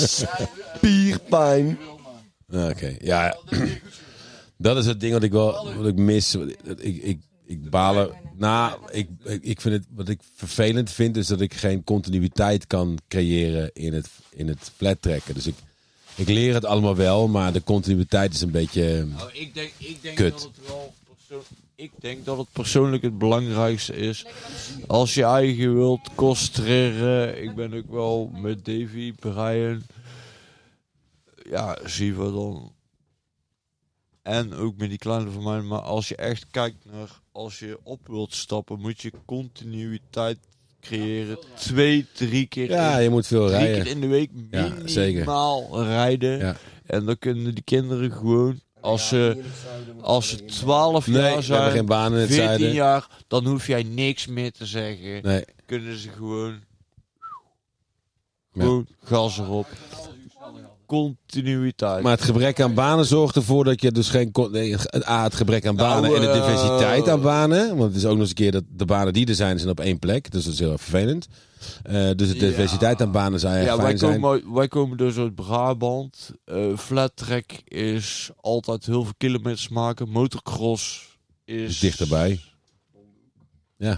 Spierpijn. 0.77 1.79
Ah, 2.53 2.69
Oké, 2.69 2.97
ja. 3.01 3.37
Dat 4.65 4.77
is 4.77 4.87
het 4.87 5.01
ding 5.01 5.13
wat 5.13 5.23
ik 5.23 5.33
wel 5.33 5.75
wat 5.77 5.87
ik 5.87 5.97
mis. 5.97 6.35
Ik, 6.35 7.03
ik, 7.03 7.21
ik 7.47 7.71
balen. 7.71 8.11
Nou, 8.37 8.79
ik, 8.91 9.09
ik, 9.25 9.43
ik 9.43 9.61
vind 9.61 9.75
het, 9.75 9.87
wat 9.95 10.09
ik 10.09 10.21
vervelend 10.35 10.91
vind, 10.91 11.17
is 11.17 11.27
dat 11.27 11.41
ik 11.41 11.55
geen 11.55 11.85
continuïteit 11.85 12.67
kan 12.67 12.99
creëren 13.09 13.71
in 13.73 13.93
het, 13.95 14.11
in 14.31 14.49
het 14.49 14.73
flat 14.77 15.03
trekken. 15.03 15.35
Dus 15.35 15.47
ik, 15.47 15.55
ik 16.15 16.29
leer 16.29 16.55
het 16.55 16.65
allemaal 16.65 16.97
wel, 16.97 17.29
maar 17.29 17.53
de 17.53 17.63
continuïteit 17.63 18.35
is 18.35 18.41
een 18.41 18.51
beetje. 18.51 19.05
Nou, 19.05 19.31
ik 19.33 19.55
denk, 19.55 19.73
ik 19.79 20.03
denk 20.03 20.17
Kut. 20.17 20.33
dat 20.33 20.43
het 20.43 20.67
wel 20.67 20.95
persoon- 21.17 21.57
ik 21.75 21.91
denk 22.01 22.25
dat 22.25 22.39
het 22.39 22.53
persoonlijk 22.53 23.03
het 23.03 23.19
belangrijkste 23.19 23.95
is. 23.97 24.27
Als 24.87 25.15
je 25.15 25.25
eigen 25.25 25.75
wilt 25.75 26.11
concentreren. 26.15 27.43
Ik 27.43 27.55
ben 27.55 27.75
ook 27.75 27.91
wel 27.91 28.31
met 28.35 28.65
Davy, 28.65 29.13
Brian. 29.13 29.83
Ja, 31.51 31.79
zien 31.85 32.17
we 32.17 32.33
dan. 32.33 32.74
En 34.25 34.55
ook 34.55 34.77
met 34.77 34.89
die 34.89 34.99
kleine 34.99 35.31
van 35.31 35.43
mij. 35.43 35.61
Maar 35.61 35.81
als 35.81 36.09
je 36.09 36.17
echt 36.17 36.47
kijkt 36.51 36.85
naar. 36.93 37.21
Als 37.33 37.59
je 37.59 37.79
op 37.83 38.01
wilt 38.07 38.35
stappen, 38.35 38.81
moet 38.81 39.01
je 39.01 39.13
continuïteit 39.25 40.39
creëren. 40.81 41.39
Twee, 41.55 42.07
drie 42.13 42.47
keer, 42.47 42.71
Ja, 42.71 42.97
in, 42.97 43.03
je 43.03 43.11
moet 43.11 43.27
veel 43.27 43.47
drie 43.47 43.59
rijden. 43.59 43.83
keer 43.83 43.93
in 43.93 44.01
de 44.01 44.07
week 44.07 44.31
Ja, 44.51 44.73
zeker. 44.85 45.13
minimaal 45.13 45.83
rijden. 45.85 46.39
Ja. 46.39 46.57
En 46.87 47.05
dan 47.05 47.19
kunnen 47.19 47.55
die 47.55 47.65
kinderen 47.65 48.13
gewoon, 48.13 48.61
als 48.81 49.09
ze, 49.09 49.43
als 50.01 50.29
ze 50.29 50.45
12 50.45 51.07
Nee, 51.07 51.23
jaar 51.23 51.43
zijn, 51.43 51.71
geen 51.71 51.87
banen 51.87 52.13
in 52.13 52.19
het 52.25 52.29
14 52.29 52.45
zuiden. 52.47 52.73
jaar, 52.73 53.07
dan 53.29 53.47
hoef 53.47 53.67
jij 53.67 53.83
niks 53.83 54.27
meer 54.27 54.53
te 54.53 54.67
zeggen. 54.67 55.23
Nee. 55.23 55.45
Kunnen 55.67 55.97
ze 55.99 56.09
gewoon, 56.09 56.61
Ja. 58.53 58.61
gewoon 58.63 58.87
gas 59.03 59.39
erop. 59.39 59.67
Continuïteit. 60.87 62.03
Maar 62.03 62.13
het 62.13 62.23
gebrek 62.23 62.61
aan 62.61 62.75
banen 62.75 63.05
zorgt 63.05 63.37
ervoor 63.37 63.65
dat 63.65 63.83
je 63.83 63.93
dus 63.93 64.09
geen. 64.09 64.31
Nee, 64.51 64.73
het- 64.73 65.09
A, 65.09 65.23
het 65.23 65.35
gebrek 65.35 65.67
aan 65.67 65.77
banen 65.77 66.03
Nou, 66.03 66.15
en 66.15 66.21
de 66.21 66.29
eh, 66.29 66.35
diversiteit 66.35 67.09
aan 67.09 67.21
banen. 67.21 67.69
Want 67.77 67.83
het 67.83 67.97
is 67.97 68.05
ook 68.05 68.11
nog 68.13 68.21
eens 68.21 68.29
een 68.29 68.35
keer 68.35 68.53
dat 68.53 68.65
de 68.69 68.85
banen 68.85 69.13
die 69.13 69.27
er 69.27 69.35
zijn, 69.35 69.59
zijn 69.59 69.71
op 69.71 69.81
één 69.81 69.99
plek. 69.99 70.31
Dus 70.31 70.45
dat 70.45 70.53
is 70.53 70.59
heel 70.59 70.73
erg 70.73 70.81
vervelend. 70.81 71.27
Eh, 71.83 71.93
dus 72.17 72.29
de 72.29 72.35
Ja. 72.35 72.41
diversiteit 72.41 73.03
aan 73.03 73.13
banen 73.13 73.41
zou 73.41 73.55
erg 73.55 73.65
ja, 73.65 73.77
wij 73.77 73.97
zijn. 73.97 74.21
komen, 74.21 74.53
wij 74.55 74.69
komen 74.69 74.97
dus 74.97 75.17
uit 75.17 75.35
Brabant. 75.35 76.31
Eh 76.45 76.77
flat 76.77 77.13
track 77.15 77.45
is 77.65 78.31
altijd 78.37 78.87
heel 78.87 79.03
veel 79.05 79.15
kilometers 79.19 79.69
maken. 79.69 80.09
Motocross 80.09 81.17
is 81.45 81.79
Dichterbij. 81.79 82.41
Ja. 83.77 83.97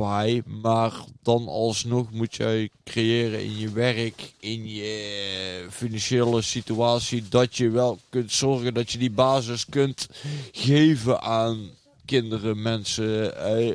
Dichterbij. 0.00 0.42
Maar 0.60 0.92
dan 1.22 1.48
alsnog 1.48 2.10
moet 2.10 2.36
jij 2.36 2.70
creëren 2.84 3.42
in 3.44 3.58
je 3.58 3.70
werk, 3.72 4.32
in 4.40 4.68
je 4.68 5.66
financiële 5.70 6.42
situatie, 6.42 7.24
dat 7.28 7.56
je 7.56 7.70
wel 7.70 7.98
kunt 8.08 8.32
zorgen 8.32 8.74
dat 8.74 8.92
je 8.92 8.98
die 8.98 9.10
basis 9.10 9.66
kunt 9.68 10.08
geven 10.52 11.22
aan 11.22 11.70
kinderen, 12.04 12.62
mensen. 12.62 13.36
eh, 13.44 13.74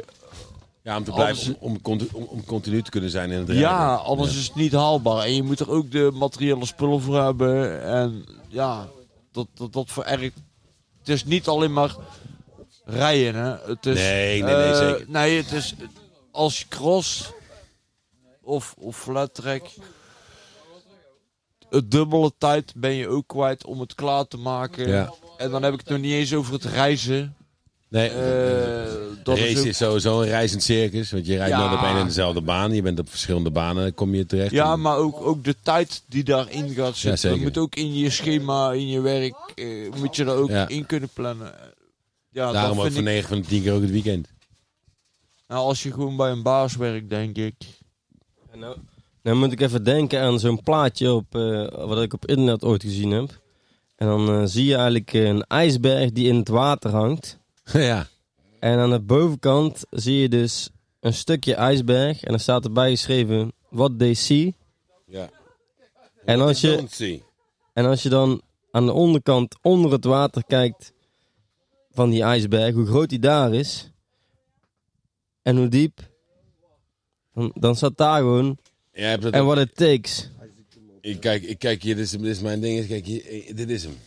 Ja, 0.82 0.98
om 0.98 1.04
te 1.04 1.12
blijven, 1.12 1.56
om, 1.60 1.72
om, 1.72 1.82
conti- 1.82 2.10
om, 2.12 2.24
om 2.24 2.46
continu 2.46 2.82
te 2.82 2.90
kunnen 2.90 3.10
zijn 3.10 3.32
in 3.32 3.38
het 3.38 3.48
rijden. 3.50 3.64
ja, 3.70 3.96
anders 3.96 4.38
is 4.38 4.46
het 4.48 4.56
niet 4.56 4.72
haalbaar. 4.74 5.24
En 5.26 5.36
je 5.36 5.44
moet 5.44 5.60
er 5.60 5.70
ook 5.72 5.92
de 5.92 6.12
materiële 6.14 6.66
spullen 6.66 7.02
voor 7.02 7.22
hebben. 7.24 7.84
En 7.84 8.26
ja, 8.48 8.88
dat, 9.32 9.48
dat, 9.54 9.74
dat 9.74 9.92
verergt. 9.92 10.36
Het 11.00 11.10
is 11.10 11.26
niet 11.26 11.48
alleen 11.48 11.74
maar 11.74 11.96
rijden, 12.86 13.36
hè. 13.36 13.56
Het 13.70 13.86
is, 13.86 13.96
Nee, 13.98 14.44
nee, 14.44 14.56
nee, 14.56 14.72
eh, 14.72 14.78
zeker. 14.90 15.06
Nee, 15.08 15.38
het 15.38 15.52
is 15.52 15.74
als 16.36 16.60
je 16.60 16.68
cross 16.68 17.32
of, 18.42 18.76
of 18.78 18.98
flat 18.98 19.34
track. 19.34 19.64
Het 21.70 21.92
dubbele 21.92 22.32
tijd 22.38 22.74
ben 22.76 22.94
je 22.94 23.08
ook 23.08 23.28
kwijt 23.28 23.66
om 23.66 23.80
het 23.80 23.96
klaar 23.96 24.28
te 24.28 24.38
maken. 24.38 24.88
Ja. 24.88 25.14
En 25.38 25.52
dan 25.52 25.64
heb 25.64 25.74
ik 25.74 25.80
het 25.80 25.90
nog 25.90 26.00
niet 26.00 26.12
eens 26.14 26.34
over 26.34 26.54
het 26.54 26.64
reizen. 26.64 27.36
Nee, 27.90 28.10
Eh, 28.10 28.94
dat 29.24 29.38
race 29.38 29.68
is 29.68 29.78
sowieso 29.78 30.22
een 30.22 30.28
reizend 30.28 30.64
circus. 30.64 31.12
Want 31.12 31.26
je 31.26 31.36
rijdt 31.36 31.52
Ja. 31.52 31.60
nooit 31.68 31.80
op 31.80 31.86
één 31.86 31.98
en 31.98 32.06
dezelfde 32.06 32.42
baan. 32.42 32.74
Je 32.74 32.82
bent 32.82 33.00
op 33.00 33.10
verschillende 33.10 33.52
banen, 33.52 33.94
kom 33.94 34.16
je 34.16 34.26
terecht. 34.26 34.52
Ja, 34.52 34.72
En- 34.72 34.82
maar 34.82 34.98
ook, 34.98 35.22
ook 35.22 35.44
de 35.44 35.56
tijd 35.62 36.04
die 36.08 36.24
daarin 36.24 36.70
gaat 36.70 36.96
zitten. 36.98 37.40
moet 37.42 37.58
ook 37.58 37.76
in 37.76 37.94
je 37.98 38.10
schema, 38.10 38.72
in 38.72 38.88
je 38.88 39.02
werk, 39.02 39.36
eh, 39.56 39.92
moet 40.00 40.16
je 40.16 40.24
er 40.24 40.34
ook 40.36 40.50
Ja. 40.50 40.68
in 40.68 40.86
kunnen 40.86 41.10
plannen. 41.14 41.54
Ja, 42.30 42.52
Daarom 42.52 42.78
ook 42.80 42.86
voor 42.88 42.96
ik, 42.98 43.04
9 43.04 43.28
van 43.30 43.42
de 43.42 43.48
10 43.48 43.64
keer 43.64 43.74
ook 43.74 43.82
het 43.82 43.92
weekend. 43.92 44.28
Nou, 45.48 45.66
als 45.66 45.84
je 45.84 45.92
gewoon 45.92 46.18
bij 46.18 46.32
een 46.32 46.44
baas 46.44 46.76
werkt, 46.76 47.10
denk 47.10 47.38
ik. 47.38 47.56
En 48.52 48.60
nou, 48.60 48.78
nou 49.22 49.38
moet 49.38 49.52
ik 49.52 49.62
even 49.62 49.84
denken 49.84 50.22
aan 50.22 50.40
zo'n 50.40 50.62
plaatje 50.64 51.14
op, 51.14 51.36
eh, 51.36 51.68
wat 51.68 52.02
ik 52.02 52.14
op 52.14 52.26
internet 52.26 52.64
ooit 52.64 52.84
gezien 52.84 53.12
heb. 53.12 53.42
En 53.96 54.08
dan 54.08 54.30
eh, 54.30 54.42
zie 54.46 54.66
je 54.66 54.76
eigenlijk 54.76 55.14
een 55.14 55.44
ijsberg 55.44 56.12
die 56.12 56.28
in 56.28 56.36
het 56.36 56.48
water 56.48 56.92
hangt. 56.92 57.40
ja. 57.74 58.08
En 58.60 58.80
aan 58.80 58.90
de 58.90 59.00
bovenkant 59.00 59.84
zie 59.90 60.20
je 60.20 60.30
dus 60.30 60.70
een 61.00 61.14
stukje 61.14 61.56
ijsberg. 61.56 62.24
En 62.24 62.30
dan 62.30 62.40
staat 62.40 62.66
erbij 62.66 62.90
geschreven, 62.90 63.54
what 63.70 64.00
they 64.00 64.14
see. 64.14 64.56
ja. 65.06 65.30
En 66.26 66.42
als 66.42 66.62
je, 66.62 67.20
en 67.74 67.86
als 67.86 68.04
je 68.04 68.10
dan 68.10 68.42
aan 68.72 68.86
de 68.86 68.92
onderkant 68.92 69.56
onder 69.62 69.92
het 69.92 70.06
water 70.06 70.44
kijkt 70.48 70.94
van 71.92 72.10
die 72.10 72.24
ijsberg, 72.24 72.74
hoe 72.74 72.86
groot 72.86 73.10
die 73.10 73.20
daar 73.20 73.54
is 73.54 73.92
en 75.46 75.58
hoe 75.58 75.68
diep, 75.68 76.00
dan, 77.34 77.52
dan 77.56 77.76
staat 77.76 77.98
daar 77.98 78.18
gewoon 78.20 78.58
Jij 78.94 79.10
hebt 79.10 79.24
het 79.24 79.34
en 79.34 79.46
what 79.46 79.58
it 79.58 79.76
takes. 79.76 80.30
ik, 81.02 81.20
kijk, 81.20 81.44
ik 81.44 81.60
kijk 81.60 81.84
hier, 81.84 81.96
dit 81.96 82.06
is, 82.06 82.12
dit 82.12 82.22
is 82.22 82.40
mijn 82.40 82.60
ding. 82.62 82.88
Kijk 82.88 83.06
hier, 83.06 83.26
eh, 83.26 83.56
dit 83.56 83.70
is 83.70 83.84
hem. 83.84 83.98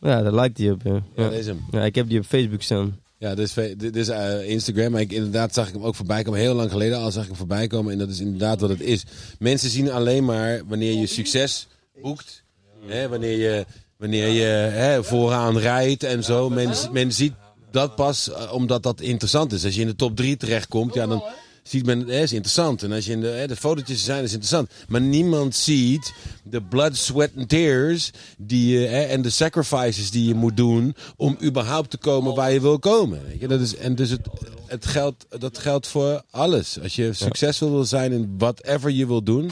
Ja, 0.00 0.22
daar 0.22 0.34
lijkt 0.34 0.58
hij 0.58 0.70
op. 0.70 0.80
Ja. 0.84 1.02
Ja, 1.16 1.30
is 1.30 1.46
hem. 1.46 1.60
Ja, 1.70 1.84
ik 1.84 1.94
heb 1.94 2.08
die 2.08 2.18
op 2.18 2.24
Facebook 2.24 2.62
staan. 2.62 3.00
Ja, 3.18 3.34
dit 3.34 3.46
is, 3.46 3.52
fe- 3.52 3.76
dit 3.76 3.96
is 3.96 4.08
eh, 4.08 4.48
Instagram. 4.48 4.92
Maar 4.92 5.00
ik, 5.00 5.12
inderdaad 5.12 5.54
zag 5.54 5.68
ik 5.68 5.74
hem 5.74 5.82
ook 5.82 5.94
voorbij 5.94 6.22
komen. 6.22 6.40
Heel 6.40 6.54
lang 6.54 6.70
geleden 6.70 6.98
al 6.98 7.10
zag 7.10 7.22
ik 7.22 7.28
hem 7.28 7.36
voorbij 7.38 7.66
komen. 7.66 7.92
En 7.92 7.98
dat 7.98 8.08
is 8.08 8.20
inderdaad 8.20 8.60
wat 8.60 8.70
het 8.70 8.80
is. 8.80 9.04
Mensen 9.38 9.70
zien 9.70 9.90
alleen 9.90 10.24
maar 10.24 10.62
wanneer 10.66 10.92
je 11.00 11.06
succes 11.06 11.66
boekt. 12.02 12.42
Hè, 12.86 13.08
wanneer 13.08 13.38
je, 13.38 13.64
wanneer 13.96 14.28
je 14.28 14.42
hè, 14.72 15.04
vooraan 15.04 15.58
rijdt 15.58 16.02
en 16.02 16.24
zo. 16.24 16.50
Men, 16.50 16.70
men 16.92 17.12
ziet 17.12 17.32
dat 17.72 17.94
pas 17.96 18.30
eh, 18.30 18.52
omdat 18.52 18.82
dat 18.82 19.00
interessant 19.00 19.52
is. 19.52 19.64
Als 19.64 19.74
je 19.74 19.80
in 19.80 19.86
de 19.86 19.96
top 19.96 20.16
3 20.16 20.36
terechtkomt, 20.36 20.94
ja, 20.94 21.06
dan 21.06 21.22
ziet 21.62 21.86
men, 21.86 22.08
hè, 22.08 22.22
is 22.22 22.32
interessant. 22.32 22.82
En 22.82 22.92
als 22.92 23.06
je 23.06 23.12
in 23.12 23.20
de, 23.20 23.26
hè, 23.26 23.46
de 23.46 23.56
fotootjes 23.56 24.04
zijn, 24.04 24.24
is 24.24 24.32
interessant. 24.32 24.70
Maar 24.88 25.00
niemand 25.00 25.54
ziet 25.54 26.12
de 26.44 26.62
blood, 26.62 26.96
sweat 26.96 27.30
and 27.36 27.48
tears 27.48 28.10
die 28.38 28.78
je, 28.78 28.86
hè, 28.86 29.02
en 29.02 29.22
de 29.22 29.30
sacrifices 29.30 30.10
die 30.10 30.26
je 30.26 30.34
moet 30.34 30.56
doen 30.56 30.94
om 31.16 31.36
überhaupt 31.42 31.90
te 31.90 31.98
komen 31.98 32.34
waar 32.34 32.52
je 32.52 32.60
wil 32.60 32.78
komen. 32.78 33.26
Weet 33.26 33.40
je? 33.40 33.48
Dat 33.48 33.60
is, 33.60 33.76
en 33.76 33.94
dus 33.94 34.10
het, 34.10 34.28
het 34.66 34.86
geldt, 34.86 35.26
dat 35.38 35.58
geldt 35.58 35.86
voor 35.86 36.22
alles. 36.30 36.80
Als 36.82 36.96
je 36.96 37.12
succesvol 37.12 37.70
wil 37.70 37.84
zijn 37.84 38.12
in 38.12 38.34
whatever 38.38 38.90
je 38.90 39.06
wil 39.06 39.22
doen, 39.22 39.50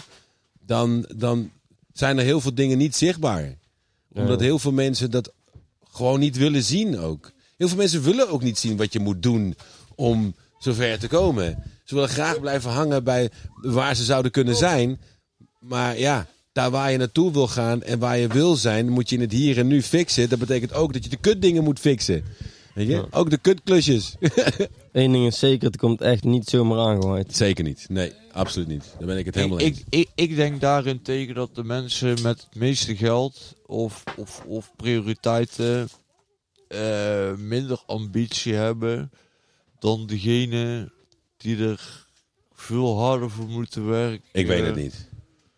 dan, 0.66 1.04
dan 1.16 1.50
zijn 1.92 2.18
er 2.18 2.24
heel 2.24 2.40
veel 2.40 2.54
dingen 2.54 2.78
niet 2.78 2.96
zichtbaar. 2.96 3.58
Omdat 4.12 4.40
heel 4.40 4.58
veel 4.58 4.72
mensen 4.72 5.10
dat 5.10 5.32
gewoon 5.90 6.20
niet 6.20 6.36
willen 6.36 6.62
zien 6.62 6.98
ook. 6.98 7.32
Heel 7.60 7.68
veel 7.68 7.78
mensen 7.78 8.02
willen 8.02 8.28
ook 8.28 8.42
niet 8.42 8.58
zien 8.58 8.76
wat 8.76 8.92
je 8.92 9.00
moet 9.00 9.22
doen 9.22 9.54
om 9.94 10.34
zover 10.58 10.98
te 10.98 11.08
komen. 11.08 11.62
Ze 11.84 11.94
willen 11.94 12.08
graag 12.08 12.40
blijven 12.40 12.70
hangen 12.70 13.04
bij 13.04 13.30
waar 13.54 13.96
ze 13.96 14.04
zouden 14.04 14.30
kunnen 14.30 14.56
zijn. 14.56 15.00
Maar 15.58 15.98
ja, 15.98 16.26
daar 16.52 16.70
waar 16.70 16.90
je 16.90 16.98
naartoe 16.98 17.32
wil 17.32 17.48
gaan 17.48 17.82
en 17.82 17.98
waar 17.98 18.18
je 18.18 18.26
wil 18.26 18.56
zijn, 18.56 18.88
moet 18.88 19.08
je 19.08 19.16
in 19.16 19.20
het 19.20 19.32
hier 19.32 19.58
en 19.58 19.66
nu 19.66 19.82
fixen. 19.82 20.28
Dat 20.28 20.38
betekent 20.38 20.72
ook 20.72 20.92
dat 20.92 21.04
je 21.04 21.10
de 21.10 21.16
kutdingen 21.16 21.64
moet 21.64 21.78
fixen. 21.78 22.24
Weet 22.74 22.88
je? 22.88 23.06
Ook 23.10 23.30
de 23.30 23.38
kutklusjes. 23.38 24.14
Eén 24.92 25.12
ding 25.12 25.26
is 25.26 25.38
zeker, 25.38 25.66
het 25.66 25.76
komt 25.76 26.00
echt 26.00 26.24
niet 26.24 26.48
zomaar 26.48 26.78
aangewaaid. 26.78 27.36
Zeker 27.36 27.64
niet. 27.64 27.86
Nee, 27.88 28.12
absoluut 28.32 28.68
niet. 28.68 28.84
Daar 28.98 29.06
ben 29.06 29.18
ik 29.18 29.26
het 29.26 29.34
helemaal 29.34 29.60
ik, 29.60 29.66
eens. 29.66 29.78
ik, 29.78 30.08
ik, 30.14 30.30
ik 30.30 30.36
denk 30.36 30.60
daarin 30.60 31.02
tegen 31.02 31.34
dat 31.34 31.54
de 31.54 31.64
mensen 31.64 32.08
met 32.22 32.46
het 32.50 32.54
meeste 32.54 32.96
geld 32.96 33.56
of, 33.66 34.02
of, 34.16 34.44
of 34.46 34.70
prioriteiten 34.76 35.88
eh, 36.70 37.32
minder 37.34 37.82
ambitie 37.86 38.54
hebben 38.54 39.10
dan 39.78 40.06
degene 40.06 40.92
die 41.36 41.64
er 41.66 42.06
veel 42.52 42.98
harder 42.98 43.30
voor 43.30 43.46
moeten 43.48 43.86
werken. 43.88 44.28
Ik 44.32 44.46
weet 44.46 44.66
het 44.66 44.76
niet. 44.76 45.08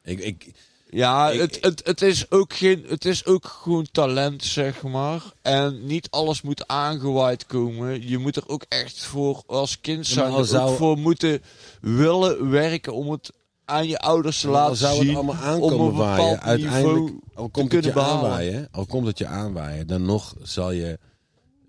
Ik, 0.02 0.18
ik, 0.18 0.50
Ja, 0.90 1.30
Ik- 1.30 1.40
het, 1.40 1.58
het, 1.60 1.80
het, 1.86 2.02
is 2.02 2.30
ook 2.30 2.52
geen, 2.54 2.84
het 2.88 3.04
is 3.04 3.24
ook 3.26 3.46
gewoon 3.46 3.86
talent, 3.92 4.44
zeg 4.44 4.82
maar. 4.82 5.22
En 5.42 5.86
niet 5.86 6.10
alles 6.10 6.42
moet 6.42 6.66
aangewaaid 6.68 7.46
komen. 7.46 8.08
Je 8.08 8.18
moet 8.18 8.36
er 8.36 8.48
ook 8.48 8.64
echt 8.68 9.04
voor, 9.04 9.42
als 9.46 9.80
kind 9.80 10.06
zijn, 10.06 10.44
zou- 10.44 10.76
voor 10.76 10.98
moeten 10.98 11.42
willen 11.80 12.50
werken 12.50 12.94
om 12.94 13.10
het 13.10 13.32
aan 13.72 13.88
je 13.88 13.98
ouders 13.98 14.40
te 14.40 14.46
al 14.46 14.52
laten 14.52 14.76
zou 14.76 14.94
zien. 14.96 15.06
het 15.06 15.16
allemaal 15.16 15.34
om 15.34 15.40
aankomen 15.40 15.94
waaien, 15.94 16.40
uiteindelijk, 16.42 17.14
al 17.34 17.48
komt 17.48 17.72
het 17.72 17.84
je 17.84 17.92
behalen. 17.92 18.22
aanwaaien, 18.30 18.68
al 18.70 18.86
komt 18.86 19.06
het 19.06 19.18
je 19.18 19.26
aanwaaien, 19.26 19.86
dan 19.86 20.04
nog 20.04 20.34
zal 20.42 20.70
je 20.70 20.98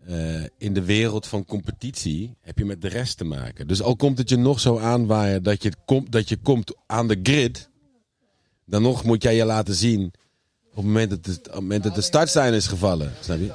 eh, 0.05 0.43
in 0.57 0.73
de 0.73 0.83
wereld 0.83 1.27
van 1.27 1.45
competitie 1.45 2.35
heb 2.41 2.57
je 2.57 2.65
met 2.65 2.81
de 2.81 2.87
rest 2.87 3.17
te 3.17 3.23
maken. 3.23 3.67
Dus 3.67 3.81
al 3.81 3.95
komt 3.95 4.17
het 4.17 4.29
je 4.29 4.37
nog 4.37 4.59
zo 4.59 4.79
aanwaaien 4.79 5.43
dat 5.43 5.63
je, 5.63 5.71
komt, 5.85 6.11
dat 6.11 6.29
je 6.29 6.37
komt 6.37 6.75
aan 6.85 7.07
de 7.07 7.19
grid, 7.23 7.69
dan 8.65 8.81
nog 8.81 9.03
moet 9.03 9.23
jij 9.23 9.35
je 9.35 9.45
laten 9.45 9.75
zien 9.75 10.13
op 10.69 10.75
het 10.75 10.85
moment 10.85 11.09
dat 11.09 11.25
de, 11.25 11.31
op 11.31 11.43
het 11.45 11.53
moment 11.55 11.83
dat 11.83 11.95
de 11.95 12.01
startsein 12.01 12.53
is 12.53 12.67
gevallen. 12.67 13.13
Snap 13.21 13.37
je? 13.39 13.51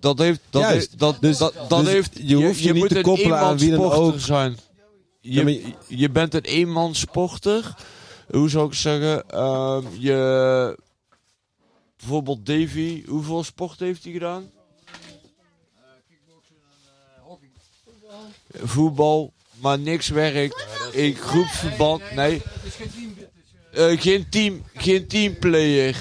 Dat 0.00 0.18
heeft, 0.18 0.40
dat 0.50 0.62
Juist. 0.62 0.76
heeft, 0.76 0.98
dat, 0.98 1.16
Dus- 1.20 1.38
dat, 1.38 1.54
dat 1.68 1.84
dus 1.84 1.92
heeft, 1.92 2.18
je 2.22 2.36
hoeft 2.36 2.60
je 2.60 2.72
niet 2.72 2.88
te 2.88 3.00
koppelen 3.00 3.38
aan 3.38 3.58
wie 3.58 3.70
dan 3.70 3.92
ook. 3.92 4.20
zijn. 4.20 4.56
Je, 5.26 5.32
Ja, 5.32 5.42
maar 5.42 5.52
je- 5.88 6.10
bent 6.10 6.34
een 6.34 6.40
eenmanssporter. 6.44 7.74
Hoe 8.30 8.48
zou 8.48 8.66
ik 8.66 8.74
zeggen? 8.74 9.28
Ehm, 9.30 9.82
je, 9.98 10.78
bijvoorbeeld 11.96 12.46
Davy, 12.46 13.04
hoeveel 13.06 13.44
sport 13.44 13.78
heeft 13.78 14.04
hij 14.04 14.12
gedaan? 14.12 14.50
Voetbal, 18.62 19.32
maar 19.60 19.78
niks 19.78 20.08
werkt. 20.08 20.66
In 20.92 21.14
groepsverband, 21.14 22.02
nee. 22.14 22.32
Het 22.44 22.64
is 22.64 22.74
geen 22.74 22.90
team. 22.90 23.14
Eh, 23.72 23.92
Eh, 23.92 24.00
geen 24.00 24.28
team, 24.28 24.62
geen 24.74 25.06
teamplayer. 25.06 25.96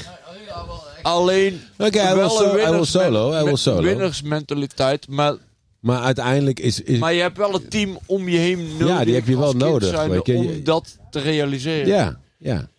alleen 1.02 1.62
al 1.78 2.16
wel 2.16 2.46
een 2.46 2.56
winners- 2.56 2.92
solo, 2.92 3.32
hij 3.32 3.42
wil 3.44 3.52
met- 3.52 3.60
solo. 3.60 3.82
winnersmentaliteit, 3.82 5.08
maar 5.08 5.36
Maar 5.84 6.02
uiteindelijk 6.02 6.60
is, 6.60 6.82
is 6.82 7.00
Maar 7.00 7.14
je 7.14 7.22
hebt 7.22 7.38
wel 7.38 7.56
een 7.56 7.68
team 7.68 7.98
om 8.06 8.30
je 8.30 8.38
heen 8.38 8.68
nodig. 8.72 8.88
Ja, 8.88 9.06
die 9.06 9.14
heb 9.14 9.28
je 9.28 9.38
wel 9.38 9.54
nodig, 9.54 10.06
weet 10.06 10.26
je. 10.26 10.36
Om 10.36 10.64
dat 10.64 10.98
te 11.10 11.20
realiseren. 11.20 11.88
Ja, 11.88 12.20
ja. 12.38 12.70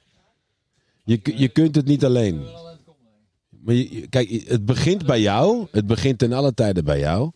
Je, 1.04 1.20
je 1.36 1.48
kunt 1.48 1.74
het 1.74 1.86
niet 1.86 2.04
alleen. 2.04 2.42
Maar 3.64 3.74
je, 3.74 4.06
kijk, 4.08 4.44
het 4.46 4.64
begint 4.64 5.06
bij 5.06 5.20
jou. 5.20 5.66
Het 5.70 5.86
begint 5.86 6.18
ten 6.18 6.32
alle 6.32 6.54
tijden 6.54 6.84
bij 6.84 6.98
jou. 6.98 7.30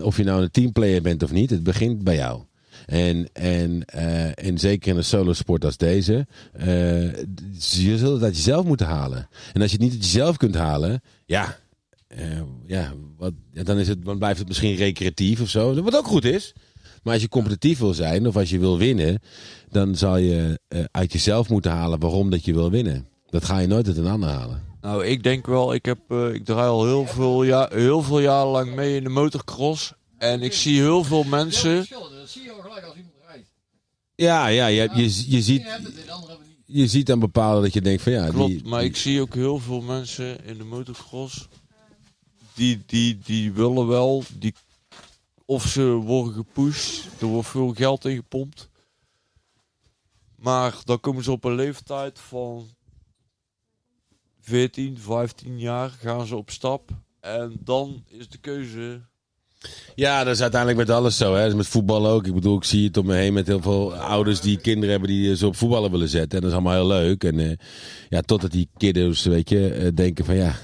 Of 0.00 0.16
je 0.16 0.24
nou 0.24 0.42
een 0.42 0.50
teamplayer 0.50 1.02
bent 1.02 1.22
of 1.22 1.32
niet, 1.32 1.50
het 1.50 1.62
begint 1.62 2.04
bij 2.04 2.16
jou. 2.16 2.42
En, 2.86 3.28
en, 3.32 3.84
eh, 3.84 4.44
en 4.46 4.58
zeker 4.58 4.90
in 4.90 4.96
een 4.96 5.04
solosport 5.04 5.64
als 5.64 5.76
deze, 5.76 6.26
eh, 6.52 7.12
je 7.58 7.98
zult 7.98 8.12
het 8.12 8.22
uit 8.22 8.36
jezelf 8.36 8.64
moeten 8.64 8.86
halen. 8.86 9.28
En 9.52 9.62
als 9.62 9.70
je 9.70 9.76
het 9.76 9.86
niet 9.86 9.92
uit 9.92 10.04
jezelf 10.04 10.36
kunt 10.36 10.54
halen, 10.54 11.02
ja, 11.26 11.58
eh, 12.06 12.40
ja, 12.66 12.92
wat, 13.16 13.32
ja, 13.52 13.62
dan, 13.62 13.78
is 13.78 13.88
het, 13.88 14.04
dan 14.04 14.18
blijft 14.18 14.38
het 14.38 14.48
misschien 14.48 14.74
recreatief 14.76 15.40
of 15.40 15.48
zo. 15.48 15.82
Wat 15.82 15.96
ook 15.96 16.06
goed 16.06 16.24
is. 16.24 16.52
Maar 17.02 17.12
als 17.12 17.22
je 17.22 17.28
competitief 17.28 17.78
wil 17.78 17.94
zijn 17.94 18.26
of 18.26 18.36
als 18.36 18.50
je 18.50 18.58
wil 18.58 18.78
winnen, 18.78 19.20
dan 19.70 19.94
zal 19.94 20.16
je 20.16 20.60
eh, 20.68 20.84
uit 20.90 21.12
jezelf 21.12 21.48
moeten 21.48 21.70
halen 21.70 22.00
waarom 22.00 22.30
dat 22.30 22.44
je 22.44 22.52
wil 22.52 22.70
winnen. 22.70 23.08
Dat 23.30 23.44
ga 23.44 23.58
je 23.58 23.66
nooit 23.66 23.86
uit 23.86 23.96
een 23.96 24.06
ander 24.06 24.28
halen. 24.28 24.62
Nou, 24.80 25.04
ik 25.06 25.22
denk 25.22 25.46
wel, 25.46 25.74
ik, 25.74 25.84
heb, 25.84 25.98
eh, 26.08 26.34
ik 26.34 26.44
draai 26.44 26.68
al 26.68 26.84
heel 26.84 27.06
veel, 27.06 27.42
ja, 27.42 27.68
heel 27.72 28.02
veel 28.02 28.20
jaar 28.20 28.46
lang 28.46 28.74
mee 28.74 28.96
in 28.96 29.02
de 29.02 29.08
motocross. 29.08 29.92
En 30.18 30.42
ik 30.42 30.52
zie 30.52 30.80
heel 30.80 31.04
veel 31.04 31.24
mensen. 31.24 31.76
Dat 31.76 32.28
zie 32.28 32.42
je 32.42 32.50
al 32.50 32.60
gelijk 32.60 32.84
als 32.84 32.96
iemand 32.96 33.14
rijdt. 33.26 33.48
Ja, 34.14 34.46
ja 34.46 34.66
je, 34.66 34.88
je, 34.94 35.02
je, 35.02 35.30
Je 35.30 35.42
ziet, 35.42 35.64
hebt 35.64 35.84
het, 35.84 35.94
de 35.94 36.10
anderen 36.10 36.28
hebben 36.28 36.46
het 36.46 36.66
niet. 36.66 36.76
je 36.76 36.86
ziet 36.86 37.10
aan 37.10 37.18
bepaalde 37.18 37.62
dat 37.62 37.72
je 37.72 37.80
denkt 37.80 38.02
van 38.02 38.12
ja, 38.12 38.28
Klopt, 38.28 38.50
die, 38.50 38.64
maar 38.64 38.84
ik 38.84 38.96
zie 38.96 39.20
ook 39.20 39.34
heel 39.34 39.58
veel 39.58 39.80
mensen 39.80 40.44
in 40.44 40.58
de 40.58 40.64
motocross. 40.64 41.48
Die, 42.56 42.82
die, 42.86 43.18
die 43.18 43.52
willen 43.52 43.86
wel, 43.86 44.24
die, 44.38 44.54
of 45.44 45.66
ze 45.66 45.82
worden 45.82 46.34
gepusht, 46.34 47.20
er 47.20 47.26
wordt 47.26 47.48
veel 47.48 47.72
geld 47.74 48.04
in 48.04 48.16
gepompt. 48.16 48.68
Maar 50.36 50.74
dan 50.84 51.00
komen 51.00 51.24
ze 51.24 51.32
op 51.32 51.44
een 51.44 51.54
leeftijd 51.54 52.18
van 52.18 52.68
14, 54.40 54.98
15 54.98 55.58
jaar, 55.58 55.90
gaan 55.90 56.26
ze 56.26 56.36
op 56.36 56.50
stap. 56.50 56.90
En 57.20 57.56
dan 57.64 58.04
is 58.08 58.28
de 58.28 58.38
keuze 58.38 59.00
Ja, 59.94 60.24
dat 60.24 60.34
is 60.34 60.40
uiteindelijk 60.40 60.88
met 60.88 60.96
alles 60.96 61.16
zo. 61.16 61.34
Hè. 61.34 61.46
Is 61.46 61.54
met 61.54 61.66
voetbal 61.66 62.06
ook. 62.06 62.26
Ik 62.26 62.34
bedoel, 62.34 62.56
ik 62.56 62.64
zie 62.64 62.86
het 62.86 62.96
om 62.96 63.06
me 63.06 63.14
heen 63.14 63.32
met 63.32 63.46
heel 63.46 63.62
veel 63.62 63.94
ouders 63.94 64.40
die 64.40 64.58
kinderen 64.58 64.90
hebben 64.90 65.08
die 65.08 65.36
ze 65.36 65.46
op 65.46 65.56
voetballen 65.56 65.90
willen 65.90 66.08
zetten. 66.08 66.30
En 66.30 66.40
dat 66.40 66.50
is 66.50 66.56
allemaal 66.56 66.74
heel 66.74 66.86
leuk. 66.86 67.24
En 67.24 67.38
eh, 67.38 67.56
ja, 68.08 68.20
totdat 68.20 68.50
die 68.50 68.68
kiddo's, 68.76 69.24
weet 69.24 69.48
je, 69.48 69.68
eh, 69.68 69.88
denken 69.94 70.24
van 70.24 70.34
ja, 70.34 70.54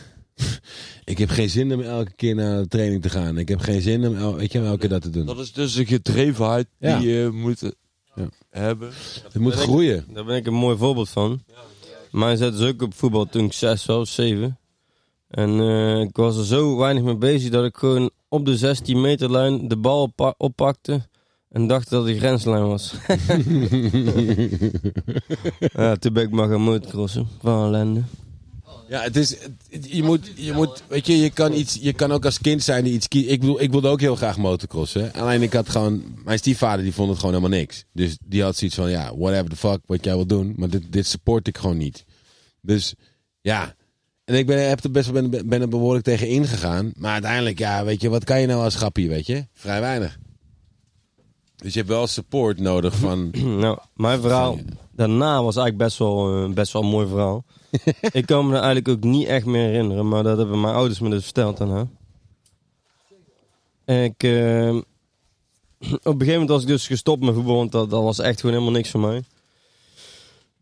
ik 1.05 1.19
heb 1.19 1.29
geen 1.31 1.51
zin 1.51 1.73
om 1.75 1.81
elke 1.81 2.13
keer 2.17 2.35
naar 2.35 2.63
de 2.63 2.69
training 2.69 3.03
te 3.03 3.11
gaan. 3.11 3.39
Ik 3.39 3.49
heb 3.49 3.61
geen 3.61 3.83
zin 3.83 4.07
om 4.07 4.17
el- 4.17 4.35
weet 4.37 4.53
je, 4.53 4.59
elke 4.61 4.79
keer 4.79 4.89
dat 4.89 5.03
te 5.03 5.11
doen. 5.11 5.27
Dat 5.27 5.39
is 5.39 5.53
dus 5.53 5.75
de 5.75 5.87
gedrevenheid 5.87 6.67
Ja. 6.79 6.99
die 6.99 7.09
je 7.09 7.31
moet 7.33 7.61
Ja. 8.15 8.29
hebben. 8.51 8.91
Het 9.25 9.39
moet 9.39 9.55
groeien. 9.55 10.05
Daar 10.13 10.25
ben 10.25 10.37
ik 10.37 10.47
een 10.47 10.55
mooi 10.55 10.77
voorbeeld 10.77 11.09
van. 11.09 11.43
Mij 12.11 12.37
zetten 12.37 12.61
ze 12.61 12.67
ook 12.69 12.83
op 12.83 12.95
voetbal 12.95 13.27
toen 13.27 13.45
ik 13.45 13.53
zes 13.53 13.87
was, 13.87 14.15
zeven. 14.15 14.59
En 15.29 15.61
eh, 15.61 16.01
ik 16.01 16.17
was 16.17 16.37
er 16.37 16.45
zo 16.45 16.77
weinig 16.77 17.03
mee 17.03 17.17
bezig 17.17 17.51
dat 17.51 17.65
ik 17.65 17.77
gewoon 17.77 18.11
op 18.29 18.45
de 18.47 18.57
16 18.57 19.01
meter 19.01 19.31
lijn 19.31 19.69
de 19.69 19.77
bal 19.77 20.03
oppa- 20.03 20.35
oppakte. 20.39 21.09
En 21.51 21.67
dacht 21.67 21.91
dat 21.91 22.07
de 22.07 22.19
grenslijn 22.19 22.67
was. 22.67 22.95
ja, 25.75 25.97
toen 25.97 26.13
ben 26.13 26.23
ik 26.23 26.31
maar 26.31 26.49
gaan 26.49 26.61
motocrossen. 26.61 27.29
Van 27.41 27.65
ellende. 27.67 28.03
Ja, 28.93 29.01
het 29.03 29.17
is, 29.17 29.31
het- 29.71 29.87
je 29.93 30.03
moet, 30.03 30.31
je 30.35 30.53
moet, 30.53 30.83
weet 30.89 31.07
je, 31.07 31.19
je 31.19 31.31
kan 31.31 31.53
iets, 31.53 31.79
je 31.81 31.93
kan 31.93 32.13
ook 32.13 32.25
als 32.25 32.39
kind 32.41 32.63
zijn 32.63 32.85
die 32.85 32.93
iets 32.93 33.09
kiezen. 33.09 33.31
Ik 33.33 33.41
bedoel, 33.41 33.61
ik 33.61 33.71
wilde 33.71 33.89
ook 33.89 34.01
heel 34.01 34.17
graag 34.17 34.37
motocrossen. 34.39 35.13
Alleen 35.13 35.43
ik 35.43 35.53
had 35.53 35.69
gewoon, 35.69 36.03
mijn 36.25 36.39
stiefvader 36.39 36.85
die 36.85 36.93
vond 36.95 37.09
het 37.11 37.19
gewoon 37.19 37.35
helemaal 37.35 37.59
niks. 37.59 37.85
Dus 37.93 38.17
die 38.25 38.43
had 38.43 38.57
zoiets 38.57 38.77
van, 38.77 38.91
ja, 38.91 39.17
whatever 39.17 39.49
the 39.51 39.57
fuck, 39.57 39.79
wat 39.87 40.05
jij 40.05 40.15
wil 40.15 40.27
doen. 40.27 40.53
Maar 40.57 40.69
dit, 40.69 40.93
dit 40.93 41.07
support 41.07 41.49
ik 41.49 41.59
gewoon 41.59 41.77
niet. 41.77 42.05
Dus, 42.61 42.95
ja. 43.41 43.75
En 44.25 44.35
ik 44.35 44.47
ben, 44.47 44.69
heb 44.69 44.85
er 44.85 44.91
best 44.91 45.11
wel, 45.11 45.29
ben, 45.29 45.49
ben 45.49 45.61
er 45.61 45.69
behoorlijk 45.69 46.05
tegen 46.05 46.29
ingegaan. 46.29 46.93
Maar 46.97 47.13
uiteindelijk, 47.13 47.59
ja, 47.59 47.85
weet 47.85 48.01
je, 48.01 48.09
wat 48.09 48.25
kan 48.25 48.41
je 48.41 48.47
nou 48.47 48.63
als 48.63 48.75
grappie, 48.75 49.09
weet 49.09 49.27
je? 49.27 49.47
Vrij 49.53 49.81
weinig. 49.81 50.19
Dus 51.57 51.73
je 51.73 51.79
hebt 51.79 51.91
wel 51.91 52.07
support 52.07 52.59
nodig 52.61 52.97
van, 52.97 53.31
nou, 53.61 53.79
mijn 53.95 54.21
verhaal 54.21 54.59
daarna 55.09 55.43
was 55.43 55.57
eigenlijk 55.57 55.77
best 55.77 55.99
wel, 55.99 56.45
eh, 56.45 56.51
best 56.51 56.73
wel 56.73 56.83
een 56.83 56.89
mooi 56.89 57.07
verhaal. 57.07 57.45
ik 58.13 58.27
kan 58.27 58.47
me 58.47 58.51
er 58.51 58.63
eigenlijk 58.63 58.89
ook 58.89 59.05
niet 59.05 59.27
echt 59.27 59.47
meer 59.47 59.67
herinneren, 59.67 60.09
maar 60.09 60.23
dat 60.23 60.39
hebben 60.39 60.61
mijn 60.61 60.75
ouders 60.75 61.01
me 61.01 61.11
dus 61.11 61.25
verteld 61.25 61.57
daarna. 61.57 61.87
Ik, 63.85 64.23
eh, 64.23 64.75
op 64.75 66.15
een 66.15 66.19
gegeven 66.19 66.33
moment 66.33 66.49
was 66.49 66.63
ik 66.63 66.69
dus 66.69 66.87
gestopt 66.87 67.23
met 67.23 67.35
voetbal, 67.35 67.57
want 67.57 67.73
dat, 67.73 67.91
dat 67.91 68.03
was 68.03 68.19
echt 68.19 68.41
gewoon 68.41 68.55
helemaal 68.55 68.77
niks 68.77 68.91
voor 68.91 69.01
mij. 69.01 69.23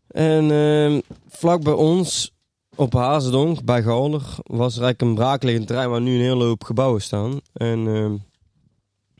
En 0.07 0.51
eh, 0.51 1.15
vlak 1.29 1.63
bij 1.63 1.73
ons, 1.73 2.33
op 2.75 2.93
Hazendonk, 2.93 3.63
bij 3.63 3.83
Gouwer, 3.83 4.21
was 4.43 4.75
er 4.75 4.83
eigenlijk 4.83 5.01
een 5.01 5.15
braakliggend 5.15 5.67
terrein 5.67 5.89
waar 5.89 6.01
nu 6.01 6.15
een 6.15 6.21
hele 6.21 6.43
hoop 6.43 6.63
gebouwen 6.63 7.01
staan. 7.01 7.39
En 7.53 7.87
eh, 7.87 8.11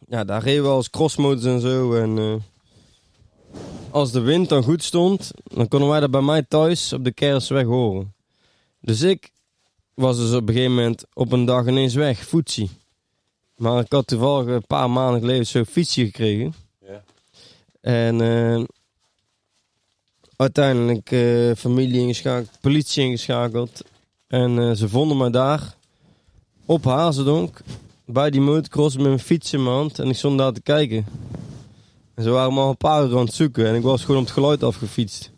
ja, 0.07 0.23
daar 0.23 0.43
reden 0.43 0.63
we 0.63 0.69
als 0.69 0.89
crossmotors 0.89 1.45
en 1.45 1.59
zo. 1.59 1.93
En 1.93 2.17
eh, 2.17 2.33
als 3.91 4.11
de 4.11 4.19
wind 4.19 4.49
dan 4.49 4.63
goed 4.63 4.83
stond, 4.83 5.31
dan 5.43 5.67
konden 5.67 5.89
wij 5.89 5.99
dat 5.99 6.11
bij 6.11 6.21
mij 6.21 6.43
thuis 6.43 6.93
op 6.93 7.03
de 7.03 7.11
Kerstweg 7.11 7.65
horen. 7.65 8.13
Dus 8.81 9.01
ik 9.01 9.31
was 9.93 10.17
dus 10.17 10.33
op 10.33 10.47
een 10.47 10.53
gegeven 10.53 10.75
moment 10.75 11.03
op 11.13 11.31
een 11.31 11.45
dag 11.45 11.67
ineens 11.67 11.93
weg, 11.93 12.25
voetsie. 12.25 12.69
Maar 13.55 13.79
ik 13.79 13.91
had 13.91 14.07
toevallig 14.07 14.47
een 14.47 14.67
paar 14.67 14.89
maanden 14.89 15.19
geleden 15.19 15.47
zo'n 15.47 15.65
fietsje 15.65 16.05
gekregen. 16.05 16.53
Ja. 16.87 17.03
En 17.81 18.21
eh, 18.21 18.63
uiteindelijk 20.35 21.11
eh, 21.11 21.51
familie 21.57 22.01
ingeschakeld, 22.01 22.49
politie 22.61 23.03
ingeschakeld. 23.03 23.81
En 24.27 24.59
eh, 24.59 24.71
ze 24.71 24.89
vonden 24.89 25.17
me 25.17 25.29
daar 25.29 25.75
op 26.65 26.83
Hazendonk 26.83 27.61
bij 28.05 28.29
die 28.29 28.41
motocross 28.41 28.95
met 28.95 29.05
mijn 29.05 29.19
fiets 29.19 29.53
in 29.53 29.63
mijn 29.63 29.75
hand. 29.75 29.99
En 29.99 30.09
ik 30.09 30.15
stond 30.15 30.37
daar 30.37 30.53
te 30.53 30.61
kijken. 30.61 31.05
En 32.13 32.23
ze 32.23 32.29
waren 32.29 32.53
me 32.53 32.59
al 32.59 32.69
een 32.69 32.77
paar 32.77 33.05
uur 33.05 33.17
aan 33.17 33.25
het 33.25 33.33
zoeken. 33.33 33.67
En 33.67 33.75
ik 33.75 33.81
was 33.81 34.01
gewoon 34.01 34.19
op 34.19 34.25
het 34.25 34.33
geluid 34.33 34.63
afgefietst. 34.63 35.31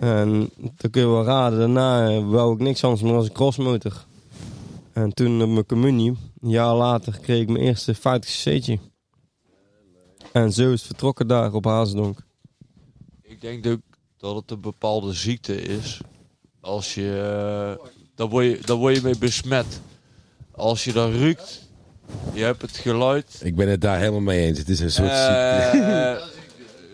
En 0.00 0.50
dan 0.56 0.90
kun 0.90 1.02
je 1.02 1.08
wel 1.08 1.24
raden, 1.24 1.58
daarna 1.58 2.08
eh, 2.08 2.28
wou 2.28 2.54
ik 2.54 2.60
niks 2.60 2.84
anders 2.84 3.02
meer 3.02 3.14
als 3.14 3.26
een 3.26 3.32
crossmotor. 3.32 4.06
En 4.92 5.14
toen 5.14 5.42
op 5.42 5.48
mijn 5.48 5.66
communie, 5.66 6.16
een 6.40 6.50
jaar 6.50 6.74
later, 6.74 7.18
kreeg 7.20 7.40
ik 7.40 7.48
mijn 7.48 7.64
eerste 7.64 7.94
50 7.94 8.30
cc'tje. 8.30 8.78
En 10.32 10.52
zo 10.52 10.72
is 10.72 10.82
vertrokken 10.82 11.26
daar 11.26 11.52
op 11.52 11.64
Hazendonk. 11.64 12.18
Ik 13.22 13.40
denk 13.40 13.66
ook 13.66 13.80
dat 14.16 14.34
het 14.34 14.50
een 14.50 14.60
bepaalde 14.60 15.12
ziekte 15.12 15.62
is. 15.62 16.00
Als 16.60 16.94
je, 16.94 17.10
eh, 17.78 17.86
daar, 18.14 18.28
word 18.28 18.44
je, 18.44 18.60
daar 18.64 18.76
word 18.76 18.96
je 18.96 19.02
mee 19.02 19.18
besmet. 19.18 19.80
Als 20.50 20.84
je 20.84 20.92
dat 20.92 21.12
ruikt, 21.12 21.63
je 22.32 22.44
hebt 22.44 22.62
het 22.62 22.76
geluid. 22.76 23.40
Ik 23.42 23.54
ben 23.54 23.68
het 23.68 23.80
daar 23.80 23.98
helemaal 23.98 24.20
mee 24.20 24.46
eens. 24.46 24.58
Het 24.58 24.68
is 24.68 24.80
een 24.80 24.90
soort 24.90 25.08
ziekte. 25.08 26.28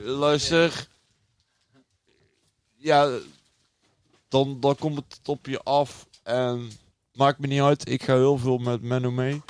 Eh, 0.04 0.12
luister. 0.24 0.88
Ja, 2.76 3.18
dan, 4.28 4.60
dan 4.60 4.76
komt 4.76 4.96
het 4.96 5.28
op 5.28 5.46
je 5.46 5.62
af. 5.62 6.06
En 6.22 6.70
maakt 7.12 7.38
me 7.38 7.46
niet 7.46 7.60
uit. 7.60 7.88
Ik 7.88 8.02
ga 8.02 8.14
heel 8.14 8.38
veel 8.38 8.58
met 8.58 8.82
Menno 8.82 9.10
mee. 9.10 9.42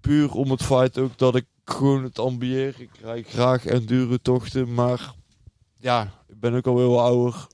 Puur 0.00 0.32
om 0.32 0.50
het 0.50 0.62
feit 0.62 0.98
ook 0.98 1.18
dat 1.18 1.34
ik 1.34 1.46
gewoon 1.64 2.02
het 2.02 2.18
ambieer. 2.18 2.80
Ik 2.80 2.90
rijd 3.02 3.26
graag 3.26 3.66
enduro 3.66 4.16
tochten. 4.16 4.74
Maar 4.74 5.14
ja, 5.78 6.12
ik 6.28 6.40
ben 6.40 6.54
ook 6.54 6.66
al 6.66 6.78
heel 6.78 7.00
ouder. 7.00 7.46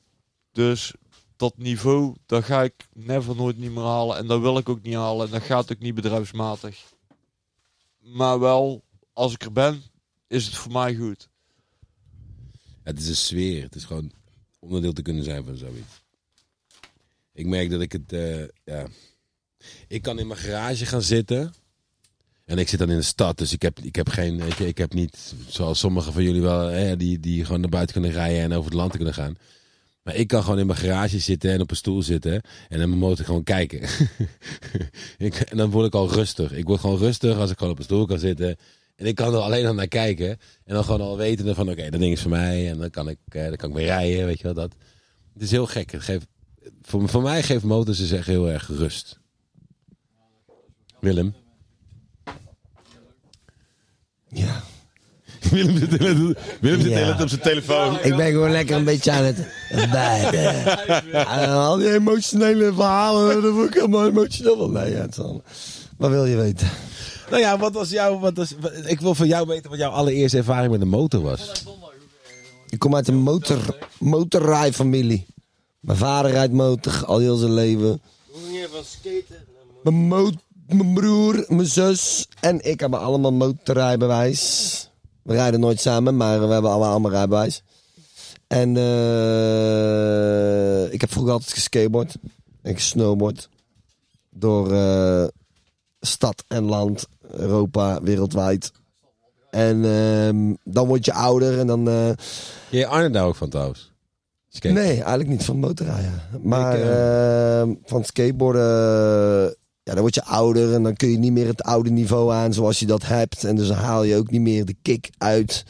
Dus 0.53 0.95
dat 1.43 1.59
niveau, 1.59 2.15
dat 2.27 2.45
ga 2.45 2.63
ik 2.63 2.75
never 2.93 3.37
nooit 3.37 3.59
niet 3.59 3.71
meer 3.71 3.85
halen. 3.85 4.17
En 4.17 4.27
dat 4.27 4.41
wil 4.41 4.59
ik 4.59 4.69
ook 4.69 4.83
niet 4.83 4.95
halen. 4.95 5.27
En 5.27 5.33
dat 5.33 5.43
gaat 5.43 5.73
ook 5.73 5.79
niet 5.79 5.95
bedrijfsmatig. 5.95 6.93
Maar 7.99 8.41
wel, 8.41 8.83
als 9.13 9.33
ik 9.33 9.43
er 9.43 9.53
ben, 9.53 9.83
is 10.27 10.45
het 10.45 10.55
voor 10.55 10.73
mij 10.73 10.95
goed. 10.95 11.29
Het 12.83 13.01
is 13.01 13.09
een 13.09 13.17
sfeer. 13.17 13.63
Het 13.63 13.75
is 13.75 13.85
gewoon 13.85 14.13
onderdeel 14.59 14.93
te 14.93 15.03
kunnen 15.03 15.25
zijn 15.25 15.45
van 15.45 15.57
zoiets. 15.57 16.03
Ik 17.33 17.47
merk 17.47 17.71
dat 17.71 17.81
ik 17.81 17.93
het, 17.93 18.13
eh, 18.13 18.45
ja. 18.65 18.87
Ik 19.89 20.03
kan 20.03 20.19
in 20.19 20.27
mijn 20.27 20.41
garage 20.41 20.87
gaan 20.87 21.03
zitten. 21.03 21.55
En 22.45 22.59
ik 22.59 22.69
zit 22.69 22.79
dan 22.79 22.91
in 22.91 22.97
de 22.97 23.03
stad, 23.03 23.39
dus 23.39 23.53
ik 23.53 23.63
heb, 23.63 23.79
ik 23.79 23.97
heb 23.97 24.09
geen, 24.09 24.39
weet 24.39 24.57
je, 24.57 24.67
ik 24.67 24.79
heb 24.79 24.93
niet, 24.93 25.35
zoals 25.49 25.79
sommigen 25.79 26.13
van 26.13 26.23
jullie 26.23 26.41
wel, 26.41 26.69
hè, 26.69 26.97
die, 26.97 27.21
die 27.21 27.45
gewoon 27.45 27.61
naar 27.61 27.71
buiten 27.71 27.95
kunnen 27.95 28.13
rijden 28.13 28.43
en 28.43 28.53
over 28.53 28.71
het 28.71 28.81
land 28.81 28.97
kunnen 28.97 29.15
gaan. 29.15 29.37
Maar 30.03 30.15
ik 30.15 30.27
kan 30.27 30.43
gewoon 30.43 30.59
in 30.59 30.67
mijn 30.67 30.79
garage 30.79 31.19
zitten 31.19 31.51
en 31.51 31.61
op 31.61 31.71
een 31.71 31.77
stoel 31.77 32.03
zitten 32.03 32.33
en 32.69 32.81
in 32.81 32.89
mijn 32.89 33.01
motor 33.01 33.25
gewoon 33.25 33.43
kijken. 33.43 33.81
ik, 35.19 35.35
en 35.35 35.57
dan 35.57 35.71
word 35.71 35.87
ik 35.87 35.95
al 35.95 36.13
rustig. 36.13 36.53
Ik 36.53 36.67
word 36.67 36.81
gewoon 36.81 36.99
rustig 36.99 37.39
als 37.39 37.51
ik 37.51 37.59
gewoon 37.59 37.73
op 37.73 37.79
een 37.79 37.85
stoel 37.85 38.07
kan 38.07 38.19
zitten. 38.19 38.57
En 38.97 39.07
ik 39.07 39.15
kan 39.15 39.35
er 39.35 39.41
alleen 39.41 39.67
al 39.67 39.75
naar 39.75 39.89
kijken. 39.89 40.29
En 40.65 40.75
dan 40.75 40.85
gewoon 40.85 41.01
al 41.01 41.17
weten 41.17 41.55
van, 41.55 41.71
oké, 41.71 41.91
dat 41.91 42.01
ding 42.01 42.13
is 42.13 42.21
voor 42.21 42.31
mij. 42.31 42.71
En 42.71 42.79
dan 42.79 42.91
kan 42.91 43.09
ik, 43.09 43.19
eh, 43.29 43.43
dan 43.43 43.57
kan 43.57 43.69
ik 43.69 43.75
weer 43.75 43.85
rijden, 43.85 44.27
weet 44.27 44.39
je 44.39 44.45
wel, 44.45 44.55
dat. 44.55 44.75
Het 45.33 45.43
is 45.43 45.51
heel 45.51 45.67
gek. 45.67 45.93
Het 45.93 46.03
geeft, 46.03 46.27
voor, 46.83 47.09
voor 47.09 47.23
mij 47.23 47.43
geeft 47.43 47.65
motors 47.65 47.99
dus 47.99 48.11
echt 48.11 48.27
heel 48.27 48.51
erg 48.51 48.69
rust. 48.69 49.21
Willem? 51.01 51.35
Ja. 54.29 54.63
Willem 55.53 55.79
zit, 55.79 55.99
Willem 56.61 56.89
Ja. 56.89 56.99
het 56.99 57.23
op 57.23 57.29
zijn 57.29 57.41
telefoon. 57.41 57.99
Ik 58.03 58.17
ben 58.17 58.31
gewoon 58.31 58.51
lekker 58.51 58.77
een 58.77 58.85
beetje 58.85 59.11
aan 59.11 59.25
het 59.25 59.37
bijten. 59.91 60.77
En 61.27 61.49
al 61.69 61.77
die 61.77 61.95
emotionele 61.95 62.73
verhalen, 62.75 63.43
dat 63.43 63.53
word 63.53 63.69
ik 63.69 63.75
helemaal 63.75 64.07
emotioneel 64.07 64.57
van. 64.57 64.73
Nee, 64.73 64.91
ja, 64.91 65.01
het 65.01 65.11
is 65.11 65.19
al- 65.19 65.43
Wat 65.97 66.11
wil 66.11 66.25
je 66.25 66.37
weten? 66.37 66.69
Nou 67.31 67.43
ja, 67.43 67.59
wat 67.59 67.73
was 67.73 67.91
jouw... 67.91 68.19
Wat 68.19 68.37
was, 68.37 68.55
wat- 68.61 68.73
ik 68.85 69.01
wil 69.01 69.15
van 69.15 69.27
jou 69.27 69.47
weten 69.47 69.71
wat 69.71 69.79
jouw 69.79 69.91
allereerste 69.91 70.37
ervaring 70.37 70.73
met 70.73 70.81
een 70.81 70.89
motor 70.89 71.21
was. 71.23 71.65
Ik 72.69 72.79
kom 72.79 72.95
uit 72.95 73.09
een 73.09 73.17
motor, 73.17 73.59
motorrijfamilie. 73.99 75.27
Mijn 75.81 75.99
vader 75.99 76.31
rijdt 76.31 76.53
motor 76.53 77.05
al 77.07 77.19
heel 77.19 77.37
zijn 77.37 77.53
leven. 77.55 78.01
Hoe 78.31 78.41
ging 78.45 78.57
je 78.59 78.69
van 78.73 78.83
skaten? 78.85 79.45
Mijn, 79.83 79.97
mo- 79.97 80.31
mijn 80.67 80.95
broer, 80.95 81.45
mijn 81.49 81.67
zus 81.69 82.27
en 82.41 82.65
ik 82.71 82.81
hebben 82.81 83.01
allemaal 83.01 83.33
motorrijbewijs. 83.33 84.91
We 85.23 85.33
rijden 85.33 85.61
nooit 85.61 85.81
samen, 85.81 86.17
maar 86.17 86.47
we 86.47 86.53
hebben 86.53 86.71
allemaal, 86.71 86.91
allemaal 86.91 87.11
rijbewijs. 87.11 87.63
En 88.47 88.77
eh, 88.77 90.93
ik 90.93 91.01
heb 91.01 91.11
vroeger 91.13 91.33
altijd 91.33 91.53
geskateboard 91.53 92.15
en 92.63 92.75
gesnowboard. 92.75 93.49
Door 94.31 94.73
eh, 94.73 95.25
stad 96.01 96.45
en 96.49 96.65
land, 96.65 97.07
Europa, 97.31 98.03
wereldwijd. 98.03 98.73
En 99.51 99.85
ehm, 99.85 100.55
dan 100.65 100.87
word 100.87 101.05
je 101.05 101.13
ouder 101.13 101.59
en 101.59 101.67
dan... 101.67 101.89
eh, 101.89 102.11
Je 102.71 102.87
Arne 102.87 103.11
daar 103.11 103.27
ook 103.27 103.37
van 103.37 103.49
trouwens? 103.49 103.91
Skate. 104.49 104.75
Nee, 104.75 104.93
eigenlijk 104.93 105.29
niet 105.29 105.45
van 105.45 105.59
motorrijden. 105.59 106.23
Maar 106.43 106.79
Ik, 106.79 106.85
eh, 106.85 107.75
van 107.85 108.05
skateboarden, 108.05 109.57
ja, 109.83 109.93
dan 109.93 110.01
word 110.01 110.15
je 110.15 110.25
ouder 110.25 110.75
en 110.75 110.83
dan 110.83 110.97
kun 110.97 111.11
je 111.11 111.19
niet 111.19 111.33
meer 111.33 111.47
het 111.47 111.63
oude 111.63 111.91
niveau 111.91 112.33
aan 112.33 112.53
zoals 112.53 112.79
je 112.79 112.87
dat 112.87 113.07
hebt. 113.07 113.45
En 113.45 113.57
dus 113.57 113.71
haal 113.71 114.03
je 114.03 114.17
ook 114.17 114.31
niet 114.31 114.41
meer 114.41 114.65
de 114.65 114.77
kick 114.83 115.11
uit, 115.19 115.65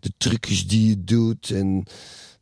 de 0.00 0.12
trucjes 0.16 0.66
die 0.66 0.88
je 0.88 1.04
doet. 1.04 1.50
En 1.50 1.86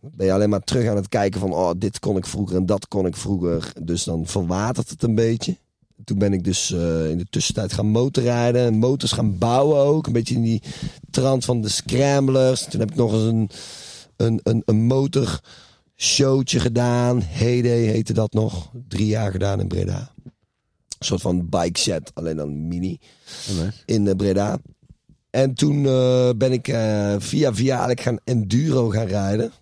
ben 0.00 0.26
je 0.26 0.32
alleen 0.32 0.50
maar 0.50 0.64
terug 0.64 0.88
aan 0.88 0.96
het 0.96 1.08
kijken 1.08 1.40
van, 1.40 1.52
oh, 1.52 1.70
dit 1.76 1.98
kon 1.98 2.16
ik 2.16 2.26
vroeger 2.26 2.56
en 2.56 2.66
dat 2.66 2.88
kon 2.88 3.06
ik 3.06 3.16
vroeger. 3.16 3.72
Dus 3.82 4.04
dan 4.04 4.26
verwatert 4.26 4.90
het 4.90 5.02
een 5.02 5.14
beetje. 5.14 5.56
Toen 6.04 6.18
ben 6.18 6.32
ik 6.32 6.44
dus 6.44 6.72
eh, 6.72 7.10
in 7.10 7.18
de 7.18 7.26
tussentijd 7.30 7.72
gaan 7.72 7.86
motorrijden 7.86 8.66
en 8.66 8.78
motors 8.78 9.12
gaan 9.12 9.38
bouwen 9.38 9.78
ook. 9.78 10.06
Een 10.06 10.12
beetje 10.12 10.34
in 10.34 10.42
die 10.42 10.62
trant 11.10 11.44
van 11.44 11.60
de 11.60 11.68
scramblers. 11.68 12.64
Toen 12.64 12.80
heb 12.80 12.90
ik 12.90 12.96
nog 12.96 13.12
eens 13.12 13.22
een, 13.22 13.50
een, 14.16 14.40
een, 14.42 14.62
een 14.64 14.84
motor 14.84 15.40
showtje 15.96 16.60
gedaan. 16.60 17.22
Heyday 17.22 17.78
heette 17.78 18.12
dat 18.12 18.32
nog. 18.32 18.70
Drie 18.88 19.06
jaar 19.06 19.30
gedaan 19.30 19.60
in 19.60 19.68
Breda. 19.68 20.14
Een 20.98 21.06
soort 21.06 21.20
van 21.20 21.48
bike 21.48 21.78
set, 21.78 22.10
alleen 22.14 22.36
dan 22.36 22.68
mini. 22.68 22.98
Oh. 23.50 23.66
In 23.84 24.08
eh, 24.08 24.14
Breda. 24.14 24.58
En 25.30 25.54
toen 25.54 25.86
eh, 25.86 26.30
ben 26.36 26.52
ik 26.52 26.68
eh, 26.68 27.14
via 27.18 27.54
via 27.54 27.70
eigenlijk 27.70 28.00
gaan 28.00 28.18
enduro 28.24 28.88
gaan 28.88 29.06
rijden. 29.06 29.52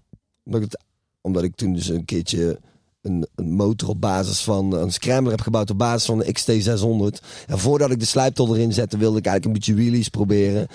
Omdat 0.44 0.62
ik, 0.62 0.70
het, 0.70 0.82
omdat 1.20 1.42
ik 1.42 1.54
toen 1.54 1.72
dus 1.72 1.88
een 1.88 2.04
keertje 2.04 2.58
een, 3.02 3.26
een 3.34 3.52
motor 3.52 3.88
op 3.88 4.00
basis 4.00 4.40
van 4.40 4.72
een 4.72 4.92
scrambler 4.92 5.32
heb 5.32 5.40
gebouwd 5.40 5.70
op 5.70 5.78
basis 5.78 6.06
van 6.06 6.18
de 6.18 6.34
XT600. 6.38 7.24
En 7.46 7.58
voordat 7.58 7.90
ik 7.90 8.00
de 8.00 8.06
slijptol 8.06 8.56
erin 8.56 8.72
zette, 8.72 8.96
wilde 8.96 9.18
ik 9.18 9.26
eigenlijk 9.26 9.44
een 9.44 9.60
beetje 9.64 9.82
wheelies 9.82 10.08
proberen. 10.08 10.66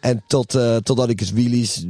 En 0.00 0.24
tot, 0.26 0.50
totdat 0.82 1.08
ik 1.08 1.20
het 1.20 1.32
wheelies 1.32 1.86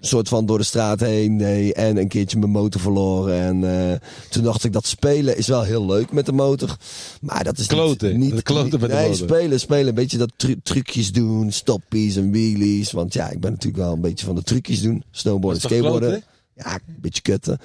soort 0.00 0.28
van 0.28 0.46
door 0.46 0.58
de 0.58 0.64
straat 0.64 1.00
heen 1.00 1.38
deed 1.38 1.72
en 1.72 1.96
een 1.96 2.08
keertje 2.08 2.38
mijn 2.38 2.50
motor 2.50 2.80
verloren. 2.80 3.40
En 3.40 3.90
eh, 3.90 3.96
toen 4.30 4.42
dacht 4.42 4.64
ik 4.64 4.72
dat 4.72 4.86
spelen 4.86 5.36
is 5.36 5.46
wel 5.46 5.62
heel 5.62 5.86
leuk 5.86 6.12
met 6.12 6.26
de 6.26 6.32
motor. 6.32 6.76
Maar 7.20 7.44
dat 7.44 7.58
is 7.58 7.66
Kloten. 7.66 8.18
niet... 8.18 8.32
niet 8.32 8.42
Kloten 8.42 8.80
met 8.80 8.90
de 8.90 8.96
nee, 8.96 9.08
motor. 9.08 9.28
spelen, 9.28 9.60
spelen. 9.60 9.88
Een 9.88 9.94
beetje 9.94 10.18
dat 10.18 10.32
tru- 10.36 10.60
trucjes 10.62 11.12
doen, 11.12 11.52
stoppies 11.52 12.16
en 12.16 12.30
wheelies. 12.30 12.92
Want 12.92 13.12
ja, 13.12 13.30
ik 13.30 13.40
ben 13.40 13.50
natuurlijk 13.50 13.82
wel 13.82 13.92
een 13.92 14.00
beetje 14.00 14.26
van 14.26 14.34
de 14.34 14.42
trucjes 14.42 14.82
doen. 14.82 15.02
Snowboarden, 15.10 15.60
skateboarden. 15.60 16.08
kloten? 16.08 16.24
Ja, 16.64 16.72
een 16.74 16.96
beetje 17.00 17.22
kutten. 17.22 17.58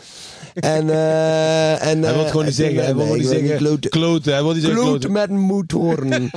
En, 0.54 0.90
eh 0.90 1.88
en 1.88 2.02
Hij 2.04 2.14
wil 2.14 2.24
eh, 2.24 2.30
gewoon 2.30 2.46
niet 2.46 2.60
en 2.60 2.64
zeggen. 2.64 2.84
Hij 2.84 2.94
toen- 2.94 3.06
wil 3.06 3.16
niet 3.16 3.28
zeggen. 3.28 3.58
kloten. 3.58 3.90
Kloten. 3.90 4.34
Hij 4.34 4.44
wil 4.44 4.54
niet 4.54 4.64
zeggen 4.64 4.82
kloten. 4.82 5.12
met 5.12 5.30
een 5.30 5.40
moedhoorn. 5.40 6.32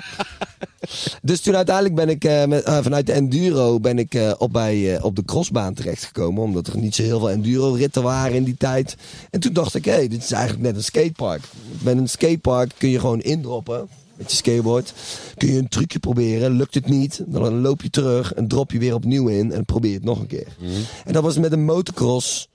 dus 1.23 1.41
toen 1.41 1.57
uiteindelijk 1.57 1.95
ben 1.95 2.09
ik 2.09 2.25
eh, 2.25 2.45
met, 2.45 2.63
eh, 2.63 2.79
vanuit 2.83 3.07
de 3.07 3.13
enduro 3.13 3.81
ben 3.81 3.99
ik 3.99 4.15
eh, 4.15 4.33
op, 4.39 4.53
bij, 4.53 4.97
eh, 4.97 5.05
op 5.05 5.17
de 5.17 5.25
crossbaan 5.25 5.75
terechtgekomen. 5.75 6.43
Omdat 6.43 6.67
er 6.67 6.77
niet 6.79 6.95
zo 6.95 7.03
heel 7.03 7.19
veel 7.19 7.31
enduro 7.31 7.73
ritten 7.73 8.03
waren 8.03 8.37
in 8.37 8.45
die 8.45 8.57
tijd. 8.59 8.97
En 9.31 9.41
toen 9.41 9.53
dacht 9.53 9.75
ik, 9.75 9.85
hé, 9.85 9.93
hey, 9.93 10.09
dit 10.09 10.23
is 10.23 10.33
eigenlijk 10.33 10.63
net 10.63 10.77
een 10.77 10.83
skatepark. 10.85 11.43
Met 11.83 11.97
een 11.97 12.09
skatepark 12.09 12.73
kun 12.79 12.89
je 12.89 13.01
gewoon 13.01 13.21
indroppen. 13.21 13.89
Met 14.17 14.31
je 14.31 14.37
skateboard. 14.37 14.93
Kun 15.37 15.53
je 15.53 15.59
een 15.59 15.69
trucje 15.69 15.99
proberen. 15.99 16.51
Lukt 16.57 16.75
het 16.75 16.89
niet. 16.89 17.23
Dan 17.27 17.61
loop 17.61 17.83
je 17.83 17.91
terug 17.91 18.35
en 18.35 18.49
drop 18.49 18.73
je 18.73 18.79
weer 18.79 18.95
opnieuw 18.95 19.29
in. 19.29 19.53
En 19.53 19.65
probeer 19.65 19.95
het 19.95 20.05
nog 20.05 20.21
een 20.21 20.27
keer. 20.27 20.47
En 21.05 21.13
dat 21.13 21.23
was 21.23 21.39
met 21.39 21.53
een 21.53 21.65
motocross. 21.65 22.48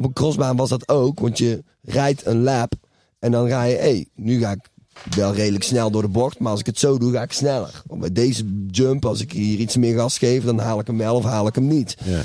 Op 0.00 0.06
een 0.06 0.12
crossbaan 0.12 0.56
was 0.56 0.68
dat 0.68 0.88
ook. 0.88 1.20
Want 1.20 1.38
je 1.38 1.62
rijdt 1.82 2.26
een 2.26 2.42
lap. 2.42 2.72
En 3.18 3.30
dan 3.30 3.48
ga 3.48 3.62
je, 3.62 3.74
hé, 3.74 3.80
hey, 3.80 4.08
nu 4.14 4.38
ga 4.38 4.50
ik 4.50 4.70
wel 5.14 5.34
redelijk 5.34 5.64
snel 5.64 5.90
door 5.90 6.02
de 6.02 6.08
bocht. 6.08 6.38
Maar 6.38 6.50
als 6.50 6.60
ik 6.60 6.66
het 6.66 6.78
zo 6.78 6.98
doe, 6.98 7.12
ga 7.12 7.22
ik 7.22 7.32
sneller. 7.32 7.82
Want 7.86 8.00
bij 8.00 8.12
deze 8.12 8.44
jump, 8.66 9.04
als 9.04 9.20
ik 9.20 9.32
hier 9.32 9.58
iets 9.58 9.76
meer 9.76 9.96
gas 9.96 10.18
geef, 10.18 10.44
dan 10.44 10.58
haal 10.58 10.80
ik 10.80 10.86
hem 10.86 10.98
wel 10.98 11.14
of 11.14 11.24
haal 11.24 11.46
ik 11.46 11.54
hem 11.54 11.66
niet. 11.66 11.96
Ja. 12.04 12.22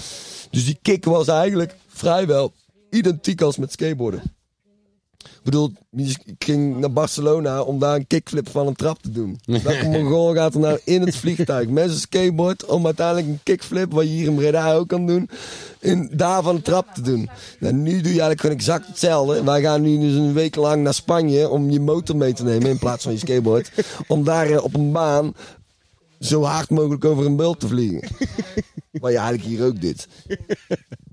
Dus 0.49 0.65
die 0.65 0.77
kick 0.81 1.05
was 1.05 1.27
eigenlijk 1.27 1.75
vrijwel 1.87 2.53
identiek 2.89 3.41
als 3.41 3.57
met 3.57 3.71
skateboarden. 3.71 4.21
Ik 5.25 5.43
bedoel, 5.43 5.71
ik 6.25 6.35
ging 6.39 6.77
naar 6.77 6.91
Barcelona 6.91 7.61
om 7.61 7.79
daar 7.79 7.95
een 7.95 8.07
kickflip 8.07 8.49
van 8.49 8.67
een 8.67 8.75
trap 8.75 9.01
te 9.01 9.11
doen. 9.11 9.39
Welke 9.45 9.87
Mongool 9.93 10.33
gaat 10.33 10.53
er 10.53 10.59
nou 10.59 10.79
in 10.83 11.01
het 11.01 11.15
vliegtuig 11.15 11.67
met 11.67 11.87
zijn 11.87 11.99
skateboard 11.99 12.65
om 12.65 12.85
uiteindelijk 12.85 13.27
een 13.27 13.39
kickflip, 13.43 13.91
wat 13.91 14.03
je 14.03 14.09
hier 14.09 14.27
in 14.27 14.35
Breda 14.35 14.73
ook 14.73 14.87
kan 14.87 15.07
doen, 15.07 15.29
in, 15.79 16.09
daar 16.13 16.43
van 16.43 16.55
de 16.55 16.61
trap 16.61 16.93
te 16.93 17.01
doen. 17.01 17.29
Nou, 17.59 17.73
nu 17.73 17.91
doe 17.91 17.99
je 17.99 18.07
eigenlijk 18.07 18.41
gewoon 18.41 18.55
exact 18.55 18.87
hetzelfde. 18.87 19.43
Wij 19.43 19.61
gaan 19.61 19.81
nu 19.81 19.99
dus 19.99 20.13
een 20.13 20.33
week 20.33 20.55
lang 20.55 20.83
naar 20.83 20.93
Spanje 20.93 21.49
om 21.49 21.69
je 21.69 21.79
motor 21.79 22.15
mee 22.15 22.33
te 22.33 22.43
nemen 22.43 22.69
in 22.69 22.79
plaats 22.79 23.03
van 23.03 23.11
je 23.13 23.19
skateboard. 23.19 23.71
Om 24.07 24.23
daar 24.23 24.49
eh, 24.49 24.63
op 24.63 24.73
een 24.73 24.91
baan 24.91 25.33
zo 26.19 26.43
hard 26.43 26.69
mogelijk 26.69 27.05
over 27.05 27.25
een 27.25 27.35
bult 27.35 27.59
te 27.59 27.67
vliegen. 27.67 28.09
Wat 28.91 29.11
je 29.11 29.17
eigenlijk 29.17 29.47
hier 29.47 29.65
ook 29.65 29.81
doet. 29.81 30.07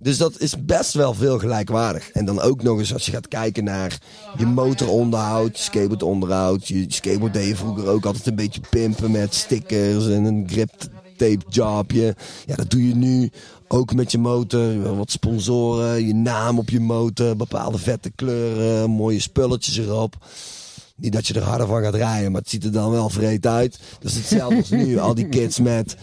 Dus 0.02 0.18
dat 0.18 0.40
is 0.40 0.64
best 0.64 0.92
wel 0.92 1.14
veel 1.14 1.38
gelijkwaardig. 1.38 2.10
En 2.10 2.24
dan 2.24 2.40
ook 2.40 2.62
nog 2.62 2.78
eens 2.78 2.92
als 2.92 3.06
je 3.06 3.12
gaat 3.12 3.28
kijken 3.28 3.64
naar 3.64 3.98
je 4.38 4.46
motoronderhoud, 4.46 5.58
je 5.58 5.62
skateboardonderhoud. 5.62 6.68
Je 6.68 6.84
skateboard 6.88 7.32
deed 7.32 7.48
je 7.48 7.56
vroeger 7.56 7.86
ook 7.88 8.06
altijd 8.06 8.26
een 8.26 8.34
beetje 8.34 8.60
pimpen 8.70 9.10
met 9.10 9.34
stickers 9.34 10.08
en 10.08 10.24
een 10.24 10.48
grip 10.50 10.70
tape 11.16 11.44
jobje. 11.48 12.16
Ja, 12.46 12.54
dat 12.54 12.70
doe 12.70 12.88
je 12.88 12.94
nu 12.94 13.30
ook 13.68 13.94
met 13.94 14.12
je 14.12 14.18
motor. 14.18 14.96
Wat 14.96 15.10
sponsoren, 15.10 16.06
je 16.06 16.14
naam 16.14 16.58
op 16.58 16.70
je 16.70 16.80
motor, 16.80 17.36
bepaalde 17.36 17.78
vette 17.78 18.10
kleuren, 18.10 18.90
mooie 18.90 19.20
spulletjes 19.20 19.76
erop. 19.76 20.16
Niet 20.96 21.12
dat 21.12 21.26
je 21.26 21.34
er 21.34 21.42
harder 21.42 21.66
van 21.66 21.82
gaat 21.82 21.94
rijden, 21.94 22.32
maar 22.32 22.40
het 22.40 22.50
ziet 22.50 22.64
er 22.64 22.72
dan 22.72 22.90
wel 22.90 23.08
vreed 23.08 23.46
uit. 23.46 23.78
Dat 24.00 24.10
is 24.10 24.16
hetzelfde 24.16 24.56
als 24.56 24.70
nu. 24.70 24.98
Al 24.98 25.14
die 25.14 25.28
kids 25.28 25.58
met 25.58 25.96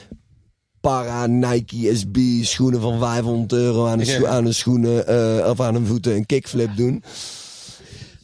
para, 0.82 1.26
Nike, 1.28 1.96
SB, 1.96 2.18
schoenen 2.44 2.82
van 2.82 3.00
500 3.00 3.52
euro 3.54 3.86
aan 3.88 4.06
scho- 4.06 4.26
aan 4.26 4.54
schoenen 4.54 5.08
eh, 5.08 5.50
of 5.50 5.60
aan 5.62 5.74
hun 5.74 5.86
voeten 5.86 6.16
een 6.16 6.26
kickflip 6.26 6.76
doen. 6.76 7.04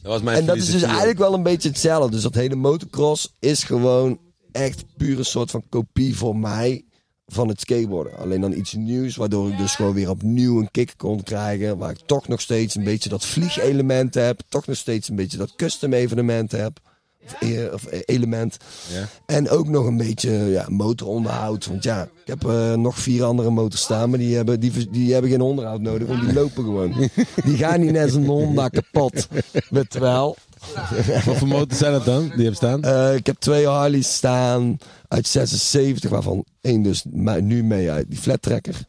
Dat 0.02 0.12
was 0.12 0.22
mijn 0.22 0.36
En 0.38 0.46
dat 0.46 0.56
is 0.56 0.70
dus 0.70 0.82
eigenlijk 0.82 1.18
wel 1.18 1.34
een 1.34 1.42
beetje 1.42 1.68
hetzelfde. 1.68 2.10
Dus 2.10 2.22
dat 2.22 2.34
hele 2.34 2.54
motocross 2.54 3.32
is 3.38 3.62
gewoon 3.64 4.18
echt 4.52 4.84
puur 4.96 5.18
een 5.18 5.24
soort 5.24 5.50
van 5.50 5.62
kopie 5.68 6.16
voor 6.16 6.36
mij 6.36 6.84
van 7.26 7.48
het 7.48 7.60
skateboarden. 7.60 8.18
Alleen 8.18 8.40
dan 8.40 8.52
iets 8.52 8.72
nieuws, 8.72 9.16
waardoor 9.16 9.48
ik 9.50 9.56
dus 9.58 9.74
gewoon 9.74 9.94
weer 9.94 10.10
opnieuw 10.10 10.60
een 10.60 10.70
kick 10.70 10.94
kon 10.96 11.22
krijgen. 11.22 11.78
Waar 11.78 11.90
ik 11.90 12.00
toch 12.06 12.28
nog 12.28 12.40
steeds 12.40 12.74
een 12.74 12.84
beetje 12.84 13.08
dat 13.08 13.24
vliegelement 13.26 14.14
heb. 14.14 14.40
Toch 14.48 14.66
nog 14.66 14.76
steeds 14.76 15.08
een 15.08 15.16
beetje 15.16 15.38
dat 15.38 15.54
custom 15.56 15.92
evenement 15.92 16.52
heb. 16.52 16.80
Of, 17.26 17.40
e- 17.40 17.68
of 17.72 17.84
e- 17.90 18.02
element. 18.04 18.56
Ja. 18.92 19.08
En 19.26 19.50
ook 19.50 19.68
nog 19.68 19.86
een 19.86 19.96
beetje 19.96 20.30
ja, 20.30 20.64
motoronderhoud. 20.68 21.66
Want 21.66 21.82
ja, 21.82 22.02
ik 22.02 22.26
heb 22.26 22.44
eh, 22.44 22.74
nog 22.74 22.98
vier 22.98 23.24
andere 23.24 23.50
motors 23.50 23.82
staan, 23.82 24.10
maar 24.10 24.18
die 24.18 24.36
hebben, 24.36 24.60
die, 24.60 24.90
die 24.90 25.12
hebben 25.12 25.30
geen 25.30 25.40
onderhoud 25.40 25.80
nodig, 25.80 26.08
want 26.08 26.20
die 26.20 26.32
lopen 26.32 26.64
gewoon. 26.64 27.10
Die 27.44 27.56
gaan 27.56 27.80
niet 27.80 27.92
net 27.92 28.14
een 28.14 28.26
Honda 28.26 28.68
kapot. 28.68 29.28
Met 29.70 29.94
wel. 29.94 30.36
Wat 31.24 31.36
voor 31.36 31.48
motors 31.48 31.78
zijn 31.78 31.92
dat 31.92 32.04
dan? 32.04 32.22
Die 32.22 32.30
hebben 32.30 32.54
staan? 32.54 32.82
Eh, 32.82 33.14
ik 33.14 33.26
heb 33.26 33.36
twee 33.38 33.66
Harleys 33.66 34.14
staan 34.14 34.78
uit 35.08 35.26
76, 35.26 36.10
waarvan 36.10 36.44
één 36.60 36.82
dus 36.82 37.04
nu 37.40 37.64
mee 37.64 37.90
uit. 37.90 38.10
Die 38.10 38.18
flat 38.18 38.42
tracker. 38.42 38.86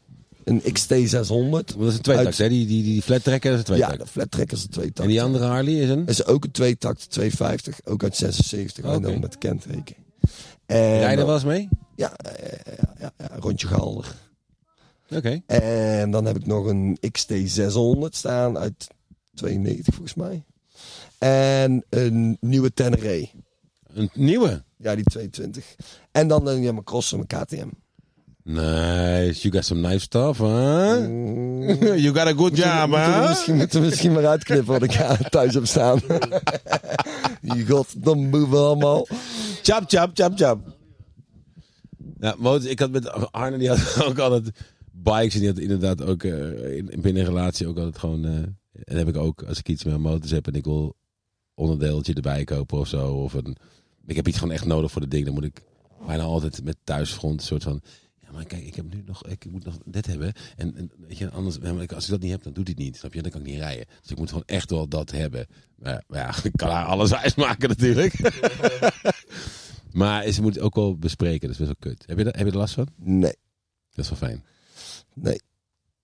Een 0.48 0.60
XT600. 0.60 1.76
Dat 1.76 1.88
is 1.88 1.94
een 1.94 2.00
tweetakt, 2.00 2.38
hè? 2.38 2.48
Die, 2.48 2.66
die, 2.66 2.82
die 2.82 3.02
flat 3.02 3.26
is 3.26 3.32
een 3.32 3.52
Ja, 3.52 3.62
tweetakt. 3.62 3.98
de 3.98 4.06
flat 4.06 4.30
tracker 4.30 4.56
is 4.56 4.62
een 4.62 4.68
tweetakt. 4.70 4.98
en 5.00 5.06
die 5.08 5.22
andere 5.22 5.44
Harley 5.44 5.74
is 5.74 5.88
een? 5.90 6.06
Is 6.06 6.24
ook 6.24 6.44
een 6.44 6.50
tweetakt, 6.50 7.10
250. 7.10 7.80
Ook 7.84 8.02
uit 8.02 8.16
76, 8.16 8.84
alleen 8.84 8.96
Oké. 8.96 9.10
dan 9.10 9.20
met 9.20 9.38
kenteken. 9.38 9.96
En, 10.66 10.98
Rijden 10.98 11.26
wel 11.26 11.34
eens 11.34 11.44
mee? 11.44 11.68
Ja, 11.96 12.16
eh, 12.16 12.76
ja, 12.78 12.94
ja, 12.98 13.12
ja, 13.18 13.30
rondje 13.38 13.66
Galder. 13.66 14.14
Oké. 15.10 15.40
En 15.46 16.10
dan 16.10 16.24
heb 16.24 16.36
ik 16.36 16.46
nog 16.46 16.66
een 16.66 16.98
XT600 17.00 18.08
staan 18.10 18.58
uit 18.58 18.86
92 19.34 19.94
volgens 19.94 20.14
mij. 20.14 20.44
En 21.18 21.84
een 21.88 22.36
nieuwe 22.40 22.72
Tenere. 22.72 23.28
Een 23.94 24.10
nieuwe? 24.14 24.62
Ja, 24.76 24.94
die 24.94 25.04
22. 25.04 25.76
En 26.12 26.28
dan 26.28 26.46
een 26.46 26.62
ja, 26.62 26.72
mijn 26.72 26.84
cross 26.84 27.12
en 27.12 27.24
mijn 27.28 27.44
KTM. 27.44 27.68
Nice. 28.48 29.44
You 29.44 29.50
got 29.50 29.64
some 29.64 29.82
nice 29.82 30.04
stuff, 30.04 30.38
huh? 30.38 30.96
you 31.96 32.12
got 32.12 32.28
a 32.28 32.32
good 32.32 32.56
job, 32.56 32.90
huh? 32.90 33.28
misschien, 33.28 33.56
moeten 33.56 33.80
we 33.80 33.86
misschien 33.86 34.12
maar 34.12 34.26
uitknippen 34.26 34.66
wat 34.66 34.82
ik 34.82 34.90
thuis 35.30 35.54
heb 35.54 35.66
staan. 35.66 36.00
Goddomme 37.68 38.28
boeven 38.28 38.58
allemaal. 38.58 39.06
Chap, 39.62 39.84
chap, 39.86 40.10
chap, 40.14 40.32
chap. 40.38 40.76
Ja, 42.20 42.34
motors, 42.38 42.64
ik 42.64 42.78
had 42.78 42.90
met 42.90 43.32
Arne, 43.32 43.58
die 43.58 43.68
had 43.68 44.02
ook 44.08 44.18
altijd 44.18 44.50
bikes. 44.92 45.34
En 45.34 45.40
die 45.40 45.48
had 45.48 45.58
inderdaad 45.58 46.02
ook 46.02 46.22
eh, 46.22 46.76
in, 46.76 46.86
binnen 46.86 47.22
een 47.22 47.28
relatie 47.28 47.66
ook 47.66 47.76
altijd 47.76 47.98
gewoon... 47.98 48.24
eh, 48.24 48.32
en 48.84 48.96
heb 48.96 49.08
ik 49.08 49.16
ook, 49.16 49.42
als 49.42 49.58
ik 49.58 49.68
iets 49.68 49.84
met 49.84 49.98
motors 49.98 50.30
heb 50.30 50.46
en 50.46 50.54
ik 50.54 50.64
wil 50.64 50.96
onderdeeltje 51.54 52.14
erbij 52.14 52.44
kopen 52.44 52.78
of 52.78 52.88
zo. 52.88 53.12
Of 53.12 53.32
een, 53.32 53.56
ik 54.06 54.16
heb 54.16 54.28
iets 54.28 54.38
gewoon 54.38 54.54
echt 54.54 54.64
nodig 54.66 54.90
voor 54.90 55.00
de 55.00 55.08
ding. 55.08 55.24
Dan 55.24 55.34
moet 55.34 55.44
ik 55.44 55.62
bijna 56.06 56.22
altijd 56.22 56.64
met 56.64 56.76
thuisfront 56.84 57.40
een 57.40 57.46
soort 57.46 57.62
van... 57.62 57.82
Ja, 58.28 58.34
maar 58.34 58.44
kijk, 58.44 58.62
ik 58.66 58.74
heb 58.74 58.94
nu 58.94 59.02
nog, 59.06 59.26
ik 59.26 59.50
moet 59.50 59.64
nog 59.64 59.78
dit 59.84 60.06
hebben. 60.06 60.32
En, 60.56 60.76
en 60.76 60.90
weet 60.98 61.18
je, 61.18 61.30
anders, 61.30 61.60
als 61.94 62.04
ik 62.04 62.10
dat 62.10 62.20
niet 62.20 62.30
heb, 62.30 62.42
dan 62.42 62.52
doet 62.52 62.66
hij 62.66 62.74
het 62.76 62.84
niet. 62.86 62.96
Snap 62.96 63.14
je? 63.14 63.22
Dan 63.22 63.30
kan 63.30 63.40
ik 63.40 63.46
niet 63.46 63.58
rijden. 63.58 63.86
Dus 64.02 64.10
ik 64.10 64.18
moet 64.18 64.28
gewoon 64.28 64.42
echt 64.46 64.70
wel 64.70 64.88
dat 64.88 65.10
hebben. 65.10 65.46
Maar, 65.76 66.04
maar 66.08 66.18
ja, 66.18 66.34
ik 66.50 66.52
kan 66.56 66.70
haar 66.70 66.84
alles 66.84 67.10
wijsmaken 67.10 67.68
natuurlijk. 67.68 68.14
maar 69.92 70.30
ze 70.30 70.42
moet 70.42 70.54
het 70.54 70.62
ook 70.64 70.74
wel 70.74 70.96
bespreken. 70.98 71.40
Dat 71.48 71.60
is 71.60 71.66
best 71.66 71.76
wel 71.80 71.92
kut. 71.92 72.04
Heb 72.06 72.18
je, 72.18 72.24
er- 72.24 72.36
heb 72.36 72.46
je 72.46 72.52
er 72.52 72.58
last 72.58 72.74
van? 72.74 72.88
Nee, 72.96 73.34
Dat 73.94 74.04
is 74.04 74.08
wel 74.10 74.18
fijn. 74.18 74.44
nee, 75.14 75.40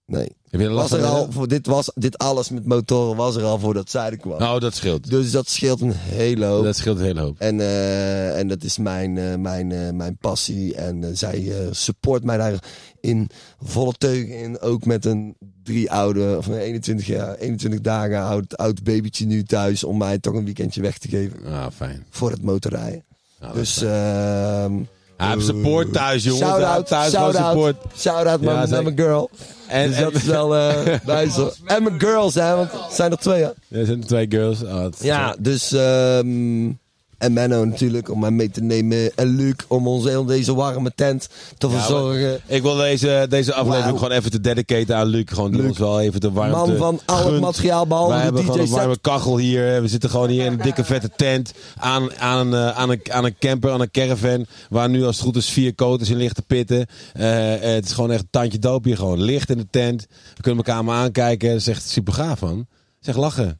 nee. 0.06 0.36
Heb 0.50 0.60
je 0.60 0.68
Was 0.68 0.92
er 0.92 1.04
al, 1.04 1.32
voor 1.32 1.48
dit, 1.48 1.66
was, 1.66 1.90
dit 1.94 2.18
alles 2.18 2.50
met 2.50 2.66
motoren 2.66 3.16
was 3.16 3.36
er 3.36 3.42
al 3.42 3.58
voordat 3.58 3.90
zij 3.90 4.10
er 4.10 4.16
kwam. 4.16 4.42
Oh, 4.42 4.58
dat 4.58 4.74
scheelt. 4.74 5.10
Dus 5.10 5.30
dat 5.30 5.48
scheelt 5.48 5.80
een 5.80 5.92
hele 5.92 6.44
hoop. 6.44 6.64
Dat 6.64 6.76
scheelt 6.76 6.98
een 6.98 7.04
hele 7.04 7.20
hoop. 7.20 7.38
En, 7.38 7.60
eh, 7.60 8.38
en 8.38 8.48
dat 8.48 8.62
is 8.62 8.78
mijn, 8.78 9.18
eh, 9.18 9.34
mijn, 9.34 9.72
eh, 9.72 9.90
mijn 9.90 10.16
passie. 10.16 10.74
En 10.74 11.16
zij 11.16 11.52
support 11.70 12.24
mij 12.24 12.36
daar 12.36 12.64
in 13.00 13.28
volle 13.62 13.92
teugen 13.98 14.38
in. 14.38 14.60
Ook 14.60 14.84
met 14.84 15.04
een 15.04 15.36
drie 15.62 15.90
oude, 15.90 16.34
of 16.38 16.46
een 16.46 16.58
21, 16.58 17.06
jaar, 17.06 17.34
21 17.34 17.80
dagen 17.80 18.20
oud, 18.20 18.56
oud 18.56 18.82
babytje 18.82 19.26
nu 19.26 19.42
thuis. 19.42 19.84
Om 19.84 19.96
mij 19.96 20.18
toch 20.18 20.34
een 20.34 20.44
weekendje 20.44 20.80
weg 20.80 20.98
te 20.98 21.08
geven. 21.08 21.44
Ah, 21.46 21.66
fijn. 21.74 22.06
Voor 22.10 22.30
het 22.30 22.42
motorrijden. 22.42 23.04
Ah, 23.40 23.54
dus 23.54 23.78
fijn. 23.78 24.88
Hij 25.16 25.28
heeft 25.28 25.44
support 25.44 25.92
thuis, 25.92 26.24
jongens. 26.24 26.44
Shout-out, 26.44 26.86
thuis 26.86 27.12
shout-out, 27.12 27.46
support. 27.46 27.76
shout-out 27.96 28.40
Ja, 28.40 28.66
naar 28.66 28.82
mijn 28.82 28.98
girl. 28.98 29.30
En, 29.68 29.88
dus 29.88 29.96
en, 29.96 30.02
dat 30.04 30.12
is 30.14 30.24
wel 30.24 30.56
eh 30.56 30.76
nice 31.16 31.40
hoor. 31.40 31.54
En 31.64 31.82
mijn 31.82 32.00
girls, 32.00 32.34
hè, 32.34 32.56
want 32.56 32.72
het 32.72 32.92
zijn 32.92 33.10
er 33.10 33.18
twee, 33.18 33.42
hè? 33.42 33.78
er 33.78 33.86
zijn 33.86 34.00
twee 34.06 34.26
girls. 34.28 34.62
Oh, 34.62 34.84
is 34.98 35.06
Ja, 35.06 35.36
dus... 35.38 35.72
ehm 35.72 36.70
en 37.18 37.32
Menno 37.32 37.64
natuurlijk, 37.64 38.10
om 38.10 38.20
mij 38.20 38.30
mee 38.30 38.50
te 38.50 38.60
nemen. 38.60 39.16
En 39.16 39.36
Luc, 39.36 39.54
om 39.68 39.86
ons 39.86 40.04
heel 40.04 40.24
deze 40.24 40.54
warme 40.54 40.92
tent 40.94 41.28
te 41.58 41.70
verzorgen. 41.70 42.40
Ik 42.46 42.62
wil 42.62 42.76
deze, 42.76 43.26
deze 43.28 43.54
aflevering 43.54 43.98
gewoon 43.98 44.12
even 44.12 44.30
te 44.30 44.40
dedicaten 44.40 44.96
aan 44.96 45.06
Luc. 45.06 45.24
Gewoon 45.26 45.56
Luc. 45.56 45.68
ons 45.68 45.78
wel 45.78 46.00
even 46.00 46.20
de 46.20 46.30
warmte 46.30 46.56
Man 46.56 46.76
van 46.76 47.00
al 47.04 47.16
het 47.16 47.26
gunt. 47.26 47.40
materiaal, 47.40 47.86
behalve 47.86 48.10
Wij 48.10 48.18
de 48.18 48.24
hebben 48.24 48.44
gewoon 48.44 48.60
een 48.60 48.70
warme 48.70 48.98
kachel 49.00 49.38
hier. 49.38 49.82
We 49.82 49.88
zitten 49.88 50.10
gewoon 50.10 50.28
hier 50.28 50.44
in 50.44 50.52
een 50.52 50.62
dikke 50.62 50.84
vette 50.84 51.10
tent. 51.16 51.52
Aan, 51.76 52.16
aan, 52.16 52.46
een, 52.46 52.68
eh, 52.68 52.78
aan, 52.78 52.90
een, 52.90 53.00
aan 53.10 53.24
een 53.24 53.38
camper, 53.38 53.70
aan 53.70 53.80
een 53.80 53.90
caravan. 53.90 54.46
Waar 54.70 54.88
nu 54.88 55.04
als 55.04 55.16
het 55.16 55.24
goed 55.24 55.36
is 55.36 55.48
vier 55.48 55.74
koters 55.74 56.10
in 56.10 56.16
liggen 56.16 56.36
te 56.36 56.42
pitten. 56.42 56.86
Eh, 57.12 57.54
eh, 57.54 57.74
het 57.74 57.84
is 57.84 57.92
gewoon 57.92 58.10
echt 58.10 58.22
een 58.22 58.28
tandje 58.30 58.58
doop 58.58 58.84
hier. 58.84 58.96
Gewoon 58.96 59.20
licht 59.20 59.50
in 59.50 59.58
de 59.58 59.66
tent. 59.70 60.06
We 60.34 60.42
kunnen 60.42 60.64
elkaar 60.64 60.84
maar 60.84 60.96
aankijken. 60.96 61.48
Dat 61.48 61.58
is 61.58 61.68
echt 61.68 61.88
super 61.88 62.12
gaaf 62.12 62.40
man. 62.40 62.66
Zeg 63.00 63.16
lachen. 63.16 63.58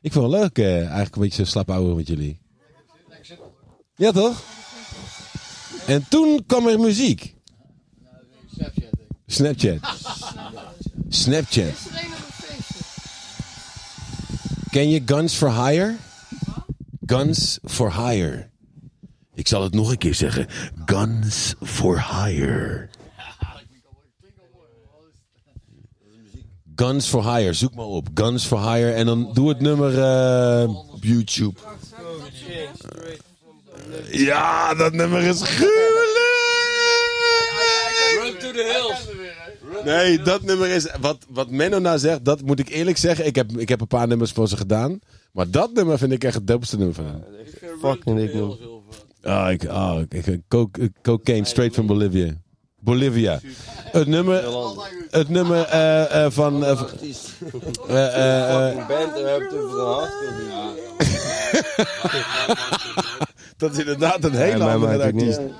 Ik 0.00 0.12
vind 0.12 0.24
het 0.24 0.32
leuk 0.32 0.58
eh, 0.58 0.76
eigenlijk 0.76 1.14
een 1.14 1.22
beetje 1.22 1.44
zo 1.44 1.50
slap 1.50 1.70
ouwe 1.70 1.94
met 1.94 2.06
jullie. 2.06 2.41
Ja 4.02 4.12
toch? 4.12 4.42
En 5.86 6.08
toen 6.08 6.44
kwam 6.46 6.66
er 6.66 6.80
muziek. 6.80 7.34
Snapchat. 9.26 9.78
Snapchat. 11.08 11.74
Ken 14.70 14.88
je 14.88 15.02
Guns 15.04 15.34
for 15.34 15.64
Hire? 15.64 15.96
Guns 17.06 17.58
for 17.64 18.06
Hire. 18.06 18.48
Ik 19.34 19.48
zal 19.48 19.62
het 19.62 19.74
nog 19.74 19.90
een 19.90 19.98
keer 19.98 20.14
zeggen. 20.14 20.46
Guns 20.84 21.54
for 21.60 22.14
Hire. 22.14 22.88
Guns 26.74 27.06
for 27.06 27.36
Hire. 27.36 27.52
Zoek 27.52 27.74
maar 27.74 27.86
op. 27.86 28.08
Guns 28.14 28.46
for 28.46 28.72
Hire. 28.72 28.92
En 28.92 29.06
dan 29.06 29.30
doe 29.32 29.48
het 29.48 29.60
nummer 29.60 29.98
eh, 29.98 30.68
op 30.92 31.04
YouTube. 31.04 31.58
Ja, 34.10 34.74
dat 34.74 34.92
nummer 34.92 35.22
is 35.22 35.40
gruwelijk. 35.42 36.20
Run 38.22 38.38
to 38.38 38.50
the 38.50 38.72
hills. 38.72 39.08
Nee, 39.84 40.22
dat 40.22 40.42
nummer 40.42 40.68
is... 40.68 40.86
Wat, 41.00 41.18
wat 41.28 41.50
Menno 41.50 41.78
nou 41.78 41.98
zegt, 41.98 42.24
dat 42.24 42.42
moet 42.42 42.58
ik 42.58 42.68
eerlijk 42.68 42.96
zeggen. 42.96 43.26
Ik 43.26 43.34
heb, 43.36 43.50
ik 43.56 43.68
heb 43.68 43.80
een 43.80 43.86
paar 43.86 44.06
nummers 44.08 44.32
voor 44.32 44.48
ze 44.48 44.56
gedaan. 44.56 44.98
Maar 45.32 45.50
dat 45.50 45.72
nummer 45.72 45.98
vind 45.98 46.12
ik 46.12 46.24
echt 46.24 46.34
het 46.34 46.46
doopste 46.46 46.76
nummer 46.76 46.94
van 46.94 47.04
hem. 47.04 47.22
Fucking 47.80 48.16
dik 48.18 48.34
nummer. 48.34 48.56
Ah, 49.22 49.50
ik, 49.50 49.66
ah, 49.66 50.00
ik, 50.08 50.26
ik- 50.26 50.40
coke- 50.48 50.92
cocaine 51.02 51.46
straight 51.46 51.74
from 51.74 51.86
Bolivia. 51.86 52.32
Bolivia. 52.80 53.40
Het 53.84 54.06
nummer, 54.06 54.44
het 55.10 55.28
nummer 55.28 55.62
eh, 55.64 56.24
eh, 56.24 56.30
van... 56.32 56.64
eh, 56.64 56.76
van- 56.78 56.88
eh, 57.88 58.06
eh, 58.06 58.68
eh, 58.70 58.76
dat 63.62 63.72
is 63.72 63.78
inderdaad 63.78 64.24
een 64.24 64.34
hele 64.34 64.58
Nee, 64.64 64.68
andere 64.74 65.02
artiest. 65.02 65.40
niet. 65.40 65.50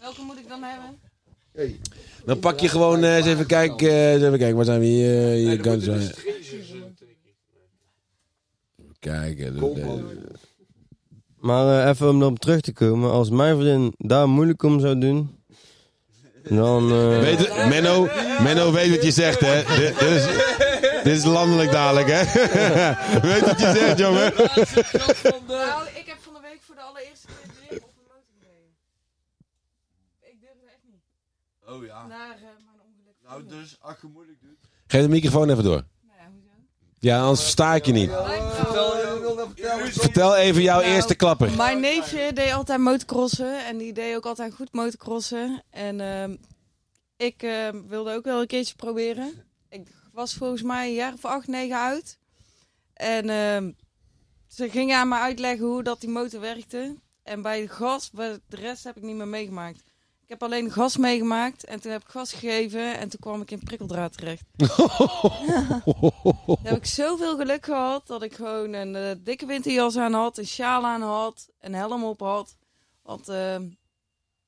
Welke 0.00 0.22
moet 0.22 0.38
ik 0.38 0.48
dan 0.48 0.62
hebben? 0.62 1.00
Dan 2.24 2.38
pak 2.38 2.60
je 2.60 2.68
gewoon 2.68 3.02
eh, 3.04 3.16
eens 3.16 3.26
even 3.26 3.46
kijken. 3.46 3.88
eh, 3.88 4.12
eens 4.12 4.22
even 4.22 4.38
kijken, 4.38 4.56
waar 4.56 4.64
zijn 4.64 4.80
we 4.80 4.86
hier? 4.86 5.64
de- 9.54 10.34
Maar 11.38 11.82
eh, 11.84 11.88
even 11.90 12.08
om 12.08 12.20
erop 12.22 12.38
terug 12.38 12.60
te 12.60 12.72
komen. 12.72 13.10
Als 13.10 13.30
mijn 13.30 13.56
vriendin 13.56 13.94
daar 13.98 14.28
moeilijk 14.28 14.62
om 14.62 14.80
zou 14.80 14.98
doen... 14.98 15.34
Dan... 16.48 16.90
eh, 16.92 17.20
Weet 17.26 17.38
het, 17.38 17.68
Menno, 17.68 18.08
Menno 18.42 18.72
weet 18.72 18.90
wat 18.90 19.02
je 19.04 19.10
zegt, 19.10 19.40
hè? 19.40 19.62
Dit, 19.76 19.98
dit 19.98 20.08
is, 20.10 20.24
dit 21.04 21.16
is 21.16 21.24
landelijk 21.24 21.70
dadelijk, 21.70 22.06
hè? 22.10 22.22
weet 23.28 23.40
wat 23.40 23.60
je 23.60 23.72
zegt, 23.76 23.98
jongen? 23.98 24.32
Nou, 25.46 25.86
ik 25.94 26.02
heb 26.06 26.16
van 26.20 26.32
de 26.34 26.40
week 26.42 26.58
voor 26.60 26.74
de 26.74 26.80
allereerste 26.80 27.26
keer 27.26 27.52
weer 27.70 27.78
op 27.82 27.88
een 27.88 28.02
motor 28.02 28.22
gereden. 28.40 28.72
Ik 30.30 30.36
durfde 30.40 30.66
echt 30.66 30.84
niet. 30.90 31.04
Oh 31.74 31.84
ja. 31.84 32.06
Naar 32.06 32.34
eh, 32.36 32.42
mijn 32.42 32.80
ongeluk. 32.88 33.16
Nou, 33.36 33.48
dus 33.48 33.76
als 33.80 33.96
je 34.00 34.06
moeilijk 34.06 34.40
doet. 34.40 34.58
Geef 34.86 35.02
de 35.02 35.08
microfoon 35.08 35.50
even 35.50 35.64
door. 35.64 35.84
Nou 36.02 36.18
ja, 36.18 36.30
hoezo? 36.30 36.48
Ja, 36.98 37.20
anders 37.20 37.40
versta 37.40 37.74
ik 37.74 37.86
je 37.86 37.92
niet. 37.92 38.10
Vertel 38.10 38.96
Vertel 39.90 40.36
even 40.36 40.62
jouw 40.62 40.80
eerste 40.80 41.14
klapper. 41.14 41.56
Mijn 41.56 41.80
neefje 41.80 42.32
deed 42.32 42.52
altijd 42.52 42.80
motocrossen 42.80 43.66
en 43.66 43.76
die 43.76 43.92
deed 43.92 44.16
ook 44.16 44.26
altijd 44.26 44.54
goed 44.54 44.72
motocrossen. 44.72 45.62
En 45.70 46.00
ehm, 46.00 46.36
ik 47.16 47.42
ehm, 47.42 47.82
wilde 47.88 48.14
ook 48.14 48.24
wel 48.24 48.40
een 48.40 48.46
keertje 48.46 48.74
proberen. 48.74 49.32
Ik 49.68 49.88
was 50.12 50.34
volgens 50.34 50.62
mij 50.62 50.86
een 50.86 50.94
jaar 50.94 51.12
of 51.12 51.24
acht, 51.24 51.46
negen 51.46 51.78
uit. 51.78 52.18
En 52.92 53.30
ehm, 53.30 53.70
ze 54.48 54.70
gingen 54.70 54.98
aan 54.98 55.08
me 55.08 55.14
uitleggen 55.14 55.66
hoe 55.66 55.82
dat 55.82 56.00
die 56.00 56.10
motor 56.10 56.40
werkte. 56.40 56.94
En 57.22 57.42
bij 57.42 57.60
de 57.60 57.68
gas, 57.68 58.10
bij 58.10 58.38
de 58.48 58.56
rest 58.56 58.84
heb 58.84 58.96
ik 58.96 59.02
niet 59.02 59.16
meer 59.16 59.28
meegemaakt. 59.28 59.82
Ik 60.26 60.32
heb 60.32 60.42
alleen 60.42 60.70
gas 60.70 60.96
meegemaakt 60.96 61.64
en 61.64 61.80
toen 61.80 61.92
heb 61.92 62.02
ik 62.02 62.08
gas 62.08 62.32
gegeven 62.32 62.98
en 62.98 63.08
toen 63.08 63.20
kwam 63.20 63.40
ik 63.40 63.50
in 63.50 63.58
prikkeldraad 63.58 64.16
terecht. 64.16 64.42
Toen 66.46 66.58
heb 66.62 66.76
ik 66.76 66.86
zoveel 66.86 67.36
geluk 67.36 67.64
gehad 67.64 68.06
dat 68.06 68.22
ik 68.22 68.34
gewoon 68.34 68.72
een 68.72 68.96
eh, 68.96 69.10
dikke 69.18 69.46
winterjas 69.46 69.96
aan 69.96 70.12
had, 70.12 70.38
een 70.38 70.46
sjaal 70.46 70.84
aan 70.84 71.02
had, 71.02 71.48
een 71.60 71.74
helm 71.74 72.04
op 72.04 72.20
had. 72.20 72.56
Want 73.02 73.28
eh, 73.28 73.54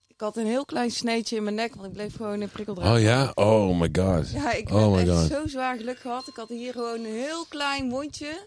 ik 0.07 0.21
had 0.21 0.37
een 0.37 0.47
heel 0.47 0.65
klein 0.65 0.91
sneetje 0.91 1.37
in 1.37 1.43
mijn 1.43 1.55
nek, 1.55 1.75
want 1.75 1.87
ik 1.87 1.93
bleef 1.93 2.17
gewoon 2.17 2.43
in 2.43 2.49
prikkeldraad. 2.49 2.97
Oh 2.97 3.03
ja? 3.03 3.31
Oh 3.35 3.79
my 3.81 3.89
god. 3.93 4.31
Ja, 4.31 4.53
ik 4.53 4.71
Oh 4.71 4.81
heb 4.83 4.91
my 5.07 5.11
echt 5.11 5.21
god. 5.21 5.31
zo 5.31 5.47
zwaar 5.47 5.77
geluk 5.77 5.99
gehad. 5.99 6.29
Ik 6.29 6.37
had 6.37 6.49
hier 6.49 6.73
gewoon 6.73 6.99
een 7.05 7.15
heel 7.15 7.45
klein 7.49 7.91
wondje 7.91 8.47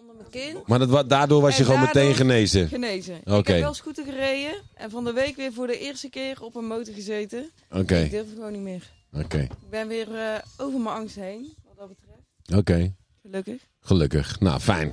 onder 0.00 0.14
mijn 0.16 0.30
kin. 0.30 0.56
Maar 0.66 0.78
dat, 0.78 1.08
daardoor 1.10 1.40
was 1.40 1.52
je 1.56 1.58
En 1.58 1.64
gewoon 1.64 1.80
meteen 1.80 2.14
genezen. 2.14 2.68
Genezen. 2.68 3.14
Ik 3.24 3.46
heb 3.46 3.60
wel 3.60 3.74
scooter 3.74 4.04
gereden 4.04 4.52
en 4.74 4.90
van 4.90 5.04
de 5.04 5.12
week 5.12 5.36
weer 5.36 5.52
voor 5.52 5.66
de 5.66 5.78
eerste 5.78 6.08
keer 6.08 6.42
op 6.42 6.54
een 6.54 6.66
motor 6.66 6.94
gezeten. 6.94 7.50
Oké, 7.70 7.96
Ik 7.98 8.10
durf 8.10 8.26
gewoon 8.34 8.52
niet 8.52 8.62
meer. 8.62 8.82
oké, 9.12 9.38
Ik 9.38 9.70
ben 9.70 9.88
weer 9.88 10.14
eh, 10.14 10.34
over 10.56 10.80
mijn 10.80 10.94
angst 10.96 11.16
heen, 11.16 11.52
wat 11.64 11.76
dat 11.76 11.88
betreft. 11.88 12.58
oké. 12.60 12.94
Gelukkig. 13.22 13.62
Gelukkig. 13.80 14.40
Nou, 14.40 14.60
fijn. 14.60 14.92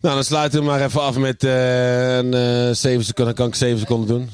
Nou, 0.00 0.14
dan 0.14 0.24
sluiten 0.24 0.58
we 0.60 0.64
maar 0.66 0.84
even 0.84 1.00
af 1.02 1.16
met 1.18 1.44
eh 1.44 2.16
een 2.16 2.34
eh 2.34 2.70
7 2.74 3.04
seconden. 3.04 3.34
Kan 3.34 3.46
ik 3.48 3.54
7 3.54 3.78
seconden 3.78 4.08
doen? 4.08 4.30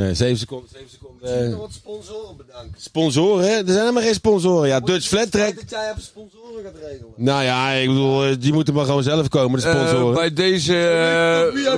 Nee, 0.00 0.14
7 0.14 0.36
seconden. 0.38 0.68
7 0.72 0.88
seconden. 0.90 1.52
eh, 1.52 1.58
wat 1.58 1.72
sponsoren 1.72 2.36
bedankt. 2.36 2.82
sponsoren, 2.82 3.44
hè? 3.44 3.50
Er 3.56 3.64
zijn 3.66 3.78
helemaal 3.78 4.02
geen 4.02 4.14
sponsoren. 4.14 4.68
Ja, 4.68 4.80
Dutch 4.80 5.06
Flat 5.08 5.30
Track. 5.30 5.54
Dat 5.56 5.70
jij 5.70 5.90
even 5.90 6.02
sponsoren 6.02 6.62
gaat 6.64 6.74
regelen. 6.82 7.12
Nou 7.16 7.42
ja, 7.44 7.70
ik 7.70 7.88
bedoel, 7.88 8.24
eh, 8.24 8.36
die 8.40 8.52
moeten 8.52 8.74
maar 8.74 8.84
gewoon 8.84 9.02
zelf 9.02 9.28
komen, 9.28 9.60
de 9.60 9.66
Eh, 9.66 9.74
sponsoren. 9.74 10.14
bij 10.14 10.32
deze... 10.32 10.72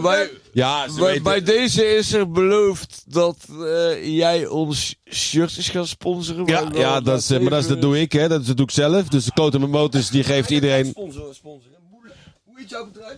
bij, 0.02 0.30
ja, 0.52 0.88
ze 0.88 0.94
bij, 0.94 1.04
weten. 1.06 1.22
bij 1.22 1.42
deze 1.42 1.84
is 1.96 2.12
er 2.12 2.30
beloofd 2.30 3.02
dat 3.06 3.36
eh, 3.50 4.16
jij 4.16 4.46
ons 4.46 4.94
shirtjes 5.10 5.68
gaat 5.68 5.86
sponsoren. 5.88 6.46
ja, 6.46 6.64
Maar 6.64 6.76
ja 6.78 7.00
dat 7.00 7.18
is, 7.18 7.28
maar 7.28 7.50
dat, 7.50 7.62
is, 7.62 7.66
dat 7.68 7.80
doe 7.80 8.00
ik, 8.00 8.12
hè. 8.12 8.28
Dat, 8.28 8.40
is- 8.40 8.46
dat 8.46 8.56
doe 8.56 8.66
ik 8.66 8.72
zelf. 8.72 9.08
Dus 9.08 9.24
de 9.24 9.32
Kloten 9.32 9.60
met 9.60 9.70
Motors, 9.70 10.10
die 10.10 10.24
geeft 10.24 10.50
iedereen... 10.50 10.86
Sponsoren, 10.86 11.34
sponsoren. 11.34 11.76
Hoe, 11.90 12.00
hoe 12.44 12.58
heet 12.58 12.70
jouw 12.70 12.86
bedrijf? 12.86 13.16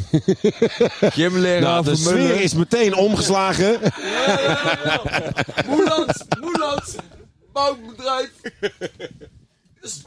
Gymleraar 1.14 1.60
Nou, 1.60 1.84
de 1.84 1.96
Vermeulen. 1.96 2.28
sfeer 2.28 2.40
is 2.44 2.54
meteen 2.54 2.94
omgeslagen. 2.94 3.78
Moeland, 5.66 6.24
Moeland, 6.40 6.96
bouwbedrijf. 7.52 8.30
Is, 9.82 10.02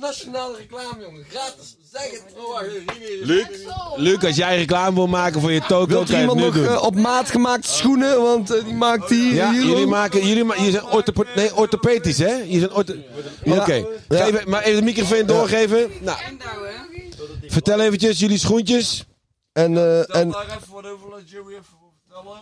nationale 0.00 0.56
reclame, 0.56 1.02
jongen. 1.02 1.24
Gratis. 1.30 1.76
Zeg 1.92 2.10
het. 2.10 2.22
Oh, 2.36 2.60
Luc, 3.22 3.46
Luc, 3.96 4.24
als 4.24 4.36
jij 4.36 4.56
reclame 4.56 4.94
wil 4.94 5.06
maken 5.06 5.40
voor 5.40 5.52
je 5.52 5.60
toko, 5.60 5.86
Wilt 5.86 6.10
kan 6.10 6.20
je 6.20 6.26
het 6.26 6.34
iemand 6.34 6.54
nu 6.54 6.60
nog 6.60 6.66
doen. 6.68 6.76
eh, 6.76 6.82
op 6.82 6.94
maat 6.94 7.30
gemaakte 7.30 7.68
schoenen? 7.68 8.22
Want 8.22 8.50
eh, 8.50 8.64
die 8.64 8.74
maakt 8.74 9.08
die 9.08 9.34
Ja, 9.34 9.52
hier 9.52 9.62
jullie 9.64 9.86
maken, 9.86 10.26
jullie, 10.26 10.44
ma 10.44 10.54
jullie 10.56 10.70
zijn 10.70 10.84
orthope 10.84 11.26
nee, 11.34 11.54
orthopedisch, 11.56 12.18
hè? 12.18 12.34
Jullie 12.36 12.58
zijn 12.58 12.72
ortho 12.72 12.94
Oké, 13.44 13.74
Ja. 14.08 14.24
Geef 14.24 14.46
maar 14.46 14.62
even 14.62 14.78
de 14.78 14.84
microfoon 14.84 15.26
doorgeven. 15.26 15.90
Nou, 16.00 16.18
vertel 17.46 17.80
eventjes 17.80 18.18
jullie 18.18 18.38
schoentjes. 18.38 19.04
En, 19.56 19.76
eh, 19.76 19.98
Vertel 19.98 20.20
en 20.20 20.30
daar 20.30 20.42
even 20.44 20.72
wat 20.72 20.86
over, 20.86 21.08
laat 21.08 21.30
Joey 21.30 21.52
even 21.52 21.64
vertellen. 22.06 22.40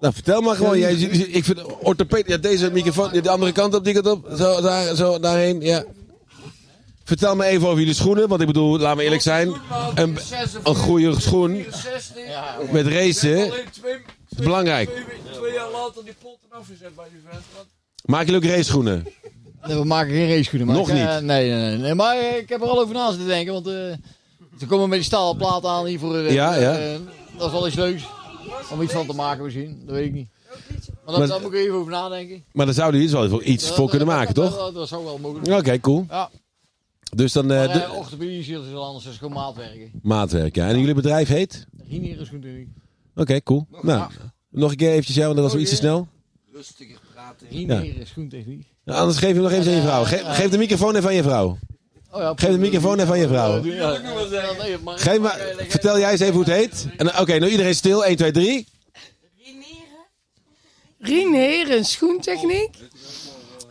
Nou, 0.00 0.14
vertel 0.14 0.40
maar 0.40 0.56
gewoon. 0.56 0.78
Jij, 0.78 0.92
ik 1.38 1.44
vind 1.44 1.62
orthopedisch, 1.78 2.34
ja, 2.34 2.40
deze 2.40 2.70
microfoon, 2.70 3.10
de 3.10 3.30
andere 3.30 3.52
kant 3.52 3.74
op, 3.74 3.84
die 3.84 3.94
kant 3.94 4.06
op. 4.06 4.28
Zo, 4.36 4.60
daar, 4.60 4.94
zo, 4.94 5.18
daarheen, 5.18 5.60
ja. 5.60 5.84
Vertel 7.04 7.36
me 7.36 7.44
even 7.44 7.66
over 7.66 7.78
jullie 7.78 7.94
schoenen, 7.94 8.28
want 8.28 8.40
ik 8.40 8.46
bedoel, 8.46 8.78
laten 8.78 8.96
we 8.96 9.02
eerlijk 9.04 9.22
zijn. 9.22 9.54
Een, 9.94 10.18
een 10.64 10.74
goede 10.74 11.20
schoen 11.20 11.64
met 12.70 12.86
racen 12.86 13.52
belangrijk. 14.36 14.90
twee, 15.32 15.52
jaar 15.52 15.70
later 15.70 16.04
die 16.04 16.14
potten 16.22 16.48
afgezet 16.50 16.96
bij 16.96 17.06
die 17.10 17.20
vent. 17.30 17.44
Maak 18.04 18.26
jullie 18.26 18.36
ook 18.36 18.56
race 18.56 18.62
schoenen? 18.62 19.06
Nee, 19.66 19.76
we 19.76 19.84
maken 19.84 20.12
geen 20.12 20.28
raceschoenen. 20.28 20.66
maar 20.66 20.76
Nog 20.76 20.88
ik, 20.88 20.96
eh, 20.96 21.14
niet? 21.14 21.24
nee, 21.24 21.50
nee, 21.50 21.60
nee, 21.60 21.76
nee. 21.76 21.94
Maar 21.94 22.36
ik 22.36 22.48
heb 22.48 22.60
er 22.62 22.68
al 22.68 22.80
over 22.80 22.94
na 22.94 23.08
zitten 23.10 23.26
denken. 23.28 23.52
Want 23.52 23.66
eh, 23.66 23.92
ze 24.58 24.66
komen 24.66 24.88
met 24.88 24.98
die 24.98 25.06
staalplaat 25.06 25.64
aan 25.64 25.86
hier 25.86 25.98
voor... 25.98 26.16
eh, 26.16 26.32
Ja, 26.32 26.54
ja. 26.54 26.78
eh, 26.78 26.98
dat 27.38 27.46
is 27.46 27.52
wel 27.52 27.66
iets 27.66 27.76
leuks. 27.76 28.06
Om 28.72 28.82
iets 28.82 28.92
van 28.92 29.06
te 29.06 29.12
maken 29.14 29.44
misschien. 29.44 29.82
Dat 29.86 29.94
weet 29.94 30.06
ik 30.06 30.12
niet. 30.12 30.28
Maar, 31.06 31.26
daar 31.28 31.40
moet 31.40 31.52
ik 31.52 31.58
even 31.58 31.74
over 31.74 31.92
nadenken. 31.92 32.44
Maar 32.52 32.66
daar 32.66 32.74
zouden 32.74 33.00
jullie 33.00 33.16
wel 33.28 33.42
iets 33.42 33.66
Dat- 33.66 33.76
voor 33.76 33.88
kunnen 33.88 34.06
dat- 34.08 34.16
maken, 34.16 34.34
dat- 34.34 34.50
toch? 34.50 34.58
Dat, 34.58 34.74
dat 34.74 34.88
zou 34.88 35.04
wel 35.04 35.18
mogelijk 35.18 35.52
Oké, 35.68 35.80
cool. 35.80 36.06
Ja. 36.08 36.30
Dus 37.14 37.32
dan 37.32 37.50
eh 37.50 37.56
Maar 37.58 37.72
de, 37.72 37.92
orthopedie 37.92 38.38
is 38.38 38.46
wel 38.70 38.84
anders. 38.84 39.04
Dat 39.04 39.12
is 39.12 39.18
gewoon 39.18 39.34
maatwerken. 39.34 39.90
maatwerk, 40.02 40.54
ja. 40.54 40.68
En 40.68 40.78
jullie 40.78 40.94
bedrijf 40.94 41.28
heet? 41.28 41.66
Goed 42.28 42.44
in. 42.44 42.74
Oké, 43.16 43.42
cool. 43.42 43.66
Nou, 43.82 44.10
nog 44.50 44.70
een 44.70 44.76
keer 44.76 44.90
eventjes, 44.90 45.16
ja, 45.16 45.22
want 45.22 45.34
dat 45.34 45.44
was 45.44 45.52
wel 45.52 45.62
iets 45.62 45.70
te 45.70 45.76
snel. 45.76 46.08
rustiger 46.52 46.98
praten. 47.14 47.50
Is 48.00 48.08
schoentechniek. 48.08 48.66
Nou, 48.84 48.98
anders 49.00 49.18
geef 49.18 49.28
je 49.28 49.34
hem 49.34 49.42
nog 49.42 49.52
even 49.52 49.66
aan 49.70 49.76
je 49.76 49.82
vrouw. 49.82 50.04
Geef, 50.04 50.22
geef 50.26 50.50
de 50.50 50.58
microfoon 50.58 50.94
even 50.96 51.08
aan 51.08 51.14
je 51.14 51.22
vrouw. 51.22 51.58
Oh 52.14 52.20
ja, 52.20 52.32
Geef 52.36 52.50
de 52.50 52.58
microfoon 52.58 52.98
even 52.98 53.12
aan 53.12 53.18
je 53.18 53.28
vrouw. 53.28 53.64
Ja, 53.64 54.00
Geef 54.84 55.18
maar, 55.18 55.38
vertel 55.68 55.98
jij 55.98 56.10
eens 56.10 56.20
even 56.20 56.34
hoe 56.34 56.44
het 56.44 56.52
heet. 56.52 56.86
En, 56.96 57.12
eh, 57.12 57.20
Oké, 57.20 57.38
nou 57.38 57.50
iedereen 57.50 57.74
stil. 57.74 58.04
1, 58.04 58.16
2, 58.16 58.30
3. 58.30 58.66
Rien 60.98 61.34
Heren 61.34 61.84
Schoentechniek. 61.84 62.76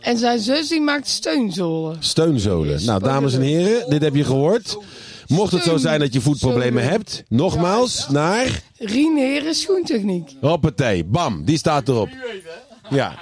En 0.00 0.18
zijn 0.18 0.38
zus 0.38 0.68
die 0.68 0.80
maakt 0.80 1.08
steunzolen. 1.08 1.96
Steunzolen. 2.00 2.84
Nou, 2.84 3.02
dames 3.02 3.34
en 3.34 3.40
heren, 3.40 3.90
dit 3.90 4.02
heb 4.02 4.14
je 4.14 4.24
gehoord. 4.24 4.78
Mocht 5.26 5.52
het 5.52 5.62
zo 5.62 5.76
zijn 5.76 6.00
dat 6.00 6.12
je 6.12 6.20
voetproblemen 6.20 6.82
hebt, 6.82 7.22
nogmaals 7.28 8.08
naar... 8.08 8.62
Rien 8.78 9.16
Heren 9.16 9.54
Schoentechniek. 9.54 10.30
Hoppatee, 10.40 11.04
bam, 11.04 11.44
die 11.44 11.58
staat 11.58 11.88
erop. 11.88 12.08
Ja. 12.90 13.14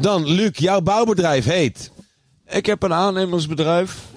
Dan, 0.00 0.26
Luc, 0.30 0.58
jouw 0.58 0.80
bouwbedrijf 0.80 1.44
heet... 1.44 1.90
Ik 2.48 2.66
heb 2.66 2.82
een 2.82 2.92
aannemersbedrijf. 2.92 4.09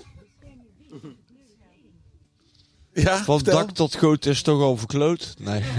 Ja, 2.94 3.24
Van 3.24 3.36
vertel. 3.38 3.58
dak 3.58 3.72
tot 3.72 3.96
goot 3.96 4.26
is 4.26 4.42
toch 4.42 4.62
al 4.62 4.78
verkloot. 4.78 5.34
Nee. 5.40 5.62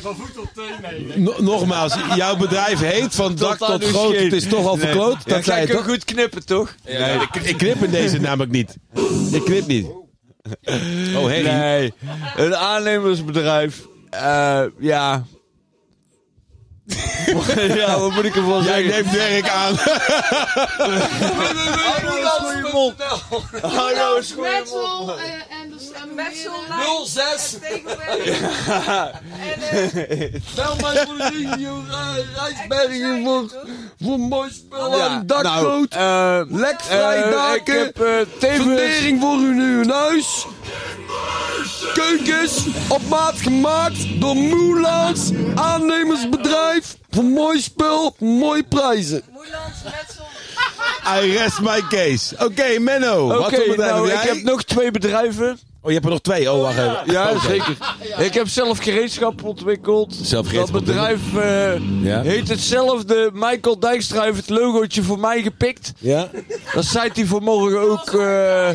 van 0.00 0.16
voet 0.16 0.34
tot 0.34 0.48
teen, 0.54 1.06
nee. 1.06 1.18
No- 1.18 1.34
nogmaals, 1.38 1.94
jouw 2.16 2.36
bedrijf 2.36 2.80
heet 2.80 3.14
van 3.14 3.34
dak 3.34 3.58
tot 3.58 3.84
groot. 3.84 4.16
Het 4.16 4.32
is 4.32 4.46
toch 4.48 4.66
al 4.66 4.76
Nee. 4.76 4.84
verkloot? 4.84 5.16
Ja, 5.24 5.34
Dat 5.34 5.44
zei 5.44 5.66
je 5.66 5.72
toch? 5.72 5.84
goed 5.84 6.04
knippen, 6.04 6.46
toch? 6.46 6.74
Nee, 6.84 7.14
ik, 7.20 7.34
ik 7.34 7.56
knip 7.58 7.82
in 7.82 7.90
deze 7.90 8.20
namelijk 8.20 8.50
niet. 8.50 8.76
Ik 9.32 9.44
knip 9.44 9.66
niet. 9.66 9.86
Oh, 11.16 11.26
Henry. 11.28 11.42
Nee, 11.50 11.92
een 12.36 12.56
aannemersbedrijf. 12.56 13.86
eh, 14.10 14.62
ja. 14.78 15.24
ja, 17.80 17.98
wat 17.98 18.12
moet 18.12 18.24
ik 18.24 18.36
ervan 18.36 18.62
Jij 18.62 18.82
zeggen? 18.82 19.04
neemt 19.04 19.16
werk 19.16 19.48
aan. 19.48 19.76
Eens 24.16 24.32
goed. 24.32 24.42
Metsel 24.42 25.16
eh, 25.18 25.24
en 25.24 25.30
er 25.30 25.44
staan 25.44 25.51
Metsel, 26.14 26.52
meer- 26.68 27.06
06. 27.06 27.56
Bel 30.54 30.76
mij 30.80 31.06
voor 31.06 31.16
Rijsbergen 32.36 33.24
voor, 33.24 33.50
voor 34.02 34.18
mooi 34.18 34.50
spel 34.52 34.96
Ja, 34.96 35.22
nou, 35.26 35.86
Eh, 35.90 36.40
Lekvrij 36.48 37.22
eh, 37.22 37.30
daken. 37.30 37.60
Ik 37.60 37.66
heb 37.84 38.00
eh, 38.00 38.12
tevens... 38.38 38.62
Fundering 38.62 39.20
voor 39.20 39.36
uw 39.36 39.52
nieuwe 39.52 39.92
huis. 39.92 40.46
Keukens 41.94 42.66
op 42.88 43.02
maat 43.08 43.34
gemaakt 43.36 44.20
door 44.20 44.36
Moulans 44.36 45.30
aannemersbedrijf. 45.54 46.96
Voor 47.10 47.24
mooi 47.24 47.60
spul, 47.60 48.14
mooie 48.18 48.62
prijzen. 48.62 49.22
Moeilands, 49.32 49.82
Metsel. 49.84 50.24
I 51.22 51.36
rest 51.36 51.60
my 51.60 51.82
case. 51.88 52.34
Oké, 52.38 52.78
Menno. 52.78 53.26
Wat 53.26 53.38
Oké, 53.38 53.56
voor 53.56 53.66
bedrijf 53.68 53.92
nou, 53.92 54.08
heb 54.10 54.22
ik 54.22 54.28
heb 54.28 54.42
nog 54.42 54.62
twee 54.62 54.90
bedrijven. 54.90 55.58
Oh, 55.84 55.88
je 55.88 55.92
hebt 55.92 56.04
er 56.04 56.10
nog 56.10 56.20
twee. 56.20 56.52
Oh, 56.52 56.60
wacht 56.60 56.78
even. 56.78 57.00
Ja, 57.06 57.30
Oké. 57.30 57.40
zeker. 57.48 57.76
Ik 58.18 58.34
heb 58.34 58.48
zelf 58.48 58.78
gereedschap 58.78 59.44
ontwikkeld. 59.44 60.14
Zelf 60.22 60.46
gereedschap 60.48 60.74
Dat 60.74 60.84
bedrijf 60.84 61.20
eh, 61.36 62.02
Ja. 62.02 62.22
heet 62.22 62.48
hetzelfde. 62.48 63.30
Michael 63.32 63.78
Dijkstra 63.78 64.22
heeft 64.22 64.36
het 64.36 64.48
logootje 64.50 65.02
voor 65.02 65.18
mij 65.18 65.42
gepikt. 65.42 65.92
Ja? 65.98 66.28
Dat 66.74 66.84
zei 66.84 67.10
hij 67.12 67.26
vanmorgen 67.26 67.80
ook. 67.90 68.08
eh, 68.14 68.72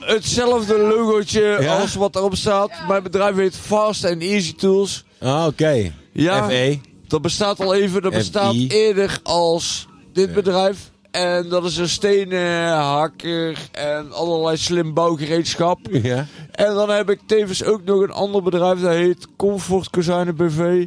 hetzelfde 0.00 0.78
logootje 0.78 1.56
Ja? 1.60 1.80
als 1.80 1.94
wat 1.94 2.16
erop 2.16 2.36
staat. 2.36 2.70
Mijn 2.88 3.02
bedrijf 3.02 3.36
heet 3.36 3.56
Fast 3.56 4.04
and 4.04 4.22
Easy 4.22 4.54
Tools. 4.54 5.04
Ah, 5.20 5.46
oké. 5.46 5.92
Ja, 6.12 6.48
FE. 6.48 6.78
dat 7.08 7.22
bestaat 7.22 7.60
al 7.60 7.74
even. 7.74 8.02
Dat 8.02 8.12
bestaat 8.12 8.54
eerder 8.68 9.18
als 9.22 9.86
dit 10.12 10.32
bedrijf. 10.34 10.90
En 11.12 11.48
dat 11.48 11.64
is 11.64 11.76
een 11.76 11.88
stenen 11.88 12.72
hakker 12.72 13.68
en 13.72 14.12
allerlei 14.12 14.56
slim 14.56 14.94
bouwgereedschap. 14.94 15.78
Ja. 16.02 16.26
En 16.50 16.74
dan 16.74 16.90
heb 16.90 17.10
ik 17.10 17.20
tevens 17.26 17.64
ook 17.64 17.84
nog 17.84 18.00
een 18.00 18.10
ander 18.10 18.42
bedrijf 18.42 18.80
dat 18.80 18.92
heet 18.92 19.26
Comfort 19.36 19.90
Kozijnen 19.90 20.36
BV. 20.36 20.86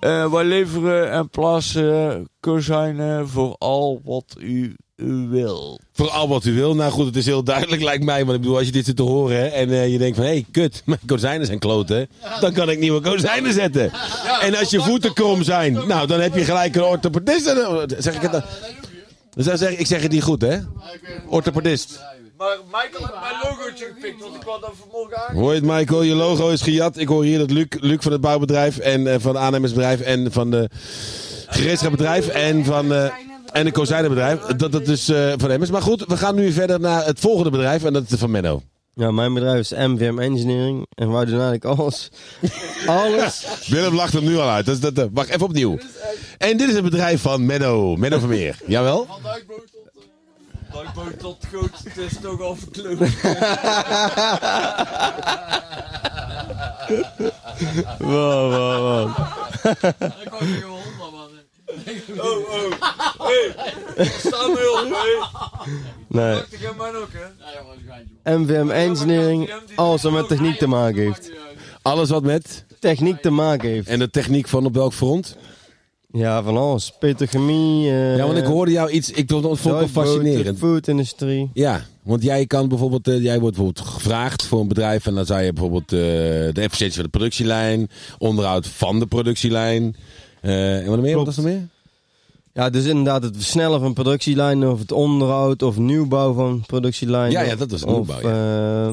Eh, 0.00 0.32
wij 0.32 0.44
leveren 0.44 1.10
en 1.10 1.30
plaatsen 1.30 2.28
kozijnen 2.40 3.28
voor 3.28 3.56
al 3.58 4.00
wat 4.04 4.36
u 4.38 4.76
wil. 5.30 5.80
Voor 5.92 6.10
al 6.10 6.28
wat 6.28 6.44
u 6.44 6.54
wil. 6.54 6.74
Nou 6.74 6.92
goed, 6.92 7.06
het 7.06 7.16
is 7.16 7.26
heel 7.26 7.42
duidelijk 7.44 7.82
lijkt 7.82 8.04
mij. 8.04 8.24
Want 8.24 8.36
ik 8.36 8.40
bedoel, 8.40 8.56
als 8.56 8.66
je 8.66 8.72
dit 8.72 8.84
zit 8.84 8.96
te 8.96 9.02
horen 9.02 9.36
hè, 9.36 9.46
en 9.46 9.70
eh, 9.70 9.92
je 9.92 9.98
denkt 9.98 10.16
van... 10.16 10.24
Hé, 10.24 10.32
hey, 10.32 10.44
kut, 10.50 10.82
mijn 10.86 11.00
kozijnen 11.06 11.46
zijn 11.46 11.58
kloten. 11.58 12.08
Dan 12.40 12.52
kan 12.52 12.70
ik 12.70 12.78
nieuwe 12.78 13.00
kozijnen 13.00 13.52
zetten. 13.52 13.92
En 14.40 14.54
als 14.54 14.70
je 14.70 14.80
voeten 14.80 15.12
krom 15.12 15.42
zijn, 15.42 15.72
nou, 15.86 16.06
dan 16.06 16.20
heb 16.20 16.34
je 16.34 16.44
gelijk 16.44 16.76
een 16.76 16.82
orthopedist. 16.82 17.46
Eh, 17.46 17.82
Zeg 17.98 18.14
ik 18.14 18.22
het 18.22 18.32
dan? 18.32 18.42
Dus 19.36 19.44
dan 19.44 19.58
zeg, 19.58 19.70
ik 19.70 19.86
zeg 19.86 20.02
het 20.02 20.12
niet 20.12 20.22
goed, 20.22 20.40
hè? 20.40 20.58
Orthopedist. 21.28 22.00
Maar 22.38 22.56
Michael 22.66 23.06
heeft 23.06 23.20
mijn 23.20 23.34
logootje 23.42 23.84
gepikt, 23.94 24.20
want 24.22 24.34
ik 24.34 24.42
wou 24.42 24.60
dat 24.60 24.72
vanmorgen 24.80 25.28
aan. 25.28 25.36
Hoor 25.36 25.54
je 25.54 25.60
het, 25.60 25.68
Michael? 25.68 26.02
Je 26.02 26.14
logo 26.14 26.48
is 26.48 26.62
gejat. 26.62 26.96
Ik 26.96 27.08
hoor 27.08 27.24
hier 27.24 27.38
dat 27.38 27.50
Luc, 27.50 27.66
Luc 27.80 27.98
van 28.00 28.12
het 28.12 28.20
bouwbedrijf 28.20 28.78
en 28.78 29.06
eh, 29.06 29.14
van 29.18 29.34
het 29.34 29.44
aannemersbedrijf 29.44 30.00
en 30.00 30.32
van 30.32 30.50
de 30.50 30.70
gereedschapbedrijf 31.46 32.28
en 32.28 32.64
van 32.64 32.92
eh, 32.92 33.12
en 33.52 33.64
de 33.64 33.72
kozijnenbedrijf. 33.72 34.40
Dat 34.40 34.72
het 34.72 34.86
dus 34.86 35.08
eh, 35.08 35.32
van 35.36 35.50
hem 35.50 35.62
is. 35.62 35.70
Maar 35.70 35.82
goed, 35.82 36.04
we 36.06 36.16
gaan 36.16 36.34
nu 36.34 36.52
verder 36.52 36.80
naar 36.80 37.04
het 37.04 37.20
volgende 37.20 37.50
bedrijf 37.50 37.84
en 37.84 37.92
dat 37.92 38.10
is 38.10 38.18
van 38.18 38.30
Menno. 38.30 38.62
Ja, 38.98 39.10
mijn 39.10 39.34
bedrijf 39.34 39.58
is 39.58 39.70
MVM 39.70 40.18
Engineering. 40.18 40.86
En 40.94 41.12
wij 41.12 41.24
doen 41.24 41.40
eigenlijk 41.40 41.64
alles. 41.64 42.10
alles. 42.86 43.46
Willem 43.68 43.94
lacht 43.94 44.12
hem 44.12 44.24
nu 44.24 44.36
al 44.36 44.48
uit. 44.48 44.66
Dat 44.66 44.74
is 44.74 44.80
dat, 44.80 44.98
eh, 44.98 45.04
wacht, 45.12 45.28
even 45.28 45.46
opnieuw. 45.46 45.78
En 46.38 46.56
dit 46.56 46.68
is 46.68 46.74
het 46.74 46.84
bedrijf 46.84 47.20
van 47.20 47.46
Menno. 47.46 47.96
Menno 47.96 48.18
Vermeer. 48.18 48.58
Jawel? 48.66 49.06
Duikboot 50.72 51.18
tot 51.18 51.46
goed, 51.52 51.70
het 51.84 51.96
is 51.96 52.12
toch 52.20 52.40
al 52.40 52.56
verkleurd. 52.56 52.98
Wow, 57.98 58.50
wow, 58.52 58.80
wow. 58.80 59.08
Oh, 59.08 59.22
oh. 59.22 59.46
Hé, 59.62 59.92
hey, 60.38 60.60
sta 60.60 61.25
me 61.84 62.22
op, 62.22 63.18
hé. 63.18 63.54
Nee. 66.08 66.34
Wacht, 66.34 66.52
ik 66.52 66.58
heb 66.60 66.76
mij 66.76 66.94
ook, 66.94 67.08
hè. 68.22 68.36
MVM 68.38 68.70
Engineering. 68.70 69.50
Alles 69.74 70.02
wat 70.02 70.12
met 70.12 70.28
techniek 70.28 70.58
te 70.58 70.66
maken 70.66 71.02
heeft. 71.02 71.30
Alles 71.82 72.10
wat 72.10 72.22
met? 72.22 72.64
Techniek 72.80 73.20
te 73.22 73.30
maken 73.30 73.68
heeft. 73.68 73.88
En 73.88 73.98
de 73.98 74.10
techniek 74.10 74.48
van 74.48 74.64
op 74.66 74.74
welk 74.74 74.92
front? 74.92 75.36
Ja, 76.12 76.42
van 76.42 76.56
alles. 76.56 76.92
Petrochemie. 76.98 77.90
eh, 77.90 78.16
Ja, 78.16 78.26
want 78.26 78.38
ik 78.38 78.44
hoorde 78.44 78.72
jou 78.72 78.90
iets. 78.90 79.10
Ik 79.10 79.30
vond 79.30 79.44
het 79.44 79.58
vond 79.58 79.90
fascinerend. 79.90 80.58
Foodindustrie. 80.58 81.50
Ja, 81.52 81.82
want 82.02 82.22
jij 82.22 82.46
kan 82.46 82.68
bijvoorbeeld, 82.68 83.08
eh, 83.08 83.22
jij 83.22 83.40
wordt 83.40 83.56
bijvoorbeeld 83.56 83.86
gevraagd 83.88 84.46
voor 84.46 84.60
een 84.60 84.68
bedrijf 84.68 85.06
en 85.06 85.14
dan 85.14 85.26
zou 85.26 85.42
je 85.42 85.52
bijvoorbeeld 85.52 85.92
eh, 85.92 85.98
de 85.98 86.60
efficiëntie 86.60 86.94
van 86.94 87.04
de 87.04 87.10
productielijn, 87.10 87.90
onderhoud 88.18 88.66
van 88.66 88.98
de 88.98 89.06
productielijn. 89.06 89.96
Eh, 90.46 90.78
en 90.78 90.86
wat 90.86 91.00
meer? 91.00 91.16
Wat 91.16 91.28
is 91.28 91.36
er 91.36 91.42
meer? 91.42 91.68
Ja, 92.52 92.70
dus 92.70 92.84
inderdaad 92.84 93.22
het 93.22 93.36
versnellen 93.36 93.80
van 93.80 93.92
productielijnen 93.94 94.70
of 94.72 94.78
het 94.78 94.92
onderhoud 94.92 95.62
of 95.62 95.76
nieuwbouw 95.78 96.32
van 96.32 96.64
productielijnen. 96.66 97.30
Ja, 97.30 97.40
ja, 97.42 97.56
dat 97.56 97.70
was 97.70 97.84
nieuwbouw, 97.84 98.16
Of 98.16 98.22
eh, 98.24 98.92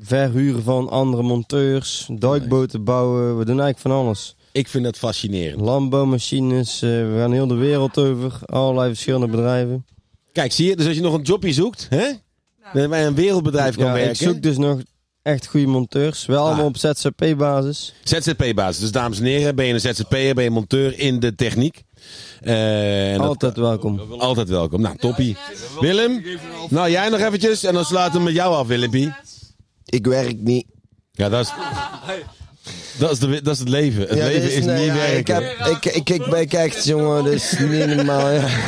verhuren 0.00 0.62
van 0.62 0.88
andere 0.88 1.22
monteurs, 1.22 2.08
duikboten 2.12 2.84
bouwen. 2.84 3.38
We 3.38 3.44
doen 3.44 3.60
eigenlijk 3.60 3.78
van 3.78 3.90
alles. 3.90 4.36
Ik 4.52 4.68
vind 4.68 4.84
dat 4.84 4.96
fascinerend. 4.96 5.60
Landbouwmachines, 5.60 6.82
eh, 6.82 6.90
we 6.90 7.14
gaan 7.18 7.32
heel 7.32 7.46
de 7.46 7.54
wereld 7.54 7.98
over. 7.98 8.38
Allerlei 8.44 8.88
verschillende 8.88 9.26
bedrijven. 9.26 9.86
Kijk, 10.32 10.52
zie 10.52 10.68
je? 10.68 10.76
Dus 10.76 10.86
als 10.86 10.96
je 10.96 11.02
nog 11.02 11.14
een 11.14 11.22
jobje 11.22 11.52
zoekt, 11.52 11.86
hè? 11.90 12.06
Dat 12.72 12.88
bij 12.90 13.06
een 13.06 13.14
wereldbedrijf 13.14 13.76
kan 13.76 13.84
Ja, 13.84 13.90
ik 13.94 13.96
werken. 14.04 14.16
zoek 14.16 14.42
dus 14.42 14.56
nog 14.58 14.80
echt 15.24 15.46
goede 15.46 15.66
monteurs. 15.66 16.26
Wel 16.26 16.42
allemaal 16.44 16.60
Ah. 16.60 16.66
op 16.66 16.76
ZZP-basis. 16.76 17.94
ZZP-basis. 18.04 18.80
Dus 18.80 18.90
dames 18.92 19.18
en 19.18 19.24
heren, 19.24 19.54
ben 19.54 19.66
je 19.66 19.72
een 19.72 19.80
ZZP'er, 19.80 20.34
ben 20.34 20.44
je 20.44 20.50
monteur 20.50 20.98
in 20.98 21.20
de 21.20 21.34
techniek. 21.34 21.82
Eh, 22.40 23.16
dat- 23.16 23.26
Altijd 23.26 23.56
welkom. 23.56 24.00
altijd 24.18 24.48
welkom. 24.48 24.80
Nou, 24.80 24.96
toppie. 24.96 25.36
Willem, 25.80 26.24
nou 26.68 26.90
jij 26.90 27.08
nog 27.08 27.20
eventjes 27.20 27.64
en 27.64 27.74
dan 27.74 27.84
sluiten 27.84 28.18
we 28.18 28.24
met 28.24 28.34
jou 28.34 28.54
af, 28.54 28.66
Willempie. 28.66 29.12
Ik 29.84 30.06
werk 30.06 30.36
niet. 30.38 30.66
Ja, 31.12 31.28
dat 31.28 31.44
is, 31.46 31.52
dat 32.98 33.10
is, 33.10 33.18
de, 33.18 33.42
dat 33.42 33.54
is 33.54 33.58
het 33.60 33.68
leven. 33.68 34.00
Het 34.02 34.18
Ja, 34.18 34.24
leven 34.24 34.40
dit 34.40 34.52
is, 34.52 34.64
nee, 34.64 34.76
niet 34.76 34.86
ja, 34.86 34.94
werken. 34.94 35.18
Ik, 35.18 35.26
heb, 35.58 35.66
ik, 35.84 35.94
ik, 35.94 36.10
ik 36.10 36.30
ben 36.30 36.48
echt, 36.48 36.84
jongen, 36.84 37.24
dus 37.24 37.54
niet 37.58 37.86
normaal. 37.86 38.30
Ja. 38.30 38.48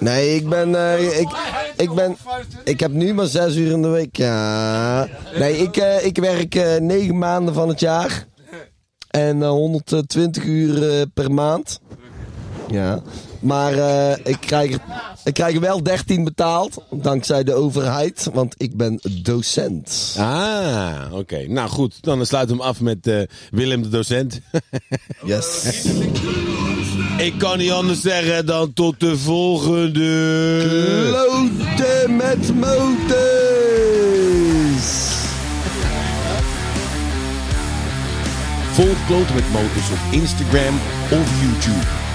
Nee, 0.00 0.34
ik 0.34 0.48
ben, 0.48 0.74
eh, 0.74 1.20
ik, 1.20 1.28
ik 1.76 1.94
ben, 1.94 2.16
ik 2.64 2.80
heb 2.80 2.92
nu 2.92 3.14
maar 3.14 3.26
zes 3.26 3.56
uur 3.56 3.70
in 3.72 3.82
de 3.82 3.88
week. 3.88 4.16
Ja. 4.16 5.08
Nee, 5.38 5.56
ik, 5.56 5.76
eh, 5.76 6.04
ik 6.04 6.16
werk 6.18 6.54
eh, 6.54 6.76
negen 6.76 7.18
maanden 7.18 7.54
van 7.54 7.68
het 7.68 7.80
jaar. 7.80 8.26
En 9.10 9.42
eh, 9.42 9.48
120 9.48 10.44
uur 10.44 10.90
eh, 10.90 11.02
per 11.14 11.32
maand. 11.32 11.80
Ja. 12.70 13.02
Maar 13.40 13.72
eh, 13.72 14.16
ik, 14.24 14.40
krijg, 14.40 14.78
ik 15.24 15.34
krijg 15.34 15.54
er 15.54 15.60
wel 15.60 15.82
13 15.82 16.24
betaald. 16.24 16.76
Dankzij 16.90 17.44
de 17.44 17.54
overheid. 17.54 18.28
Want 18.32 18.54
ik 18.56 18.76
ben 18.76 19.00
docent. 19.22 20.14
Ah, 20.18 21.04
oké. 21.12 21.46
Nou 21.46 21.68
goed, 21.68 22.02
dan 22.02 22.26
sluiten 22.26 22.56
we 22.56 22.62
hem 22.62 22.70
af 22.70 22.80
met 22.80 23.06
eh, 23.06 23.20
Willem 23.50 23.82
de 23.82 23.88
docent. 23.88 24.40
Yes. 25.24 25.64
Ik 27.18 27.34
kan 27.38 27.58
niet 27.58 27.70
anders 27.70 28.00
zeggen 28.00 28.46
dan 28.46 28.72
tot 28.72 29.00
de 29.00 29.16
volgende. 29.18 30.06
Kloten 31.08 32.16
met 32.16 32.54
motors. 32.54 33.18
Volg 38.72 39.06
Kloten 39.06 39.34
met 39.34 39.52
Motors 39.52 39.90
op 39.90 40.12
Instagram 40.12 40.74
of 41.10 41.40
YouTube. 41.40 42.07